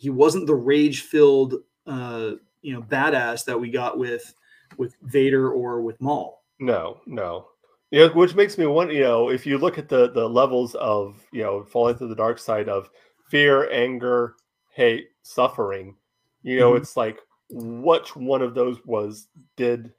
he 0.00 0.08
wasn't 0.08 0.46
the 0.46 0.54
rage 0.54 1.02
filled, 1.02 1.56
uh, 1.86 2.32
you 2.62 2.72
know, 2.72 2.80
badass 2.80 3.44
that 3.44 3.60
we 3.60 3.70
got 3.70 3.98
with 3.98 4.34
with 4.78 4.96
Vader 5.02 5.52
or 5.52 5.82
with 5.82 6.00
Maul. 6.00 6.42
No, 6.58 7.00
no. 7.06 7.48
Yeah, 7.90 8.08
which 8.08 8.34
makes 8.34 8.56
me 8.56 8.64
wonder, 8.66 8.94
you 8.94 9.00
know, 9.02 9.28
if 9.30 9.44
you 9.44 9.58
look 9.58 9.76
at 9.76 9.88
the 9.90 10.10
the 10.10 10.26
levels 10.26 10.74
of, 10.76 11.22
you 11.32 11.42
know, 11.42 11.64
falling 11.64 11.98
to 11.98 12.06
the 12.06 12.14
dark 12.14 12.38
side 12.38 12.68
of 12.68 12.88
fear, 13.28 13.70
anger, 13.70 14.36
hate, 14.72 15.08
suffering, 15.22 15.96
you 16.42 16.58
know, 16.58 16.72
Mhm. 16.72 16.78
it's 16.78 16.96
like 16.96 17.18
which 17.50 18.16
one 18.16 18.40
of 18.40 18.54
those 18.54 18.78
was 18.86 19.28
did, 19.56 19.92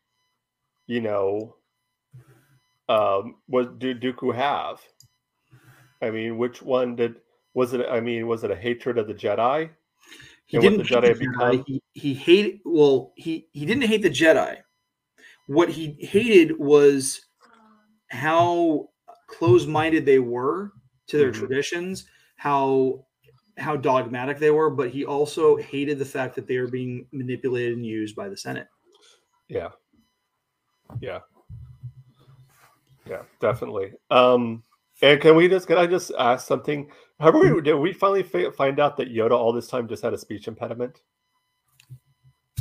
you 0.88 1.02
know, 1.02 1.56
um 2.90 3.36
what 3.48 3.78
did 3.78 4.02
Dooku 4.02 4.34
have? 4.34 4.82
I 6.02 6.10
mean, 6.10 6.38
which 6.40 6.62
one 6.64 6.96
did 6.96 7.22
was 7.54 7.74
it 7.74 7.86
I 7.88 8.00
mean, 8.00 8.26
was 8.28 8.44
it 8.44 8.52
a 8.52 8.56
hatred 8.56 8.98
of 8.98 9.08
the 9.08 9.14
Jedi? 9.14 9.70
He 10.52 10.60
didn't 10.60 10.80
the 10.80 10.84
hate 10.84 11.16
Jedi 11.16 11.18
the 11.18 11.26
Jedi. 11.28 11.64
He, 11.66 11.84
he 11.94 12.14
hated. 12.14 12.60
Well, 12.66 13.14
he 13.16 13.48
he 13.54 13.66
didn't 13.66 13.84
hate 13.84 14.02
the 14.02 14.10
Jedi. 14.10 14.58
What 15.48 15.70
he 15.70 15.96
hated 16.02 16.60
was 16.60 17.26
how 18.10 18.90
close-minded 19.28 20.06
they 20.06 20.20
were 20.20 20.74
to 21.08 21.18
their 21.18 21.32
Mhm. 21.32 21.36
traditions, 21.36 22.06
how 22.36 23.06
how 23.58 23.78
dogmatic 23.78 24.40
they 24.40 24.52
were. 24.52 24.70
But 24.70 24.90
he 24.90 25.06
also 25.06 25.56
hated 25.56 25.98
the 26.00 26.06
fact 26.06 26.36
that 26.36 26.48
they 26.48 26.58
were 26.60 26.68
being 26.68 27.08
manipulated 27.14 27.78
and 27.78 27.86
used 27.86 28.18
by 28.18 28.28
the 28.28 28.36
Senate. 28.36 28.68
Yeah. 29.48 29.70
Yeah. 31.00 31.22
Yeah, 33.06 33.22
definitely. 33.40 33.94
Um, 34.10 34.64
and 35.02 35.22
can 35.22 35.38
we 35.38 35.48
just 35.48 35.66
can 35.66 35.78
I 35.78 35.88
just 35.88 36.12
ask 36.20 36.46
something? 36.46 36.92
How 37.22 37.30
we 37.30 37.50
hmm. 37.50 37.60
did 37.62 37.76
we 37.76 37.94
finally 37.94 38.24
fi- 38.24 38.50
find 38.50 38.80
out 38.80 38.98
that 38.98 39.14
Yoda 39.14 39.32
all 39.32 39.54
this 39.54 39.68
time 39.68 39.88
just 39.88 40.02
had 40.02 40.14
a 40.14 40.18
speech 40.18 40.48
impediment? 40.48 41.02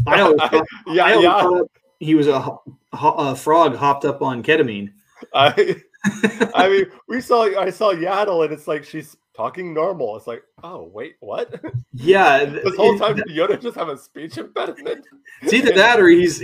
I 0.06 0.20
always 0.20 0.40
thought, 0.50 0.66
yeah, 0.86 1.04
I 1.04 1.12
always 1.12 1.24
yeah. 1.24 1.42
thought 1.42 1.70
he 1.98 2.14
was 2.14 2.26
a, 2.26 2.56
a 2.92 3.34
frog 3.34 3.74
hopped 3.74 4.04
up 4.04 4.20
on 4.20 4.42
ketamine. 4.42 4.92
I, 5.34 5.76
I 6.54 6.68
mean, 6.68 6.86
we 7.08 7.22
saw 7.22 7.44
I 7.58 7.70
saw 7.70 7.94
Yaddle, 7.94 8.44
and 8.44 8.52
it's 8.52 8.68
like 8.68 8.84
she's 8.84 9.16
talking 9.34 9.72
normal. 9.72 10.16
It's 10.16 10.26
like, 10.26 10.42
oh 10.62 10.90
wait, 10.92 11.16
what? 11.20 11.58
Yeah, 11.94 12.44
this 12.44 12.76
whole 12.76 12.98
time 12.98 13.16
Yoda 13.16 13.60
just 13.60 13.76
have 13.76 13.88
a 13.88 13.96
speech 13.96 14.36
impediment. 14.36 15.06
It's 15.40 15.54
either 15.54 15.72
that 15.72 15.98
or 15.98 16.08
he's 16.08 16.40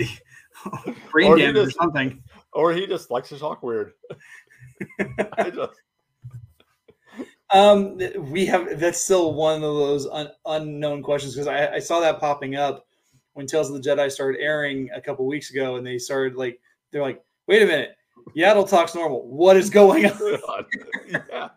brain 1.11 1.31
Or 1.31 1.37
damage 1.37 1.67
or 1.67 1.71
something. 1.71 2.23
or 2.51 2.73
he 2.73 2.87
just 2.87 3.11
likes 3.11 3.29
to 3.29 3.37
talk 3.37 3.61
weird. 3.61 3.93
I 5.37 5.51
just, 5.51 5.73
Um, 7.51 7.97
we 8.29 8.45
have 8.47 8.79
that's 8.79 9.01
still 9.01 9.33
one 9.33 9.55
of 9.55 9.61
those 9.61 10.05
un, 10.07 10.29
unknown 10.45 11.01
questions 11.01 11.33
because 11.33 11.47
I, 11.47 11.75
I 11.75 11.79
saw 11.79 12.01
that 12.01 12.19
popping 12.19 12.55
up 12.55 12.85
when 13.33 13.47
Tales 13.47 13.69
of 13.69 13.81
the 13.81 13.89
Jedi 13.89 14.11
started 14.11 14.41
airing 14.41 14.89
a 14.93 14.99
couple 14.99 15.25
weeks 15.25 15.51
ago, 15.51 15.75
and 15.77 15.87
they 15.87 15.97
started 15.97 16.35
like 16.35 16.59
they're 16.91 17.01
like, 17.01 17.23
wait 17.47 17.61
a 17.61 17.65
minute, 17.65 17.95
Yaddle 18.35 18.69
talks 18.69 18.95
normal. 18.95 19.27
What 19.27 19.55
is 19.55 19.69
going 19.69 20.07
on? 20.07 20.65
yeah. 21.09 21.49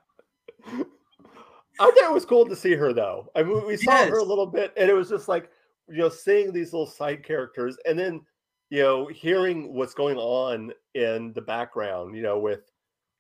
I 1.81 1.85
thought 1.85 2.11
it 2.11 2.13
was 2.13 2.27
cool 2.27 2.47
to 2.47 2.55
see 2.55 2.75
her 2.75 2.93
though. 2.93 3.31
I 3.35 3.43
mean, 3.43 3.67
we 3.67 3.77
saw 3.77 4.07
her 4.07 4.19
a 4.19 4.25
little 4.25 4.47
bit, 4.47 4.73
and 4.77 4.89
it 4.89 4.95
was 4.95 5.09
just 5.09 5.29
like 5.29 5.51
you 5.89 5.99
know, 5.99 6.09
seeing 6.09 6.53
these 6.53 6.73
little 6.73 6.87
side 6.87 7.25
characters, 7.25 7.77
and 7.87 7.99
then 7.99 8.21
you 8.69 8.83
know, 8.83 9.09
hearing 9.09 9.75
what's 9.75 9.95
going 9.95 10.17
on 10.17 10.73
in 10.95 11.33
the 11.33 11.41
background. 11.41 12.15
You 12.15 12.23
know, 12.23 12.39
with 12.39 12.71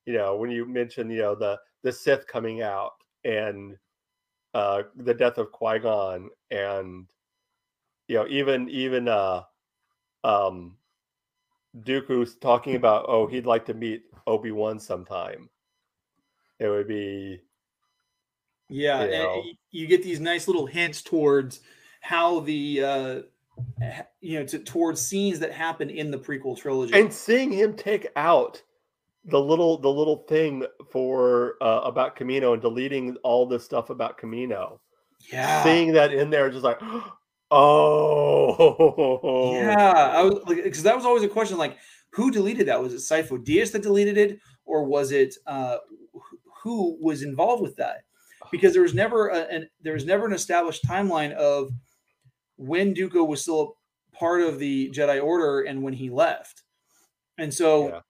you 0.06 0.12
know, 0.12 0.36
when 0.36 0.50
you 0.50 0.66
mentioned 0.66 1.10
you 1.10 1.18
know 1.18 1.34
the 1.34 1.58
the 1.83 1.93
Sith 1.93 2.26
coming 2.26 2.62
out 2.62 2.93
and 3.24 3.76
uh 4.55 4.83
the 4.97 5.14
death 5.14 5.39
of 5.39 5.53
Qui 5.53 5.78
Gon, 5.78 6.28
and 6.51 7.07
you 8.09 8.16
know, 8.16 8.26
even 8.28 8.68
even 8.68 9.09
uh 9.09 9.43
um 10.24 10.76
Dooku's 11.83 12.35
talking 12.35 12.74
about, 12.74 13.05
oh, 13.09 13.26
he'd 13.28 13.47
like 13.47 13.64
to 13.66 13.74
meet 13.74 14.03
Obi 14.26 14.51
Wan 14.51 14.81
sometime. 14.81 15.49
It 16.59 16.68
would 16.68 16.89
be 16.89 17.41
Yeah, 18.68 19.05
You 19.05 19.12
and 19.12 19.22
know. 19.22 19.43
you 19.70 19.87
get 19.87 20.03
these 20.03 20.20
nice 20.20 20.49
little 20.49 20.66
hints 20.66 21.01
towards 21.03 21.61
how 22.01 22.41
the 22.41 22.83
uh, 22.83 23.20
you 24.20 24.41
know 24.41 24.47
to, 24.47 24.59
towards 24.59 25.01
scenes 25.01 25.39
that 25.39 25.53
happen 25.53 25.91
in 25.91 26.11
the 26.11 26.18
prequel 26.18 26.57
trilogy. 26.59 26.95
and 26.95 27.12
seeing 27.12 27.53
him 27.53 27.74
take 27.74 28.09
out 28.16 28.62
the 29.24 29.40
little 29.40 29.78
the 29.78 29.90
little 29.90 30.24
thing 30.28 30.64
for 30.90 31.56
uh, 31.60 31.80
about 31.84 32.16
Camino 32.16 32.54
and 32.54 32.62
deleting 32.62 33.16
all 33.22 33.46
this 33.46 33.64
stuff 33.64 33.90
about 33.90 34.18
Camino. 34.18 34.80
yeah, 35.32 35.62
Seeing 35.62 35.92
that 35.92 36.12
in 36.12 36.30
there, 36.30 36.50
just 36.50 36.64
like, 36.64 36.80
oh, 37.50 39.52
Yeah, 39.54 40.12
I 40.14 40.22
was 40.22 40.40
like, 40.46 40.64
because 40.64 40.82
that 40.84 40.96
was 40.96 41.04
always 41.04 41.22
a 41.22 41.28
question 41.28 41.58
like, 41.58 41.76
who 42.12 42.30
deleted 42.30 42.66
that? 42.68 42.82
Was 42.82 42.94
it 42.94 42.98
Sifo 42.98 43.38
Dyas 43.44 43.72
that 43.72 43.82
deleted 43.82 44.16
it, 44.16 44.40
or 44.64 44.84
was 44.84 45.12
it 45.12 45.34
uh, 45.46 45.76
who 46.62 46.96
was 47.00 47.22
involved 47.22 47.62
with 47.62 47.76
that? 47.76 48.02
Because 48.50 48.72
there 48.72 48.82
was 48.82 48.94
never 48.94 49.28
a, 49.28 49.40
an 49.42 49.68
there 49.80 49.94
was 49.94 50.06
never 50.06 50.26
an 50.26 50.32
established 50.32 50.84
timeline 50.84 51.32
of 51.32 51.70
when 52.56 52.94
Dooku 52.94 53.26
was 53.26 53.42
still 53.42 53.76
part 54.12 54.40
of 54.40 54.58
the 54.58 54.90
Jedi 54.90 55.22
Order 55.22 55.60
and 55.60 55.82
when 55.82 55.92
he 55.92 56.10
left, 56.10 56.62
and 57.38 57.52
so 57.52 57.88
Yeah. 57.88 58.00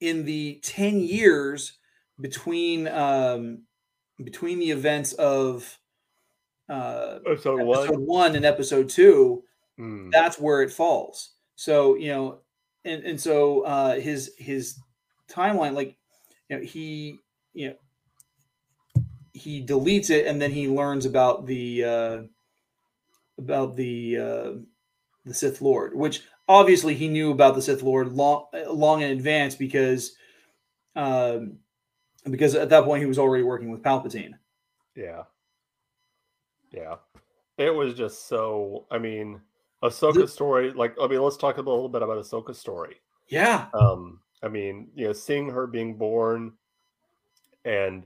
In 0.00 0.24
the 0.24 0.60
ten 0.62 1.00
years 1.00 1.78
between 2.20 2.88
um, 2.88 3.62
between 4.22 4.58
the 4.58 4.70
events 4.70 5.12
of 5.14 5.78
uh, 6.68 7.18
Episode 7.26 7.60
episode 7.60 7.90
one. 7.98 8.06
one 8.06 8.36
and 8.36 8.44
episode 8.44 8.88
two 8.88 9.42
Hmm. 9.76 10.10
that's 10.10 10.40
where 10.40 10.62
it 10.62 10.72
falls. 10.72 11.34
So 11.54 11.94
you 11.94 12.08
know, 12.08 12.40
and 12.84 13.04
and 13.04 13.20
so 13.20 13.60
uh, 13.62 13.94
his 14.00 14.32
his 14.36 14.76
timeline, 15.30 15.74
like 15.74 15.96
you 16.48 16.56
know, 16.56 16.62
he 16.64 17.18
you 17.54 17.68
know 17.68 19.02
he 19.32 19.64
deletes 19.64 20.10
it 20.10 20.26
and 20.26 20.42
then 20.42 20.50
he 20.50 20.66
learns 20.68 21.06
about 21.06 21.46
the 21.46 21.84
uh, 21.84 22.22
about 23.38 23.76
the 23.76 24.18
uh, 24.18 24.50
the 25.28 25.34
Sith 25.34 25.60
Lord, 25.60 25.94
which 25.94 26.22
obviously 26.48 26.94
he 26.94 27.08
knew 27.08 27.30
about 27.30 27.54
the 27.54 27.62
Sith 27.62 27.82
Lord 27.82 28.12
long 28.12 28.46
long 28.68 29.02
in 29.02 29.10
advance 29.10 29.54
because 29.54 30.16
um, 30.96 31.58
because 32.30 32.54
at 32.54 32.70
that 32.70 32.84
point 32.84 33.00
he 33.00 33.06
was 33.06 33.18
already 33.18 33.44
working 33.44 33.70
with 33.70 33.82
Palpatine. 33.82 34.32
Yeah. 34.96 35.22
Yeah. 36.72 36.96
It 37.56 37.74
was 37.74 37.94
just 37.94 38.28
so 38.28 38.86
I 38.90 38.98
mean 38.98 39.40
Ahsoka's 39.82 40.32
story, 40.32 40.72
like 40.72 40.96
I 41.00 41.06
mean, 41.06 41.20
let's 41.20 41.36
talk 41.36 41.56
a 41.56 41.62
little 41.62 41.88
bit 41.88 42.02
about 42.02 42.18
Ahsoka's 42.18 42.58
story. 42.58 42.96
Yeah, 43.28 43.66
Um, 43.74 44.20
I 44.42 44.48
mean, 44.48 44.88
you 44.94 45.06
know, 45.06 45.12
seeing 45.12 45.50
her 45.50 45.66
being 45.66 45.96
born 45.96 46.52
and 47.64 48.04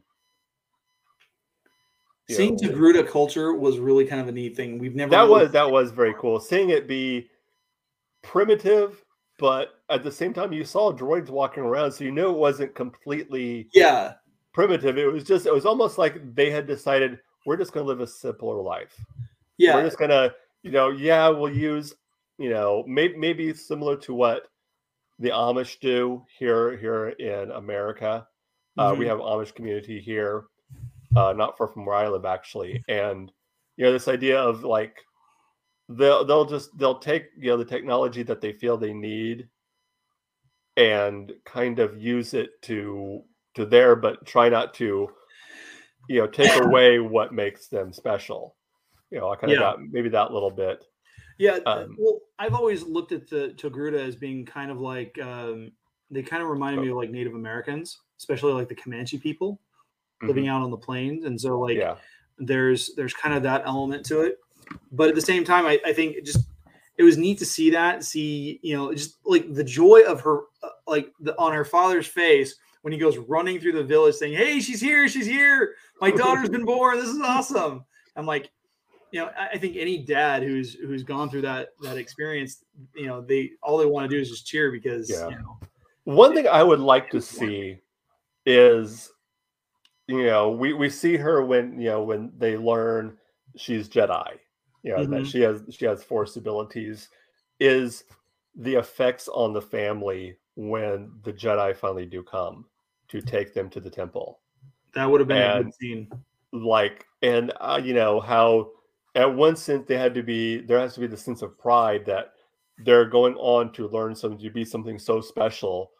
you 2.32 2.36
seeing 2.36 2.54
know, 2.56 2.68
Togruta 2.68 3.06
culture 3.08 3.54
was 3.54 3.78
really 3.78 4.04
kind 4.06 4.20
of 4.20 4.28
a 4.28 4.32
neat 4.32 4.56
thing. 4.56 4.78
We've 4.78 4.94
never 4.94 5.10
that 5.10 5.22
really- 5.22 5.42
was 5.44 5.52
that 5.52 5.70
was 5.70 5.90
very 5.90 6.14
cool. 6.18 6.40
Seeing 6.40 6.70
it 6.70 6.86
be 6.88 7.28
primitive, 8.22 9.04
but 9.38 9.80
at 9.90 10.02
the 10.02 10.12
same 10.12 10.32
time 10.32 10.52
you 10.52 10.64
saw 10.64 10.92
droids 10.92 11.28
walking 11.30 11.62
around, 11.64 11.92
so 11.92 12.04
you 12.04 12.12
knew 12.12 12.30
it 12.30 12.36
wasn't 12.38 12.74
completely 12.74 13.68
yeah 13.74 14.14
primitive. 14.52 14.98
It 14.98 15.06
was 15.10 15.24
just 15.24 15.46
it 15.46 15.52
was 15.52 15.66
almost 15.66 15.98
like 15.98 16.34
they 16.34 16.50
had 16.50 16.66
decided 16.66 17.18
we're 17.46 17.56
just 17.56 17.72
gonna 17.72 17.86
live 17.86 18.00
a 18.00 18.06
simpler 18.06 18.60
life. 18.60 18.94
yeah 19.58 19.74
we're 19.74 19.84
just 19.84 19.98
gonna 19.98 20.32
you 20.62 20.70
know 20.70 20.90
yeah 20.90 21.28
we'll 21.28 21.52
use 21.54 21.94
you 22.38 22.50
know 22.50 22.84
maybe 22.86 23.16
maybe 23.16 23.52
similar 23.52 23.96
to 23.96 24.14
what 24.14 24.48
the 25.18 25.28
amish 25.28 25.78
do 25.80 26.24
here 26.38 26.76
here 26.78 27.08
in 27.10 27.50
america 27.52 28.26
uh, 28.78 28.94
we 28.98 29.04
Mhm. 29.04 29.08
have 29.08 29.18
amish 29.18 29.54
community 29.54 30.00
here 30.00 30.44
uh, 31.16 31.32
not 31.32 31.56
far 31.58 31.68
from 31.68 31.84
where 31.84 31.96
i 31.96 32.08
live 32.08 32.24
actually. 32.24 32.82
And 32.88 33.32
you 33.76 33.84
know 33.84 33.92
this 33.92 34.08
idea 34.08 34.40
of 34.40 34.64
like 34.64 34.96
they'll 35.88 36.24
they'll 36.24 36.44
just 36.44 36.76
they'll 36.78 36.98
take 36.98 37.26
you 37.36 37.50
know 37.50 37.56
the 37.56 37.64
technology 37.64 38.22
that 38.22 38.40
they 38.40 38.52
feel 38.52 38.76
they 38.76 38.92
need 38.92 39.48
and 40.76 41.32
kind 41.44 41.78
of 41.78 42.00
use 42.00 42.34
it 42.34 42.60
to 42.62 43.22
to 43.54 43.66
there, 43.66 43.94
but 43.96 44.24
try 44.26 44.48
not 44.48 44.74
to 44.74 45.08
you 46.08 46.20
know 46.20 46.26
take 46.26 46.54
away 46.64 46.98
what 46.98 47.34
makes 47.34 47.68
them 47.68 47.92
special. 47.92 48.56
You 49.10 49.20
know 49.20 49.30
i 49.30 49.36
kind 49.36 49.52
of 49.52 49.58
Yeah. 49.58 49.72
got 49.72 49.82
maybe 49.82 50.08
that 50.10 50.32
little 50.32 50.50
bit. 50.50 50.84
Yeah, 51.38 51.58
Um, 51.66 51.96
well, 51.98 52.20
I've 52.38 52.54
always 52.54 52.82
looked 52.82 53.12
at 53.12 53.28
the 53.28 53.54
Togruta 53.56 53.98
as 53.98 54.14
being 54.14 54.44
kind 54.44 54.70
of 54.70 54.80
like 54.80 55.18
um, 55.20 55.72
they 56.10 56.22
kind 56.22 56.42
of 56.42 56.48
reminded 56.48 56.80
me 56.82 56.88
of 56.90 56.96
like 56.96 57.10
Native 57.10 57.34
Americans, 57.34 57.98
especially 58.18 58.52
like 58.52 58.68
the 58.68 58.74
Comanche 58.74 59.18
people 59.18 59.58
living 60.22 60.48
out 60.48 60.62
on 60.62 60.70
the 60.70 60.76
plains, 60.76 61.24
and 61.24 61.40
so 61.40 61.58
like 61.60 61.72
Mm-hmm. 61.76 61.80
yeah 61.80 61.96
there's 62.38 62.94
there's 62.96 63.14
kind 63.14 63.34
of 63.34 63.42
that 63.44 63.62
element 63.66 64.04
to 64.06 64.22
it. 64.22 64.38
But 64.90 65.08
at 65.10 65.14
the 65.14 65.20
same 65.20 65.44
time, 65.44 65.66
I, 65.66 65.78
I 65.84 65.92
think 65.92 66.16
it 66.16 66.24
just 66.24 66.48
it 66.98 67.02
was 67.04 67.16
neat 67.16 67.38
to 67.38 67.46
see 67.46 67.70
that, 67.70 68.04
see 68.04 68.58
you 68.62 68.74
know 68.76 68.92
just 68.92 69.18
like 69.24 69.52
the 69.54 69.62
joy 69.64 70.00
of 70.06 70.20
her, 70.22 70.40
uh, 70.62 70.70
like 70.86 71.12
the 71.20 71.38
on 71.38 71.52
her 71.52 71.64
father's 71.64 72.06
face 72.06 72.54
when 72.80 72.92
he 72.92 72.98
goes 72.98 73.16
running 73.18 73.60
through 73.60 73.72
the 73.72 73.84
village 73.84 74.14
saying, 74.16 74.34
"Hey, 74.34 74.60
she's 74.60 74.80
here, 74.80 75.08
she's 75.08 75.26
here, 75.26 75.74
my 76.00 76.10
daughter's 76.10 76.48
been 76.48 76.64
born, 76.64 76.98
this 76.98 77.08
is 77.10 77.20
awesome." 77.20 77.84
I'm 78.16 78.26
like, 78.26 78.50
you 79.12 79.20
know, 79.20 79.30
I 79.38 79.50
I 79.54 79.58
think 79.58 79.76
any 79.76 79.98
dad 79.98 80.42
who's 80.42 80.74
who's 80.74 81.02
gone 81.04 81.30
through 81.30 81.42
that 81.42 81.68
that 81.82 81.96
experience, 81.98 82.64
you 82.96 83.06
know, 83.06 83.20
they 83.20 83.52
all 83.62 83.76
they 83.78 83.86
want 83.86 84.10
to 84.10 84.16
do 84.16 84.20
is 84.20 84.30
just 84.30 84.46
cheer 84.46 84.72
because 84.72 85.08
Yeah. 85.10 85.28
you 85.28 85.36
know, 85.36 85.58
One 86.04 86.34
thing 86.34 86.48
I 86.48 86.62
would 86.62 86.80
like 86.80 87.10
to 87.10 87.20
see 87.20 87.78
is, 88.46 89.10
you 90.18 90.26
know, 90.26 90.50
we 90.50 90.72
we 90.72 90.90
see 90.90 91.16
her 91.16 91.44
when 91.44 91.80
you 91.80 91.88
know 91.90 92.02
when 92.02 92.32
they 92.38 92.56
learn 92.56 93.18
she's 93.56 93.88
Jedi, 93.88 94.38
you 94.82 94.92
know, 94.92 95.06
that 95.06 95.22
Mhm. 95.22 95.26
she 95.26 95.40
has 95.42 95.62
she 95.70 95.84
has 95.86 96.02
Force 96.04 96.36
abilities. 96.36 97.08
Is 97.60 98.04
the 98.54 98.74
effects 98.76 99.28
on 99.28 99.52
the 99.52 99.62
family 99.62 100.38
when 100.56 101.12
the 101.22 101.32
Jedi 101.32 101.74
finally 101.76 102.06
do 102.06 102.22
come 102.22 102.66
to 103.08 103.20
take 103.22 103.54
them 103.54 103.70
to 103.70 103.80
the 103.80 103.90
temple? 103.90 104.40
that 104.94 105.06
would 105.10 105.20
have 105.20 105.28
been 105.28 105.38
a 105.38 105.64
good 105.64 105.74
scene. 105.74 106.08
like 106.52 107.06
and 107.22 107.52
uh, 107.60 107.80
you 107.82 107.94
know 107.94 108.20
how 108.20 108.70
at 109.14 109.32
one 109.34 109.56
sense 109.56 109.86
they 109.86 109.96
had 109.96 110.14
to 110.14 110.22
be 110.22 110.58
there 110.60 110.78
has 110.78 110.94
to 110.94 111.00
be 111.00 111.06
the 111.06 111.16
sense 111.16 111.42
of 111.42 111.58
pride 111.58 112.04
that 112.06 112.34
they're 112.84 113.06
going 113.08 113.34
on 113.36 113.72
to 113.72 113.88
learn 113.88 114.14
something 114.14 114.38
to 114.38 114.50
be 114.50 114.64
something 114.64 114.98
so 114.98 115.20
special 115.20 115.92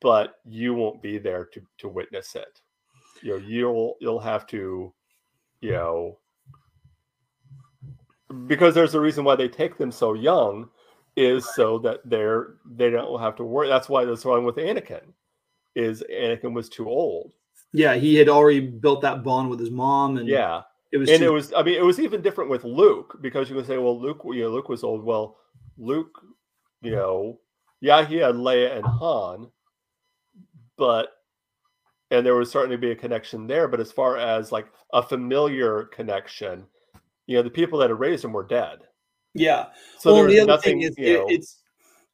but 0.00 0.36
you 0.44 0.74
won't 0.74 1.00
be 1.02 1.16
there 1.18 1.44
to 1.46 1.62
to 1.78 1.88
witness 1.88 2.34
it 2.34 2.60
you 3.24 3.30
know 3.30 3.36
you'll 3.38 3.96
you'll 4.00 4.20
have 4.20 4.46
to 4.46 4.92
you 5.60 5.72
know 5.72 6.18
because 8.46 8.74
there's 8.74 8.94
a 8.94 9.00
reason 9.00 9.24
why 9.24 9.34
they 9.34 9.48
take 9.48 9.78
them 9.78 9.90
so 9.90 10.14
young 10.14 10.68
is 11.16 11.46
so 11.54 11.78
that 11.78 12.00
they're 12.04 12.56
they 12.76 12.90
don't 12.90 13.20
have 13.20 13.36
to 13.36 13.44
worry. 13.44 13.68
That's 13.68 13.88
why 13.88 14.04
that's 14.04 14.24
wrong 14.24 14.44
with 14.44 14.56
anakin 14.56 15.12
is 15.74 16.04
anakin 16.12 16.52
was 16.52 16.68
too 16.68 16.88
old. 16.88 17.32
Yeah, 17.72 17.94
he 17.94 18.14
had 18.14 18.28
already 18.28 18.60
built 18.60 19.00
that 19.02 19.24
bond 19.24 19.48
with 19.50 19.58
his 19.58 19.70
mom, 19.70 20.18
and 20.18 20.28
yeah. 20.28 20.62
it 20.92 20.98
was 20.98 21.08
and 21.10 21.20
too- 21.20 21.26
it 21.26 21.32
was 21.32 21.52
i 21.56 21.62
mean 21.62 21.76
it 21.76 21.84
was 21.84 21.98
even 21.98 22.22
different 22.22 22.50
with 22.50 22.64
luke 22.64 23.18
because 23.20 23.48
you 23.48 23.56
can 23.56 23.64
say 23.64 23.78
well 23.78 23.98
luke 23.98 24.20
you 24.26 24.42
know 24.42 24.50
luke 24.50 24.68
was 24.68 24.84
old. 24.84 25.02
Well 25.04 25.38
luke 25.76 26.20
you 26.82 26.92
know 26.92 27.40
yeah 27.80 28.04
he 28.04 28.16
had 28.16 28.36
leia 28.36 28.76
and 28.76 28.86
han 28.86 29.50
but 30.76 31.08
and 32.14 32.26
there 32.26 32.34
was 32.34 32.50
certainly 32.50 32.76
be 32.76 32.90
a 32.90 32.96
connection 32.96 33.46
there. 33.46 33.68
But 33.68 33.80
as 33.80 33.92
far 33.92 34.16
as 34.16 34.52
like 34.52 34.66
a 34.92 35.02
familiar 35.02 35.84
connection, 35.84 36.64
you 37.26 37.36
know, 37.36 37.42
the 37.42 37.50
people 37.50 37.78
that 37.80 37.90
had 37.90 37.98
raised 37.98 38.24
him 38.24 38.32
were 38.32 38.46
dead. 38.46 38.80
Yeah. 39.34 39.66
So 39.98 40.14
well, 40.14 40.26
the 40.26 40.40
other 40.40 40.46
nothing. 40.46 40.80
thing 40.80 40.82
is, 40.82 40.94
you 40.98 41.18
know, 41.18 41.26
it's 41.28 41.62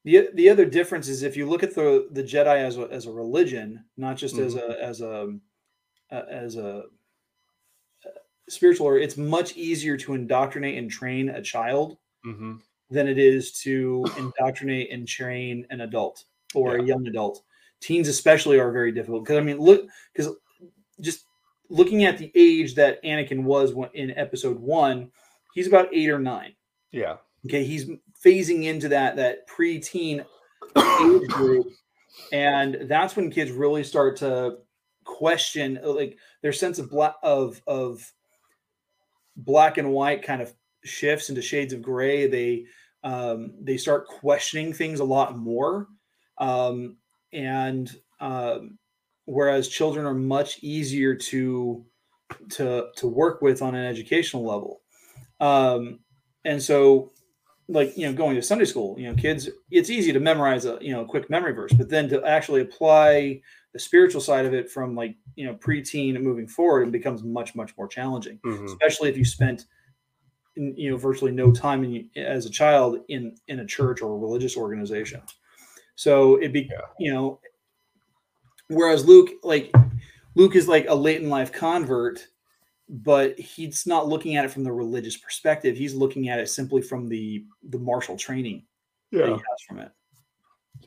the 0.05 0.29
the 0.35 0.49
other 0.49 0.65
difference 0.65 1.09
is 1.09 1.23
if 1.23 1.37
you 1.37 1.49
look 1.49 1.63
at 1.63 1.75
the 1.75 2.09
the 2.13 2.23
Jedi 2.23 2.57
as 2.57 2.79
a, 2.79 2.83
as 2.91 3.07
a 3.07 3.13
religion, 3.13 3.85
not 3.97 4.17
just 4.17 4.39
as 4.39 4.55
Mm-hmm. 4.55 4.71
a 4.71 4.75
as 4.75 5.01
a 5.01 5.39
as 6.11 6.57
a 6.57 6.85
spiritual 8.49 8.87
order, 8.87 8.99
it's 8.99 9.17
much 9.17 9.57
easier 9.57 9.97
to 9.97 10.15
indoctrinate 10.15 10.79
and 10.79 10.91
train 10.91 11.29
a 11.29 11.43
child 11.43 11.99
mhm. 12.27 12.61
than 12.91 13.07
it 13.07 13.19
is 13.19 13.53
to 13.53 14.05
indoctrinate 14.19 14.91
and 14.91 15.07
train 15.07 15.67
an 15.71 15.83
adult 15.83 16.25
or 16.55 16.77
a 16.77 16.83
young 16.83 17.07
adult. 17.07 17.43
Teens, 17.81 18.09
especially, 18.09 18.59
are 18.59 18.73
very 18.73 18.93
difficult 18.93 19.25
because 19.25 19.39
I 19.39 19.43
mean, 19.43 19.59
look, 19.59 19.87
because 20.13 20.35
just 21.01 21.25
looking 21.69 22.05
at 22.05 22.19
the 22.19 22.31
age 22.35 22.75
that 22.75 23.03
Anakin 23.03 23.45
was 23.45 23.73
in 23.95 24.11
Episode 24.19 24.59
One, 24.59 25.11
he's 25.55 25.67
about 25.67 25.89
eight 25.93 26.11
or 26.11 26.19
nine. 26.19 26.55
yeah, 26.93 27.17
Okay, 27.47 27.65
he's 27.65 27.91
phasing 28.25 28.65
into 28.65 28.89
that 28.89 29.17
that 29.17 29.49
preteen 29.49 30.25
age 30.77 31.29
group, 31.29 31.67
and 32.33 32.77
that's 32.83 33.17
when 33.17 33.31
kids 33.31 33.51
really 33.51 33.85
start 33.85 34.19
to 34.19 34.59
question 35.05 35.81
uh, 35.83 35.93
like 35.93 36.19
their 36.43 36.53
sense 36.53 36.79
of 36.79 36.91
black 36.91 37.15
of 37.23 37.63
of 37.67 38.13
black 39.37 39.79
and 39.79 39.91
white 39.91 40.23
kind 40.23 40.43
of 40.43 40.53
shifts 40.85 41.31
into 41.31 41.41
shades 41.41 41.73
of 41.73 41.81
gray. 41.81 42.27
They 42.27 42.67
um, 43.03 43.55
they 43.61 43.79
start 43.79 44.07
questioning 44.07 44.75
things 44.75 45.01
a 45.01 45.05
lot 45.05 45.39
more, 45.39 45.89
um, 46.37 46.97
and 47.33 47.91
um, 48.21 48.79
whereas 49.27 49.69
children 49.69 50.07
are 50.07 50.15
much 50.15 50.59
easier 50.63 51.15
to 51.15 51.85
to 52.51 52.89
to 52.97 53.09
work 53.09 53.43
with 53.43 53.63
on 53.63 53.75
an 53.75 53.85
educational 53.85 54.45
level, 54.45 54.83
um, 55.41 56.01
and 56.45 56.63
so 56.63 57.13
like 57.71 57.97
you 57.97 58.07
know 58.07 58.13
going 58.13 58.35
to 58.35 58.43
sunday 58.43 58.65
school 58.65 58.99
you 58.99 59.09
know 59.09 59.15
kids 59.15 59.49
it's 59.71 59.91
easy 59.91 60.13
to 60.13 60.21
memorize 60.21 60.65
a 60.65 60.77
you 60.81 60.93
know 60.93 61.05
quick 61.05 61.31
memory 61.31 61.53
verse 61.53 61.73
but 61.73 61.89
then 61.89 62.09
to 62.09 62.23
actually 62.25 62.61
apply 62.61 63.41
the 63.73 63.79
spiritual 63.79 64.21
side 64.21 64.45
of 64.45 64.53
it 64.53 64.69
from 64.69 64.95
like 64.95 65.15
you 65.37 65.47
know 65.47 65.55
preteen 65.55 66.17
and 66.17 66.25
moving 66.25 66.47
forward 66.47 66.89
it 66.89 66.93
becomes 66.93 67.23
much 67.23 67.55
much 67.55 67.77
more 67.77 67.87
challenging 67.87 68.39
mhm. 68.45 68.65
especially 68.65 69.09
if 69.09 69.17
you 69.17 69.25
spent 69.25 69.67
you 70.57 70.91
know 70.91 70.97
virtually 70.97 71.31
no 71.31 71.53
time 71.53 71.85
in, 71.85 72.11
as 72.17 72.45
a 72.45 72.51
child 72.51 72.99
in 73.09 73.37
in 73.47 73.61
a 73.61 73.67
church 73.67 74.03
or 74.03 74.15
a 74.15 74.19
religious 74.19 74.57
organization 74.57 75.23
so 76.01 76.37
it 76.37 76.51
be 76.51 76.63
Yeah. 76.71 76.87
you 76.99 77.13
know 77.13 77.41
whereas 78.69 79.05
luke 79.05 79.31
like 79.43 79.71
luke 80.35 80.57
is 80.57 80.67
like 80.67 80.87
a 80.89 80.95
late 80.95 81.21
in 81.21 81.29
life 81.29 81.53
convert 81.53 82.27
but 82.89 83.39
he's 83.39 83.87
not 83.87 84.09
looking 84.09 84.37
at 84.37 84.45
it 84.47 84.51
from 84.51 84.65
the 84.65 84.73
religious 84.73 85.19
perspective 85.19 85.77
he's 85.77 85.95
looking 85.95 86.31
at 86.31 86.41
it 86.41 86.49
simply 86.49 86.81
from 86.81 87.07
the 87.07 87.45
the 87.69 87.79
martial 87.79 88.17
training 88.17 88.65
that 89.13 89.27
he 89.27 89.31
yeah, 89.31 89.37
has 89.37 89.63
from 89.69 89.79
it 89.81 89.93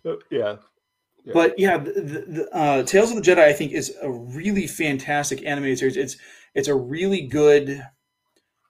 Uh, 0.03 0.15
yeah, 0.31 0.55
Yeah. 1.23 1.33
but 1.33 1.59
yeah, 1.59 1.77
the, 1.77 1.91
the, 1.91 2.19
the, 2.35 2.49
uh, 2.51 2.83
Tales 2.83 3.11
of 3.11 3.15
the 3.17 3.21
Jedi, 3.21 3.39
I 3.39 3.53
think, 3.53 3.71
is 3.71 3.95
a 4.01 4.09
really 4.09 4.65
fantastic 4.67 5.45
animated 5.45 5.77
series. 5.77 5.95
It's 5.97 6.17
it's 6.55 6.67
a 6.67 6.75
really 6.75 7.21
good 7.27 7.85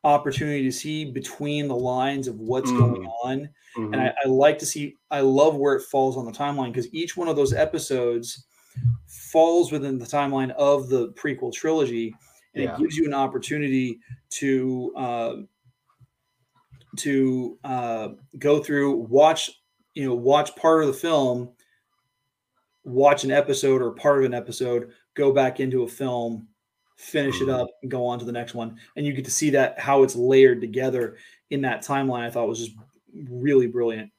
opportunity 0.03 0.63
to 0.63 0.71
see 0.71 1.05
between 1.05 1.67
the 1.67 1.75
lines 1.75 2.27
of 2.27 2.39
what's 2.39 2.71
Mm. 2.71 2.77
going 2.77 3.05
on, 3.23 3.49
mhm. 3.77 3.93
and 3.93 3.95
I, 4.01 4.13
I 4.23 4.27
like 4.27 4.59
to 4.59 4.65
see. 4.65 4.97
I 5.11 5.21
love 5.21 5.55
where 5.55 5.75
it 5.75 5.83
falls 5.83 6.17
on 6.17 6.25
the 6.25 6.31
timeline 6.31 6.71
because 6.73 6.93
each 6.93 7.15
one 7.17 7.27
of 7.27 7.35
those 7.35 7.53
episodes 7.53 8.45
falls 9.07 9.71
within 9.71 9.97
the 9.99 10.05
timeline 10.05 10.51
of 10.51 10.89
the 10.89 11.11
prequel 11.13 11.53
trilogy, 11.53 12.13
and 12.55 12.63
Yeah. 12.63 12.75
it 12.75 12.79
gives 12.79 12.97
you 12.97 13.05
an 13.05 13.13
opportunity 13.13 13.99
to 14.31 14.93
uh, 14.95 15.35
to 16.97 17.57
uh, 17.63 18.09
go 18.37 18.61
through, 18.61 18.97
watch, 18.97 19.49
you 19.95 20.05
know, 20.05 20.13
watch 20.15 20.55
part 20.55 20.81
of 20.81 20.87
the 20.87 20.93
film, 20.93 21.51
watch 22.83 23.23
an 23.23 23.31
episode 23.31 23.81
or 23.81 23.91
part 23.95 24.19
of 24.19 24.25
an 24.25 24.33
episode, 24.33 24.91
go 25.15 25.31
back 25.31 25.59
into 25.59 25.83
a 25.83 25.87
film, 25.87 26.47
finish 26.97 27.41
it 27.41 27.47
Mhm. 27.47 27.59
up, 27.61 27.67
and 27.81 27.91
go 27.91 28.05
on 28.05 28.19
to 28.19 28.25
the 28.25 28.31
next 28.31 28.53
one, 28.55 28.79
and 28.95 29.05
you 29.05 29.13
get 29.13 29.25
to 29.25 29.31
see 29.31 29.49
that 29.51 29.79
how 29.79 30.03
it's 30.03 30.15
layered 30.15 30.61
together 30.61 31.17
in 31.49 31.61
that 31.61 31.81
timeline. 31.83 32.21
I 32.23 32.29
thought 32.29 32.47
was 32.47 32.59
just 32.65 32.77
really 33.29 33.67
brilliant. 33.67 34.11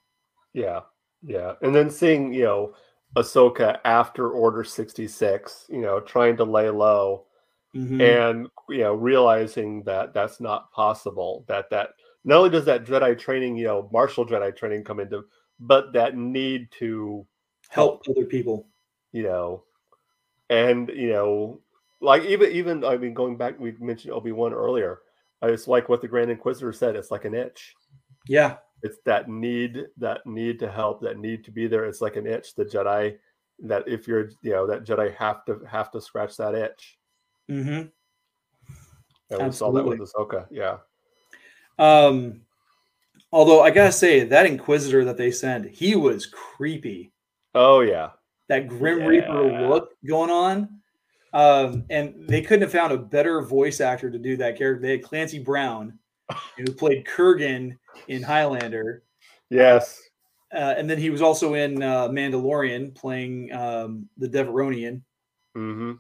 Yeah, 0.53 0.81
yeah, 1.22 1.55
and 1.62 1.75
then 1.75 1.91
seeing 1.91 2.33
you 2.33 2.45
know 2.45 2.75
Ahsoka 3.16 3.81
after 3.85 4.31
Order 4.31 4.64
sixty 4.64 5.09
six, 5.09 5.66
you 5.68 5.81
know, 5.81 6.01
trying 6.01 6.37
to 6.39 6.45
lay 6.45 6.70
low, 6.70 7.27
Mhm. 7.75 8.01
and 8.01 8.49
you 8.68 8.79
know 8.79 8.95
realizing 8.95 9.83
that 9.85 10.14
that's 10.14 10.41
not 10.41 10.70
possible. 10.72 11.45
That 11.49 11.70
that 11.70 11.91
not 12.25 12.39
only 12.39 12.51
does 12.51 12.64
that 12.66 12.85
Jedi 12.85 13.18
training, 13.18 13.57
you 13.57 13.66
know, 13.66 13.89
martial 13.93 14.27
Jedi 14.27 14.55
training 14.57 14.85
come 14.85 15.01
into, 15.01 15.25
but 15.61 15.93
that 15.93 16.16
need 16.16 16.68
to 16.79 17.27
help 17.70 18.03
other 18.09 18.27
people. 18.27 18.68
you 19.12 19.22
know, 19.25 19.64
and 20.51 20.89
you 20.91 21.11
know, 21.11 21.61
like 22.05 22.24
even 22.24 22.52
even 22.52 22.84
I 22.84 22.96
mean, 22.96 23.14
going 23.14 23.36
back, 23.36 23.59
we 23.59 23.72
mentioned 23.80 24.12
Obi 24.12 24.32
Wan 24.32 24.52
earlier. 24.52 25.00
It's 25.42 25.68
like 25.68 25.88
what 25.88 26.00
the 26.00 26.09
Grand 26.09 26.30
Inquisitor 26.30 26.72
said. 26.72 26.96
It's 26.96 27.11
like 27.11 27.24
an 27.24 27.34
itch. 27.34 27.74
Yeah, 28.26 28.57
it's 28.82 28.98
that 29.05 29.28
need 29.28 29.86
that 29.98 30.24
need 30.26 30.59
to 30.61 30.70
help 30.70 31.00
that 31.02 31.18
need 31.18 31.42
to 31.44 31.50
be 31.50 31.66
there 31.66 31.84
it's 31.86 32.00
like 32.02 32.16
an 32.16 32.26
itch 32.26 32.55
the 32.55 32.64
jedi 32.64 33.16
that 33.59 33.82
if 33.88 34.07
you're 34.07 34.30
you 34.42 34.52
know 34.52 34.66
that 34.66 34.84
jedi 34.84 35.14
have 35.16 35.44
to 35.46 35.59
have 35.68 35.90
to 35.90 36.00
scratch 36.00 36.36
that 36.36 36.55
itch 36.55 36.98
Mm-hmm. 37.50 37.88
and 39.30 39.46
we 39.46 39.52
saw 39.52 39.70
that 39.72 39.84
with 39.84 40.00
Ahsoka. 40.00 40.46
yeah 40.50 40.78
Um, 41.78 42.40
although 43.32 43.62
I 43.62 43.70
gotta 43.70 43.92
say 43.92 44.24
that 44.24 44.46
Inquisitor 44.46 45.05
that 45.05 45.16
they 45.16 45.30
sent, 45.30 45.68
he 45.68 45.94
was 45.96 46.26
creepy. 46.26 47.12
oh 47.55 47.80
yeah 47.80 48.11
That 48.48 48.68
Grim 48.68 49.05
Reaper 49.05 49.68
look 49.68 49.90
going 50.07 50.30
on. 50.30 50.80
Um, 51.35 51.85
and 51.91 52.14
they 52.28 52.41
couldn't 52.41 52.62
have 52.62 52.72
found 52.72 52.93
a 52.93 52.99
better 52.99 53.43
voice 53.43 53.80
actor 53.80 54.11
to 54.11 54.18
do 54.18 54.37
that 54.39 54.57
character. 54.57 54.80
They 54.80 54.93
had 54.93 55.03
Clancy 55.03 55.39
Brown, 55.39 55.99
who 56.57 56.64
played 56.72 57.05
Kurgan 57.05 57.76
in 58.09 58.22
Highlander, 58.22 59.03
yes 59.51 60.01
uh, 60.55 60.74
and 60.76 60.89
then 60.89 60.99
he 60.99 61.11
was 61.11 61.20
also 61.20 61.55
in 61.55 61.82
uh, 61.82 62.09
Mandalorian 62.09 62.95
playing 62.95 63.53
um, 63.53 64.09
the 64.16 64.28
Devaronian. 64.28 65.03
hmm 65.55 65.93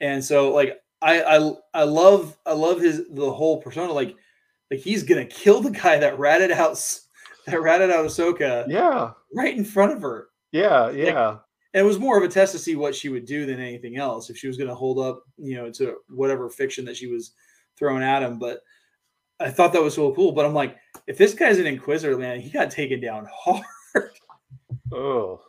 and 0.00 0.22
so 0.24 0.52
like 0.52 0.80
I, 1.00 1.22
I 1.22 1.52
I 1.72 1.84
love 1.84 2.36
I 2.44 2.52
love 2.52 2.80
his 2.80 3.04
the 3.10 3.32
whole 3.32 3.62
persona 3.62 3.92
like 3.92 4.16
like 4.70 4.80
he's 4.80 5.04
gonna 5.04 5.24
kill 5.24 5.60
the 5.60 5.70
guy 5.70 5.98
that 5.98 6.18
ratted 6.18 6.50
out 6.50 6.76
that 7.46 7.62
ratted 7.62 7.90
out 7.90 8.04
Ahsoka 8.04 8.66
yeah 8.68 9.12
right 9.34 9.56
in 9.56 9.64
front 9.64 9.92
of 9.92 10.02
her. 10.02 10.28
yeah 10.50 10.90
yeah 10.90 11.38
And 11.74 11.82
it 11.82 11.86
was 11.86 11.98
more 11.98 12.16
of 12.16 12.24
a 12.24 12.28
test 12.28 12.52
to 12.52 12.58
see 12.58 12.76
what 12.76 12.94
she 12.94 13.08
would 13.08 13.26
do 13.26 13.44
than 13.46 13.60
anything 13.60 13.96
else 13.96 14.30
if 14.30 14.38
she 14.38 14.46
was 14.46 14.56
gonna 14.56 14.74
hold 14.74 14.98
up 14.98 15.24
you 15.36 15.56
know 15.56 15.70
to 15.72 15.96
whatever 16.08 16.48
fiction 16.48 16.84
that 16.86 16.96
she 16.96 17.08
was 17.08 17.32
throwing 17.76 18.02
at 18.02 18.22
him. 18.22 18.38
But 18.38 18.60
I 19.40 19.50
thought 19.50 19.72
that 19.72 19.82
was 19.82 19.94
so 19.94 20.14
cool. 20.14 20.32
But 20.32 20.46
I'm 20.46 20.54
like, 20.54 20.76
if 21.06 21.18
this 21.18 21.34
guy's 21.34 21.58
an 21.58 21.66
Inquisitor, 21.66 22.16
man, 22.16 22.40
he 22.40 22.50
got 22.50 22.70
taken 22.70 23.00
down 23.00 23.28
hard. 23.44 23.64
oh 24.92 25.40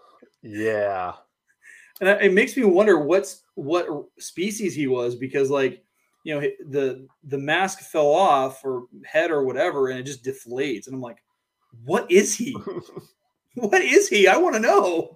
yeah 0.42 1.14
and 2.02 2.10
it 2.10 2.34
makes 2.34 2.56
me 2.58 2.64
wonder 2.64 3.00
what's 3.00 3.44
what 3.56 3.88
species 4.20 4.76
he 4.76 4.88
was 4.88 5.16
because 5.16 5.50
like 5.50 5.84
you 6.24 6.34
know 6.34 6.42
the 6.70 7.08
the 7.26 7.38
mask 7.38 7.80
fell 7.80 8.08
off 8.08 8.64
or 8.64 8.88
head 9.06 9.32
or 9.32 9.44
whatever 9.44 9.90
and 9.90 10.00
it 10.00 10.04
just 10.04 10.24
deflates 10.24 10.88
and 10.88 10.96
i'm 10.96 11.02
like 11.02 11.24
what 11.86 12.10
is 12.12 12.36
he 12.36 12.56
what 13.56 13.82
is 13.82 14.10
he 14.10 14.28
i 14.28 14.36
want 14.36 14.56
to 14.56 14.62
know 14.62 15.16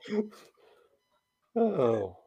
oh. 1.55 2.17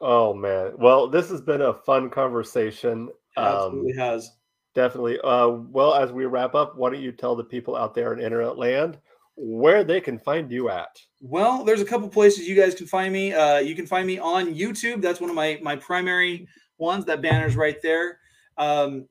Oh 0.00 0.34
man. 0.34 0.72
Well 0.78 1.08
this 1.08 1.30
has 1.30 1.40
been 1.40 1.62
a 1.62 1.74
fun 1.74 2.10
conversation 2.10 3.08
um 3.36 3.46
absolutely 3.46 3.94
has. 3.94 4.32
Definitely. 4.74 5.18
Uh, 5.22 5.48
well, 5.48 5.94
as 5.94 6.12
we 6.12 6.24
wrap 6.24 6.54
up, 6.54 6.76
why 6.76 6.90
don't 6.90 7.02
you 7.02 7.12
tell 7.12 7.36
the 7.36 7.44
people 7.44 7.76
out 7.76 7.94
there 7.94 8.14
in 8.14 8.20
internet 8.20 8.56
land 8.56 8.98
where 9.36 9.84
they 9.84 10.00
can 10.00 10.18
find 10.18 10.50
you 10.50 10.70
at? 10.70 11.00
well 11.20 11.62
there's 11.62 11.80
a 11.80 11.84
couple 11.84 12.08
places 12.08 12.48
you 12.48 12.56
guys 12.56 12.74
can 12.74 12.86
find 12.86 13.12
me. 13.12 13.32
Uh, 13.32 13.58
you 13.58 13.74
can 13.74 13.86
find 13.86 14.06
me 14.06 14.18
on 14.18 14.54
youtube. 14.54 15.00
That's 15.00 15.20
one 15.20 15.30
of 15.30 15.36
my 15.36 15.58
my 15.62 15.76
primary 15.76 16.48
ones. 16.78 17.04
That 17.04 17.22
banner's 17.22 17.56
right 17.56 17.80
there. 17.82 18.18
Um, 18.58 19.06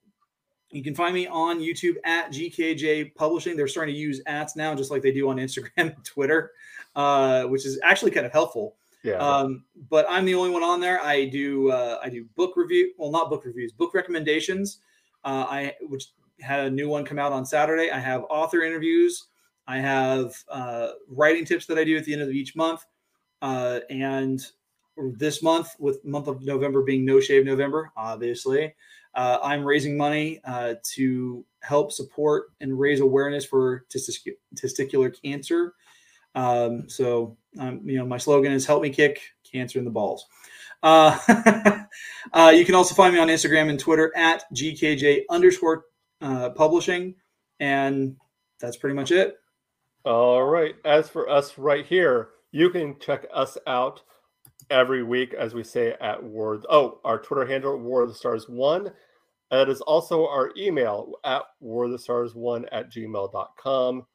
you 0.72 0.84
can 0.84 0.94
find 0.96 1.14
me 1.14 1.28
on 1.28 1.60
youtube 1.60 1.96
at 2.04 2.32
gkj 2.32 3.16
publishing. 3.16 3.56
They're 3.56 3.68
starting 3.68 3.96
to 3.96 4.00
use 4.00 4.22
ads 4.26 4.56
now 4.56 4.76
just 4.76 4.92
like 4.92 5.02
they 5.02 5.12
do 5.12 5.30
on 5.30 5.38
instagram 5.38 5.70
and 5.78 6.06
twitter 6.06 6.52
uh, 6.96 7.44
which 7.44 7.66
is 7.66 7.80
actually 7.84 8.12
kind 8.12 8.26
of 8.26 8.32
helpful 8.32 8.76
Yeah. 9.04 9.16
Um, 9.16 9.66
but 9.90 10.06
I'm 10.10 10.26
the 10.26 10.36
only 10.36 10.52
one 10.52 10.64
on 10.64 10.80
there. 10.80 11.02
I 11.02 11.26
do 11.26 11.72
uh, 11.72 12.00
I 12.04 12.10
do 12.10 12.26
book 12.36 12.56
review, 12.56 12.94
well, 12.98 13.12
not 13.12 13.30
book 13.30 13.46
reviews, 13.46 13.72
book 13.72 13.94
recommendations. 13.94 14.80
Uh, 15.24 15.46
I 15.50 15.76
which 15.82 16.08
had 16.40 16.66
a 16.66 16.70
new 16.70 16.90
one 16.90 17.06
come 17.06 17.20
out 17.20 17.32
on 17.32 17.46
Saturday. 17.46 17.90
I 17.92 18.00
have 18.00 18.24
author 18.30 18.62
interviews. 18.62 19.28
I 19.68 19.78
have 19.78 20.36
uh, 20.50 20.90
writing 21.08 21.46
tips 21.46 21.66
that 21.68 21.78
I 21.78 21.84
do 21.84 21.98
at 21.98 22.06
the 22.06 22.14
end 22.14 22.22
of 22.22 22.30
each 22.30 22.56
month, 22.56 22.86
uh, 23.42 23.80
and 23.90 24.46
this 24.98 25.42
month, 25.42 25.76
with 25.80 26.04
month 26.04 26.28
of 26.28 26.42
November 26.42 26.82
being 26.82 27.06
No 27.06 27.20
Shave 27.20 27.46
November, 27.46 27.92
obviously, 27.96 28.74
uh, 29.16 29.40
I'm 29.42 29.64
raising 29.64 29.98
money 29.98 30.42
uh, 30.44 30.76
to 30.96 31.46
help 31.62 31.92
support 31.92 32.52
and 32.60 32.78
raise 32.80 33.00
awareness 33.00 33.46
for 33.46 33.86
testic- 33.90 34.38
testicular 34.56 35.14
cancer. 35.22 35.74
Um, 36.36 36.90
so, 36.90 37.38
um, 37.60 37.82
you 37.84 37.98
know, 37.98 38.06
my 38.06 38.18
slogan 38.18 38.52
is 38.52 38.66
"Help 38.66 38.84
me 38.84 38.90
kick 38.90 39.22
cancer 39.50 39.80
in 39.80 39.86
the 39.86 39.92
balls." 39.92 40.26
Uh, 40.84 41.18
uh, 42.34 42.52
you 42.56 42.66
can 42.66 42.76
also 42.76 42.96
find 42.96 43.14
me 43.14 43.20
on 43.20 43.28
Instagram 43.28 43.70
and 43.70 43.80
Twitter 43.80 44.12
at 44.16 44.44
gkj 44.54 45.24
underscore 45.30 45.86
uh, 46.22 46.50
publishing, 46.52 47.16
and 47.60 48.16
that's 48.60 48.78
pretty 48.78 48.96
much 48.96 49.12
it. 49.12 49.38
All 50.04 50.44
right. 50.44 50.76
As 50.84 51.10
for 51.10 51.30
us 51.30 51.58
right 51.58 51.86
here, 51.86 52.30
you 52.52 52.70
can 52.72 52.98
check 53.00 53.28
us 53.34 53.58
out 53.68 54.02
every 54.70 55.04
week, 55.04 55.34
as 55.34 55.54
we 55.54 55.64
say 55.64 55.96
at 56.02 56.24
War. 56.24 56.62
Oh, 56.70 57.00
our 57.04 57.20
Twitter 57.20 57.46
handle 57.46 57.78
War 57.78 58.04
of 58.04 58.10
the 58.10 58.16
Stars 58.16 58.50
One. 58.50 58.92
That 59.52 59.70
is 59.70 59.82
also 59.82 60.26
our 60.28 60.52
email 60.58 61.14
at 61.24 61.44
War 61.60 61.88
the 61.90 62.00
Stars 62.00 62.34
One 62.34 62.66
at 62.72 62.92
gmail.com. 62.92 64.06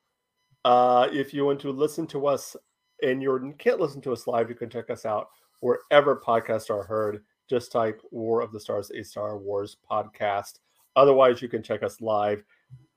Uh, 0.67 1.09
if 1.13 1.33
you 1.33 1.45
want 1.45 1.61
to 1.61 1.71
listen 1.71 2.09
to 2.09 2.27
us 2.27 2.57
and 3.01 3.23
you 3.23 3.55
can't 3.57 3.79
listen 3.79 4.01
to 4.01 4.13
us 4.13 4.27
live, 4.27 4.49
you 4.49 4.57
can 4.57 4.69
check 4.69 4.91
us 4.91 5.07
out 5.07 5.29
wherever 5.61 6.21
podcasts 6.21 6.71
are 6.71 6.83
heard. 6.83 7.23
Just 7.49 7.71
type 7.71 8.03
War 8.11 8.41
of 8.41 8.51
the 8.51 8.59
Stars, 8.59 8.91
a 8.91 9.05
Star 9.05 9.39
Wars 9.39 9.77
podcast. 9.89 10.59
Otherwise, 10.97 11.41
you 11.41 11.47
can 11.49 11.63
check 11.63 11.85
us 11.85 12.01
live 12.01 12.43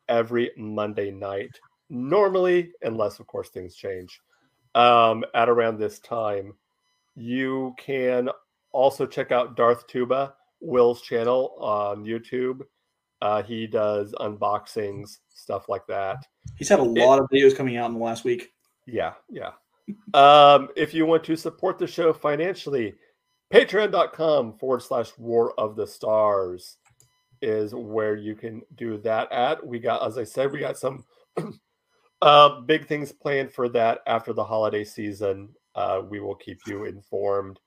every 0.07 0.49
Monday 0.57 1.11
night, 1.11 1.59
normally, 1.91 2.71
unless, 2.81 3.19
of 3.19 3.27
course, 3.27 3.49
things 3.49 3.75
change 3.75 4.19
um, 4.73 5.23
at 5.35 5.47
around 5.47 5.77
this 5.77 5.99
time. 5.99 6.53
You 7.15 7.75
can 7.77 8.31
also 8.71 9.05
check 9.05 9.31
out 9.31 9.55
Darth 9.55 9.85
Tuba, 9.85 10.33
Will's 10.59 11.03
channel 11.03 11.53
on 11.59 12.03
YouTube. 12.03 12.61
Uh, 13.21 13.43
he 13.43 13.67
does 13.67 14.15
unboxings, 14.19 15.19
stuff 15.29 15.69
like 15.69 15.85
that. 15.85 16.25
He's 16.59 16.69
had 16.69 16.79
a 16.79 16.83
lot 16.83 17.17
it, 17.17 17.23
of 17.23 17.29
videos 17.29 17.55
coming 17.55 17.77
out 17.77 17.87
in 17.87 17.97
the 17.97 18.03
last 18.03 18.23
week. 18.23 18.51
Yeah, 18.85 19.13
yeah. 19.29 19.51
Um, 20.13 20.69
if 20.75 20.93
you 20.93 21.07
want 21.07 21.23
to 21.23 21.35
support 21.35 21.79
the 21.79 21.87
show 21.87 22.13
financially, 22.13 22.93
patreon.com 23.51 24.59
forward 24.59 24.83
slash 24.83 25.17
war 25.17 25.59
of 25.59 25.75
the 25.75 25.87
stars 25.87 26.77
is 27.41 27.73
where 27.73 28.15
you 28.15 28.35
can 28.35 28.61
do 28.75 28.99
that 28.99 29.31
at. 29.31 29.65
We 29.65 29.79
got, 29.79 30.05
as 30.05 30.19
I 30.19 30.25
said, 30.25 30.51
we 30.51 30.59
got 30.59 30.77
some 30.77 31.05
uh, 32.21 32.61
big 32.61 32.85
things 32.85 33.11
planned 33.11 33.51
for 33.51 33.67
that 33.69 34.01
after 34.05 34.31
the 34.31 34.43
holiday 34.43 34.83
season. 34.83 35.49
Uh, 35.73 36.03
we 36.07 36.19
will 36.19 36.35
keep 36.35 36.59
you 36.67 36.85
informed 36.85 37.59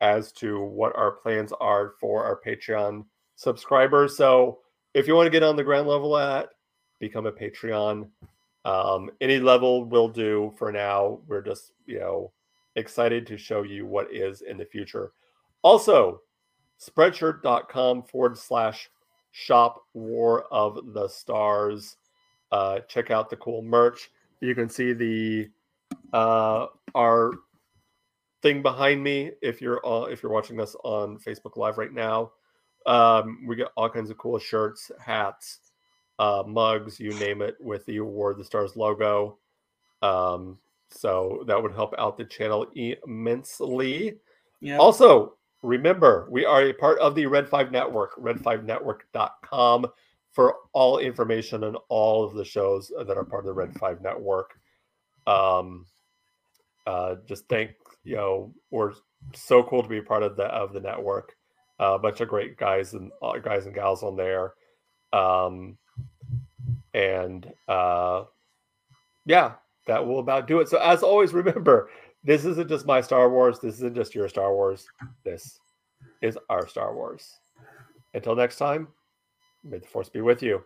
as 0.00 0.32
to 0.32 0.62
what 0.62 0.96
our 0.96 1.12
plans 1.12 1.52
are 1.60 1.92
for 2.00 2.24
our 2.24 2.40
Patreon 2.40 3.04
subscribers. 3.34 4.16
So 4.16 4.60
if 4.94 5.06
you 5.06 5.14
want 5.14 5.26
to 5.26 5.30
get 5.30 5.42
on 5.42 5.56
the 5.56 5.64
ground 5.64 5.88
level 5.88 6.16
at, 6.16 6.48
become 7.00 7.26
a 7.26 7.32
Patreon. 7.32 8.08
Um, 8.66 9.10
any 9.20 9.38
level 9.38 9.84
will 9.84 10.08
do 10.08 10.52
for 10.58 10.72
now. 10.72 11.20
We're 11.28 11.40
just, 11.40 11.70
you 11.86 12.00
know, 12.00 12.32
excited 12.74 13.24
to 13.28 13.38
show 13.38 13.62
you 13.62 13.86
what 13.86 14.12
is 14.12 14.42
in 14.42 14.58
the 14.58 14.64
future. 14.64 15.12
Also, 15.62 16.20
spreadshirt.com 16.80 18.02
forward 18.02 18.36
slash 18.36 18.90
shop 19.30 19.84
War 19.94 20.52
of 20.52 20.94
the 20.94 21.06
Stars. 21.06 21.96
Uh, 22.50 22.80
check 22.88 23.12
out 23.12 23.30
the 23.30 23.36
cool 23.36 23.62
merch. 23.62 24.10
You 24.40 24.54
can 24.56 24.68
see 24.68 24.92
the 24.92 25.48
uh, 26.12 26.66
our 26.94 27.32
thing 28.42 28.62
behind 28.62 29.02
me 29.02 29.30
if 29.42 29.62
you're 29.62 29.84
uh, 29.86 30.06
if 30.06 30.24
you're 30.24 30.32
watching 30.32 30.60
us 30.60 30.74
on 30.82 31.18
Facebook 31.18 31.56
Live 31.56 31.78
right 31.78 31.92
now. 31.92 32.32
Um, 32.84 33.44
we 33.46 33.54
get 33.54 33.68
all 33.76 33.88
kinds 33.88 34.10
of 34.10 34.18
cool 34.18 34.38
shirts, 34.38 34.90
hats, 35.00 35.60
uh, 36.18 36.42
mugs, 36.46 36.98
you 36.98 37.10
name 37.14 37.42
it, 37.42 37.56
with 37.60 37.84
the 37.86 37.98
Award 37.98 38.38
the 38.38 38.44
Stars 38.44 38.76
logo. 38.76 39.38
Um, 40.02 40.58
so 40.90 41.44
that 41.46 41.60
would 41.60 41.72
help 41.72 41.94
out 41.98 42.16
the 42.16 42.24
channel 42.24 42.66
immensely. 42.74 44.14
Yeah. 44.60 44.78
Also, 44.78 45.34
remember, 45.62 46.28
we 46.30 46.44
are 46.44 46.62
a 46.62 46.72
part 46.72 46.98
of 47.00 47.14
the 47.14 47.26
Red 47.26 47.48
5 47.48 47.72
Network, 47.72 48.16
red5network.com 48.16 49.86
for 50.32 50.54
all 50.72 50.98
information 50.98 51.64
on 51.64 51.76
all 51.88 52.24
of 52.24 52.34
the 52.34 52.44
shows 52.44 52.92
that 52.96 53.16
are 53.16 53.24
part 53.24 53.44
of 53.44 53.46
the 53.46 53.52
Red 53.52 53.74
5 53.78 54.02
Network. 54.02 54.58
Um, 55.26 55.86
uh, 56.86 57.16
just 57.26 57.48
thank, 57.48 57.70
you 58.04 58.16
know, 58.16 58.54
we're 58.70 58.92
so 59.34 59.62
cool 59.64 59.82
to 59.82 59.88
be 59.88 60.00
part 60.00 60.22
of 60.22 60.36
the 60.36 60.44
of 60.44 60.72
the 60.72 60.80
network. 60.80 61.34
Uh, 61.80 61.94
a 61.94 61.98
bunch 61.98 62.20
of 62.20 62.28
great 62.28 62.56
guys 62.56 62.94
and 62.94 63.10
uh, 63.22 63.38
guys 63.38 63.66
and 63.66 63.74
gals 63.74 64.02
on 64.02 64.16
there. 64.16 64.54
Um, 65.12 65.76
and 66.96 67.52
uh, 67.68 68.24
yeah, 69.26 69.52
that 69.86 70.04
will 70.04 70.18
about 70.18 70.48
do 70.48 70.60
it. 70.60 70.68
So 70.68 70.78
as 70.78 71.02
always, 71.02 71.32
remember 71.34 71.90
this 72.24 72.44
isn't 72.44 72.68
just 72.68 72.86
my 72.86 73.00
Star 73.00 73.30
Wars. 73.30 73.60
This 73.60 73.76
isn't 73.76 73.94
just 73.94 74.14
your 74.14 74.28
Star 74.28 74.52
Wars. 74.52 74.88
This 75.24 75.60
is 76.22 76.38
our 76.48 76.66
Star 76.66 76.94
Wars. 76.94 77.38
Until 78.14 78.34
next 78.34 78.56
time, 78.56 78.88
may 79.62 79.78
the 79.78 79.86
force 79.86 80.08
be 80.08 80.22
with 80.22 80.42
you. 80.42 80.64